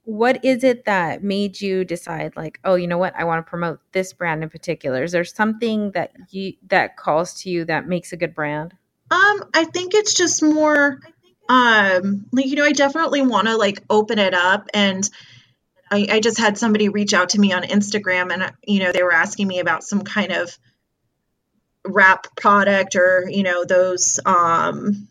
what 0.04 0.44
is 0.44 0.64
it 0.64 0.84
that 0.84 1.22
made 1.22 1.60
you 1.60 1.82
decide 1.82 2.36
like 2.36 2.60
oh 2.64 2.74
you 2.74 2.86
know 2.86 2.98
what 2.98 3.14
i 3.16 3.24
want 3.24 3.44
to 3.44 3.48
promote 3.48 3.80
this 3.92 4.12
brand 4.12 4.42
in 4.42 4.50
particular 4.50 5.04
is 5.04 5.12
there 5.12 5.24
something 5.24 5.90
that 5.92 6.12
you 6.30 6.52
that 6.68 6.96
calls 6.98 7.40
to 7.40 7.48
you 7.48 7.64
that 7.64 7.88
makes 7.88 8.12
a 8.12 8.16
good 8.16 8.34
brand 8.34 8.74
um 9.10 9.44
i 9.54 9.64
think 9.64 9.94
it's 9.94 10.12
just 10.12 10.42
more 10.42 11.00
um 11.48 12.26
like 12.32 12.44
you 12.44 12.54
know 12.54 12.64
i 12.64 12.72
definitely 12.72 13.22
want 13.22 13.48
to 13.48 13.56
like 13.56 13.82
open 13.88 14.18
it 14.18 14.34
up 14.34 14.66
and 14.74 15.08
I, 15.90 16.06
I 16.12 16.20
just 16.20 16.38
had 16.38 16.58
somebody 16.58 16.90
reach 16.90 17.14
out 17.14 17.30
to 17.30 17.40
me 17.40 17.54
on 17.54 17.62
instagram 17.62 18.30
and 18.30 18.52
you 18.66 18.80
know 18.80 18.92
they 18.92 19.02
were 19.02 19.12
asking 19.12 19.48
me 19.48 19.58
about 19.58 19.84
some 19.84 20.02
kind 20.02 20.32
of 20.32 20.58
wrap 21.86 22.34
product 22.36 22.96
or 22.96 23.28
you 23.28 23.42
know 23.42 23.64
those 23.64 24.18
um 24.24 25.08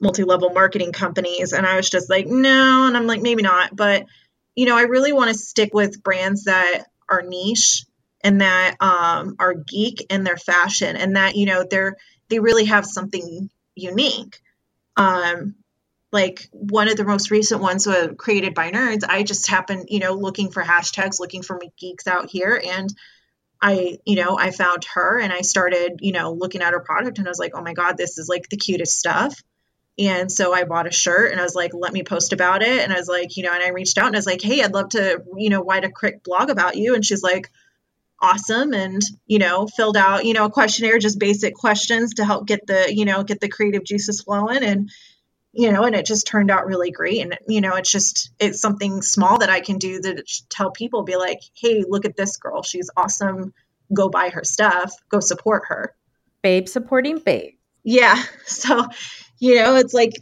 multi-level 0.00 0.50
marketing 0.50 0.92
companies. 0.92 1.52
And 1.52 1.66
i 1.66 1.76
was 1.76 1.88
just 1.88 2.10
like 2.10 2.26
no. 2.26 2.86
And 2.86 2.96
i'm 2.96 3.06
like 3.06 3.22
maybe 3.22 3.42
not. 3.42 3.74
But 3.74 4.06
you 4.54 4.66
know 4.66 4.76
i 4.76 4.82
really 4.82 5.12
want 5.12 5.28
to 5.28 5.34
stick 5.34 5.72
with 5.74 6.02
brands 6.02 6.44
that 6.44 6.84
are 7.08 7.22
niche 7.22 7.84
and 8.26 8.40
that 8.40 8.76
um, 8.80 9.36
are 9.38 9.54
geek 9.54 10.06
in 10.10 10.24
their 10.24 10.36
fashion 10.36 10.96
and 10.96 11.14
that 11.16 11.36
you 11.36 11.46
know 11.46 11.64
they're 11.68 11.96
they 12.28 12.40
really 12.40 12.64
have 12.64 12.84
something 12.84 13.48
unique. 13.76 14.40
Um, 14.96 15.54
like 16.10 16.48
one 16.50 16.88
of 16.88 16.96
the 16.96 17.04
most 17.04 17.30
recent 17.30 17.60
ones 17.60 17.86
uh, 17.86 18.14
created 18.16 18.54
by 18.54 18.70
nerds. 18.72 19.04
I 19.08 19.22
just 19.22 19.48
happened 19.48 19.86
you 19.90 20.00
know 20.00 20.14
looking 20.14 20.50
for 20.50 20.62
hashtags 20.62 21.20
looking 21.20 21.42
for 21.42 21.60
geeks 21.78 22.08
out 22.08 22.28
here. 22.28 22.60
And 22.64 22.92
i 23.60 23.98
you 24.04 24.16
know 24.16 24.38
i 24.38 24.50
found 24.50 24.84
her 24.94 25.18
and 25.18 25.32
i 25.32 25.40
started 25.40 25.98
you 26.00 26.12
know 26.12 26.32
looking 26.32 26.62
at 26.62 26.72
her 26.72 26.80
product 26.80 27.18
and 27.18 27.26
i 27.26 27.30
was 27.30 27.38
like 27.38 27.52
oh 27.54 27.62
my 27.62 27.72
god 27.72 27.96
this 27.96 28.18
is 28.18 28.28
like 28.28 28.48
the 28.48 28.56
cutest 28.56 28.98
stuff. 28.98 29.42
And 29.98 30.30
so 30.30 30.52
i 30.52 30.64
bought 30.64 30.86
a 30.86 30.92
shirt 30.92 31.32
and 31.32 31.40
i 31.40 31.42
was 31.42 31.54
like 31.54 31.72
let 31.72 31.92
me 31.92 32.02
post 32.02 32.32
about 32.32 32.62
it. 32.62 32.80
And 32.80 32.92
i 32.92 32.96
was 32.96 33.08
like 33.08 33.36
you 33.36 33.42
know 33.42 33.52
and 33.52 33.62
i 33.62 33.68
reached 33.68 33.96
out 33.98 34.06
and 34.06 34.16
i 34.16 34.18
was 34.18 34.26
like 34.26 34.42
hey 34.42 34.62
i'd 34.62 34.74
love 34.74 34.90
to 34.90 35.22
you 35.36 35.48
know 35.48 35.64
write 35.64 35.84
a 35.84 35.90
quick 35.90 36.22
blog 36.22 36.50
about 36.50 36.76
you. 36.76 36.94
And 36.94 37.04
she's 37.04 37.22
like 37.22 37.50
awesome 38.20 38.72
and 38.72 39.02
you 39.26 39.38
know 39.38 39.66
filled 39.66 39.96
out 39.96 40.24
you 40.24 40.32
know 40.32 40.46
a 40.46 40.50
questionnaire 40.50 40.98
just 40.98 41.18
basic 41.18 41.54
questions 41.54 42.14
to 42.14 42.24
help 42.24 42.46
get 42.46 42.66
the 42.66 42.94
you 42.94 43.04
know 43.04 43.22
get 43.22 43.40
the 43.40 43.48
creative 43.48 43.84
juices 43.84 44.22
flowing. 44.22 44.62
And 44.62 44.90
you 45.56 45.72
know, 45.72 45.84
and 45.84 45.94
it 45.94 46.04
just 46.04 46.26
turned 46.26 46.50
out 46.50 46.66
really 46.66 46.90
great. 46.90 47.22
And, 47.22 47.38
you 47.48 47.62
know, 47.62 47.76
it's 47.76 47.90
just, 47.90 48.30
it's 48.38 48.60
something 48.60 49.00
small 49.00 49.38
that 49.38 49.48
I 49.48 49.60
can 49.60 49.78
do 49.78 50.02
to 50.02 50.22
tell 50.50 50.70
people, 50.70 51.02
be 51.02 51.16
like, 51.16 51.40
hey, 51.54 51.82
look 51.88 52.04
at 52.04 52.14
this 52.14 52.36
girl. 52.36 52.62
She's 52.62 52.90
awesome. 52.94 53.54
Go 53.92 54.10
buy 54.10 54.28
her 54.28 54.44
stuff, 54.44 54.92
go 55.08 55.18
support 55.20 55.64
her. 55.68 55.94
Babe 56.42 56.68
supporting 56.68 57.18
babe. 57.18 57.54
Yeah. 57.82 58.22
So, 58.46 58.86
you 59.38 59.56
know, 59.56 59.76
it's 59.76 59.92
like, 59.92 60.12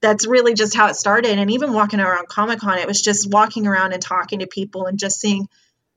that's 0.00 0.26
really 0.26 0.54
just 0.54 0.74
how 0.74 0.88
it 0.88 0.96
started. 0.96 1.38
And 1.38 1.50
even 1.50 1.72
walking 1.72 2.00
around 2.00 2.28
Comic 2.28 2.60
Con, 2.60 2.78
it 2.78 2.86
was 2.86 3.00
just 3.00 3.30
walking 3.30 3.66
around 3.66 3.92
and 3.92 4.02
talking 4.02 4.40
to 4.40 4.46
people 4.46 4.86
and 4.86 4.98
just 4.98 5.20
seeing, 5.20 5.48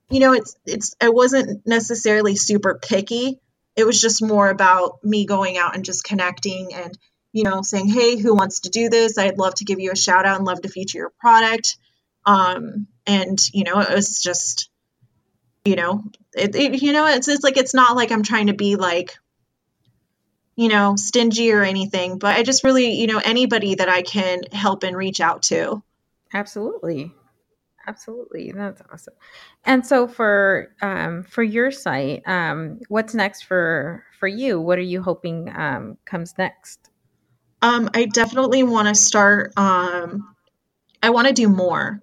you 0.10 0.20
know, 0.20 0.34
it's, 0.34 0.56
it's, 0.66 0.96
I 1.02 1.10
wasn't 1.10 1.66
necessarily 1.66 2.36
super 2.36 2.80
picky. 2.82 3.40
It 3.76 3.86
was 3.86 4.00
just 4.00 4.24
more 4.24 4.50
about 4.50 5.04
me 5.04 5.26
going 5.26 5.58
out 5.58 5.76
and 5.76 5.84
just 5.84 6.04
connecting 6.04 6.74
and, 6.74 6.98
you 7.34 7.44
know, 7.44 7.62
saying, 7.64 7.90
hey, 7.90 8.18
who 8.18 8.36
wants 8.36 8.62
to 8.62 8.70
do 8.70 8.90
this? 8.90 9.18
I'd 9.18 9.38
love 9.38 9.56
to 9.56 9.66
give 9.66 9.80
you 9.80 9.92
a 9.92 9.96
shout 9.96 10.26
out 10.26 10.38
and 10.38 10.46
love 10.46 10.62
to 10.62 10.70
feature 10.70 11.00
your 11.00 11.14
product. 11.20 11.78
Um, 12.26 12.88
and, 13.06 13.38
you 13.52 13.66
know, 13.66 13.80
it 13.82 13.94
was 13.94 14.22
just, 14.22 14.70
you 15.66 15.76
know, 15.76 16.04
it, 16.34 16.56
it, 16.56 16.82
you 16.82 16.94
know, 16.94 17.08
it's, 17.08 17.28
it's 17.28 17.44
like, 17.44 17.58
it's 17.58 17.74
not 17.74 17.96
like 17.96 18.12
I'm 18.12 18.24
trying 18.24 18.48
to 18.48 18.54
be 18.54 18.76
like, 18.76 19.18
you 20.56 20.70
know, 20.70 20.96
stingy 20.96 21.52
or 21.52 21.64
anything, 21.64 22.20
but 22.20 22.38
I 22.38 22.44
just 22.44 22.64
really, 22.64 22.92
you 22.94 23.08
know, 23.08 23.20
anybody 23.24 23.76
that 23.76 23.90
I 23.90 24.04
can 24.04 24.44
help 24.52 24.84
and 24.84 24.96
reach 24.96 25.20
out 25.20 25.42
to. 25.44 25.82
Absolutely. 26.32 27.12
Absolutely. 27.88 28.52
That's 28.52 28.82
awesome. 28.92 29.16
And 29.66 29.86
so 29.86 30.08
for 30.08 30.74
um 30.82 31.24
for 31.24 31.44
your 31.44 31.72
site, 31.72 32.22
um 32.28 32.80
what's 32.88 33.14
next 33.14 33.44
for 33.44 34.06
for 34.20 34.28
you? 34.28 34.62
What 34.62 34.78
are 34.78 34.82
you 34.82 35.02
hoping 35.02 35.52
um 35.54 35.98
comes 36.06 36.38
next? 36.38 36.83
Um, 37.64 37.90
I 37.94 38.06
definitely 38.06 38.64
want 38.64 38.90
to 38.90 38.96
start. 38.96 39.54
Um, 39.56 40.36
I 41.02 41.12
want 41.12 41.28
to 41.28 41.34
do 41.34 41.48
more. 41.48 42.02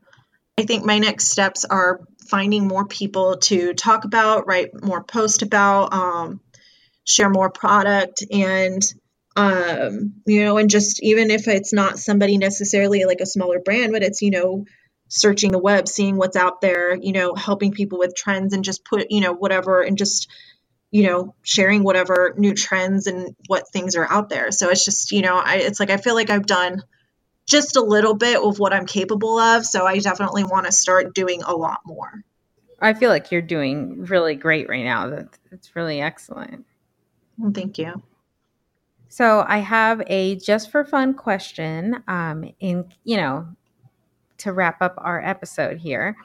I 0.58 0.62
think 0.64 0.86
my 0.86 0.98
next 0.98 1.26
steps 1.26 1.66
are 1.66 2.00
finding 2.28 2.66
more 2.66 2.86
people 2.86 3.36
to 3.38 3.74
talk 3.74 4.06
about, 4.06 4.46
write 4.46 4.70
more 4.82 5.04
posts 5.04 5.42
about, 5.42 5.92
um, 5.92 6.40
share 7.04 7.28
more 7.28 7.50
product, 7.50 8.24
and 8.32 8.82
um, 9.36 10.14
you 10.26 10.44
know, 10.44 10.56
and 10.56 10.70
just 10.70 11.02
even 11.02 11.30
if 11.30 11.46
it's 11.46 11.74
not 11.74 11.98
somebody 11.98 12.38
necessarily 12.38 13.04
like 13.04 13.20
a 13.20 13.26
smaller 13.26 13.60
brand, 13.60 13.92
but 13.92 14.02
it's 14.02 14.22
you 14.22 14.30
know, 14.30 14.64
searching 15.08 15.52
the 15.52 15.58
web, 15.58 15.88
seeing 15.88 16.16
what's 16.16 16.36
out 16.36 16.62
there, 16.62 16.94
you 16.96 17.12
know, 17.12 17.34
helping 17.34 17.72
people 17.72 17.98
with 17.98 18.16
trends, 18.16 18.54
and 18.54 18.64
just 18.64 18.84
put 18.86 19.10
you 19.10 19.20
know 19.20 19.34
whatever, 19.34 19.82
and 19.82 19.98
just 19.98 20.30
you 20.90 21.04
know, 21.04 21.34
sharing 21.42 21.82
whatever 21.82 22.34
new 22.36 22.54
trends 22.54 23.06
and 23.06 23.36
what 23.46 23.68
things 23.68 23.96
are 23.96 24.10
out 24.10 24.28
there. 24.28 24.50
So 24.50 24.70
it's 24.70 24.84
just, 24.84 25.12
you 25.12 25.22
know, 25.22 25.36
I, 25.36 25.56
it's 25.56 25.78
like 25.78 25.90
I 25.90 25.96
feel 25.96 26.14
like 26.14 26.30
I've 26.30 26.46
done 26.46 26.82
just 27.46 27.76
a 27.76 27.80
little 27.80 28.14
bit 28.14 28.42
of 28.42 28.58
what 28.58 28.72
I'm 28.72 28.86
capable 28.86 29.38
of. 29.38 29.64
So 29.64 29.86
I 29.86 29.98
definitely 29.98 30.44
want 30.44 30.66
to 30.66 30.72
start 30.72 31.14
doing 31.14 31.42
a 31.42 31.54
lot 31.54 31.80
more. 31.84 32.24
I 32.80 32.94
feel 32.94 33.10
like 33.10 33.30
you're 33.30 33.42
doing 33.42 34.04
really 34.04 34.34
great 34.34 34.68
right 34.68 34.84
now. 34.84 35.10
That's, 35.10 35.38
that's 35.50 35.76
really 35.76 36.00
excellent. 36.00 36.64
Well, 37.38 37.52
thank 37.52 37.78
you. 37.78 38.02
So 39.08 39.44
I 39.46 39.58
have 39.58 40.02
a 40.06 40.36
just 40.36 40.70
for 40.70 40.84
fun 40.84 41.14
question. 41.14 42.02
Um, 42.06 42.52
in 42.60 42.86
you 43.04 43.16
know, 43.16 43.48
to 44.38 44.52
wrap 44.52 44.80
up 44.80 44.94
our 44.98 45.22
episode 45.22 45.78
here, 45.78 46.16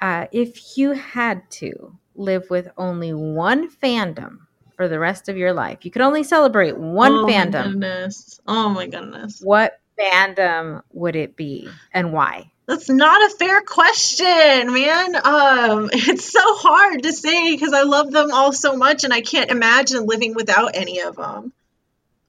uh, 0.00 0.26
if 0.30 0.76
you 0.76 0.92
had 0.92 1.50
to 1.50 1.96
live 2.14 2.48
with 2.50 2.68
only 2.76 3.12
one 3.12 3.70
fandom 3.70 4.38
for 4.76 4.88
the 4.88 4.98
rest 4.98 5.28
of 5.28 5.36
your 5.36 5.52
life, 5.52 5.84
you 5.84 5.90
could 5.90 6.02
only 6.02 6.22
celebrate 6.22 6.76
one 6.76 7.12
oh 7.12 7.26
fandom. 7.26 7.52
My 7.52 7.62
goodness. 7.70 8.40
Oh 8.46 8.68
my 8.70 8.86
goodness. 8.86 9.40
What 9.42 9.78
fandom 9.98 10.82
would 10.92 11.16
it 11.16 11.36
be 11.36 11.68
and 11.92 12.12
why? 12.12 12.50
That's 12.66 12.88
not 12.88 13.20
a 13.20 13.34
fair 13.34 13.62
question, 13.62 14.72
man. 14.72 15.16
Um, 15.16 15.90
it's 15.92 16.30
so 16.30 16.40
hard 16.40 17.02
to 17.02 17.12
say 17.12 17.52
because 17.52 17.72
I 17.72 17.82
love 17.82 18.12
them 18.12 18.30
all 18.32 18.52
so 18.52 18.76
much, 18.76 19.02
and 19.02 19.12
I 19.12 19.22
can't 19.22 19.50
imagine 19.50 20.06
living 20.06 20.34
without 20.34 20.70
any 20.74 21.00
of 21.00 21.16
them. 21.16 21.52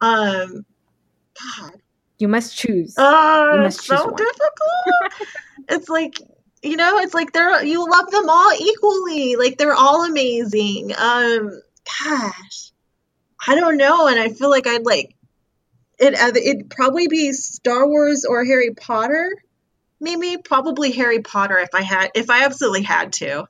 Um, 0.01 0.65
God, 1.39 1.73
You 2.17 2.27
must 2.27 2.57
choose. 2.57 2.95
Oh, 2.97 3.61
uh, 3.61 3.65
it's 3.67 3.85
so 3.85 4.03
one. 4.07 4.15
difficult. 4.15 5.27
it's 5.69 5.89
like 5.89 6.19
you 6.63 6.77
know, 6.77 6.99
it's 6.99 7.13
like 7.13 7.33
they're 7.33 7.63
you 7.63 7.89
love 7.89 8.11
them 8.11 8.29
all 8.29 8.53
equally. 8.59 9.35
Like 9.35 9.57
they're 9.57 9.73
all 9.73 10.05
amazing. 10.05 10.91
Um, 10.97 11.61
gosh, 12.03 12.71
I 13.47 13.55
don't 13.55 13.77
know, 13.77 14.07
and 14.07 14.19
I 14.19 14.29
feel 14.29 14.49
like 14.49 14.67
I'd 14.67 14.85
like 14.85 15.15
it. 15.97 16.13
Uh, 16.19 16.31
it'd 16.35 16.69
probably 16.69 17.07
be 17.07 17.31
Star 17.33 17.87
Wars 17.87 18.25
or 18.25 18.45
Harry 18.45 18.73
Potter. 18.73 19.31
Maybe 19.99 20.37
probably 20.37 20.91
Harry 20.91 21.21
Potter 21.21 21.57
if 21.59 21.69
I 21.73 21.81
had 21.81 22.11
if 22.15 22.29
I 22.29 22.45
absolutely 22.45 22.83
had 22.83 23.13
to. 23.13 23.45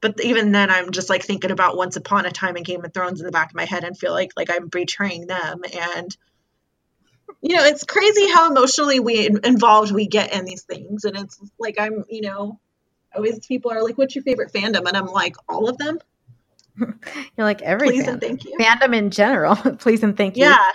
But 0.00 0.20
even 0.22 0.52
then, 0.52 0.70
I'm 0.70 0.92
just 0.92 1.08
like 1.08 1.24
thinking 1.24 1.50
about 1.50 1.76
Once 1.76 1.96
Upon 1.96 2.26
a 2.26 2.30
Time 2.30 2.54
and 2.56 2.64
Game 2.64 2.84
of 2.84 2.92
Thrones 2.92 3.20
in 3.20 3.26
the 3.26 3.32
back 3.32 3.50
of 3.50 3.56
my 3.56 3.64
head 3.64 3.82
and 3.82 3.98
feel 3.98 4.12
like 4.12 4.30
like 4.36 4.50
I'm 4.50 4.68
betraying 4.68 5.26
them 5.26 5.62
and 5.72 6.16
you 7.42 7.56
know, 7.56 7.64
it's 7.64 7.84
crazy 7.84 8.28
how 8.28 8.50
emotionally 8.50 9.00
we 9.00 9.26
involved 9.26 9.92
we 9.92 10.06
get 10.06 10.32
in 10.32 10.44
these 10.44 10.62
things. 10.62 11.04
And 11.04 11.16
it's 11.16 11.38
like, 11.58 11.76
I'm, 11.78 12.04
you 12.08 12.22
know, 12.22 12.60
always 13.14 13.44
people 13.46 13.72
are 13.72 13.82
like, 13.82 13.98
what's 13.98 14.14
your 14.14 14.24
favorite 14.24 14.52
fandom? 14.52 14.86
And 14.86 14.96
I'm 14.96 15.06
like, 15.06 15.36
all 15.48 15.68
of 15.68 15.78
them. 15.78 15.98
You're 16.78 16.98
like 17.38 17.62
every 17.62 17.88
please 17.88 18.06
and 18.06 18.20
thank 18.20 18.44
you. 18.44 18.56
Fandom 18.58 18.94
in 18.94 19.10
general. 19.10 19.56
please 19.78 20.02
and 20.02 20.16
thank 20.16 20.36
you. 20.36 20.44
Yeah. 20.44 20.70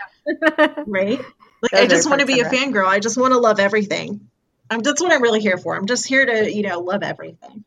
right. 0.88 1.20
Like 1.62 1.72
Those 1.72 1.82
I 1.82 1.88
just 1.88 2.10
want 2.10 2.22
to 2.22 2.28
be 2.28 2.40
a 2.40 2.46
fangirl. 2.46 2.88
I 2.88 3.00
just 3.00 3.18
want 3.18 3.34
to 3.34 3.40
love 3.40 3.60
everything. 3.60 4.28
I'm 4.70 4.80
that's 4.80 5.02
what 5.02 5.12
I'm 5.12 5.22
really 5.22 5.42
here 5.42 5.58
for. 5.58 5.76
I'm 5.76 5.86
just 5.86 6.08
here 6.08 6.26
to, 6.26 6.52
you 6.52 6.64
know, 6.64 6.80
love 6.80 7.04
everything. 7.04 7.66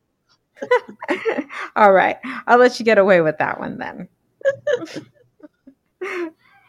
All 1.77 1.93
right. 1.93 2.17
I'll 2.47 2.59
let 2.59 2.79
you 2.79 2.85
get 2.85 2.99
away 2.99 3.21
with 3.21 3.39
that 3.39 3.61
one 3.61 3.79
then. 3.79 4.09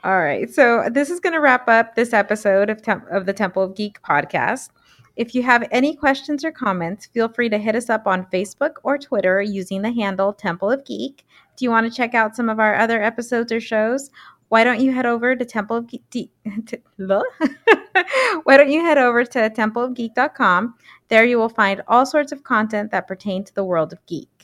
All 0.06 0.22
right. 0.22 0.54
So 0.54 0.88
this 0.92 1.10
is 1.10 1.20
going 1.20 1.34
to 1.34 1.40
wrap 1.40 1.68
up 1.68 1.96
this 1.96 2.14
episode 2.14 2.70
of, 2.70 2.80
Tem- 2.80 3.08
of 3.10 3.26
the 3.26 3.34
Temple 3.34 3.64
of 3.64 3.74
Geek 3.74 4.00
podcast. 4.04 4.70
If 5.16 5.34
you 5.34 5.42
have 5.42 5.68
any 5.72 5.96
questions 5.96 6.46
or 6.46 6.52
comments, 6.52 7.08
feel 7.08 7.28
free 7.28 7.50
to 7.50 7.58
hit 7.58 7.76
us 7.76 7.90
up 7.90 8.06
on 8.06 8.28
Facebook 8.28 8.74
or 8.84 9.00
Twitter 9.00 9.42
using 9.42 9.82
the 9.82 9.92
handle 9.92 10.32
Temple 10.32 10.70
of 10.70 10.86
Geek. 10.86 11.26
Do 11.58 11.66
you 11.66 11.72
want 11.72 11.92
to 11.92 11.98
check 11.98 12.14
out 12.14 12.36
some 12.36 12.50
of 12.50 12.60
our 12.60 12.76
other 12.76 13.02
episodes 13.02 13.52
or 13.52 13.60
shows? 13.60 14.12
Why 14.50 14.64
don't 14.64 14.80
you 14.80 14.92
head 14.92 15.08
over 15.08 15.36
to 15.36 15.44
Temple 15.44 15.78
of 15.78 15.88
Geek? 15.88 16.30
Why 18.44 18.58
don't 18.58 18.70
you 18.72 18.82
head 18.82 19.00
over 19.00 19.26
to 19.26 19.50
templeofgeek.com? 19.50 20.76
There 21.08 21.26
you 21.26 21.40
will 21.40 21.50
find 21.50 21.82
all 21.88 22.06
sorts 22.06 22.32
of 22.32 22.44
content 22.44 22.92
that 22.92 23.08
pertain 23.08 23.44
to 23.46 23.56
the 23.56 23.64
world 23.66 23.92
of 23.92 24.06
geek. 24.06 24.35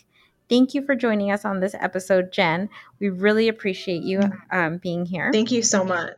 Thank 0.51 0.73
you 0.73 0.85
for 0.85 0.95
joining 0.95 1.31
us 1.31 1.45
on 1.45 1.61
this 1.61 1.73
episode, 1.79 2.33
Jen. 2.33 2.67
We 2.99 3.07
really 3.07 3.47
appreciate 3.47 4.03
you 4.03 4.19
um, 4.51 4.79
being 4.79 5.05
here. 5.05 5.31
Thank 5.31 5.53
you 5.53 5.63
so 5.63 5.85
much. 5.85 6.17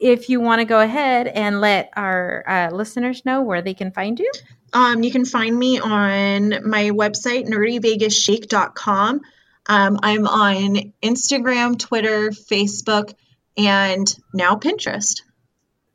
If 0.00 0.30
you 0.30 0.40
want 0.40 0.60
to 0.60 0.64
go 0.64 0.80
ahead 0.80 1.26
and 1.26 1.60
let 1.60 1.90
our 1.96 2.44
uh, 2.48 2.74
listeners 2.74 3.26
know 3.26 3.42
where 3.42 3.60
they 3.60 3.74
can 3.74 3.90
find 3.90 4.18
you, 4.18 4.32
um, 4.72 5.02
you 5.02 5.10
can 5.10 5.26
find 5.26 5.54
me 5.54 5.78
on 5.78 6.66
my 6.66 6.92
website, 6.92 7.46
nerdyvegaschic.com. 7.46 9.20
Um, 9.68 9.98
I'm 10.02 10.26
on 10.26 10.94
Instagram, 11.02 11.78
Twitter, 11.78 12.30
Facebook, 12.30 13.12
and 13.58 14.16
now 14.32 14.54
Pinterest. 14.54 15.20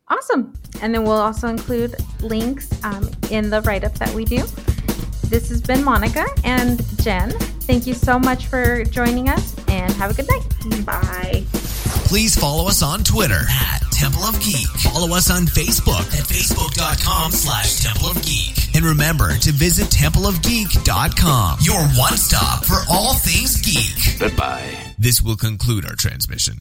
Awesome. 0.08 0.54
And 0.80 0.94
then 0.94 1.06
we'll 1.06 1.14
also 1.14 1.48
include 1.48 1.96
links 2.22 2.70
um, 2.84 3.10
in 3.32 3.50
the 3.50 3.62
write 3.62 3.84
up 3.84 3.96
that 3.96 4.14
we 4.14 4.26
do. 4.26 4.44
This 5.32 5.48
has 5.48 5.62
been 5.62 5.82
Monica 5.82 6.26
and 6.44 6.86
Jen. 7.02 7.30
Thank 7.62 7.88
you 7.88 7.94
so 7.94 8.20
much 8.20 8.48
for 8.48 8.84
joining 8.84 9.30
us 9.30 9.56
and 9.70 9.90
have 9.94 10.12
a 10.12 10.14
good 10.14 10.28
night. 10.28 10.86
Bye. 10.86 11.46
Please 12.12 12.36
follow 12.38 12.68
us 12.68 12.84
on 12.84 13.06
Twitter 13.06 13.40
at 13.50 13.80
Temple 13.94 14.24
of 14.24 14.38
Geek. 14.42 14.68
Follow 14.68 15.16
us 15.16 15.32
on 15.32 15.44
Facebook 15.44 16.06
at 16.20 16.26
facebook.com 16.28 17.32
slash 17.32 17.82
Temple 17.82 18.08
of 18.08 18.22
Geek. 18.26 18.76
And 18.76 18.84
remember 18.84 19.38
to 19.38 19.54
visit 19.54 19.86
templeofgeek.com, 19.86 21.60
your 21.62 21.82
one 21.98 22.18
stop 22.18 22.66
for 22.66 22.84
all 22.90 23.14
things 23.14 23.56
geek. 23.62 24.20
Goodbye. 24.20 24.76
This 25.00 25.22
will 25.22 25.38
conclude 25.38 25.86
our 25.86 25.96
transmission. 25.96 26.58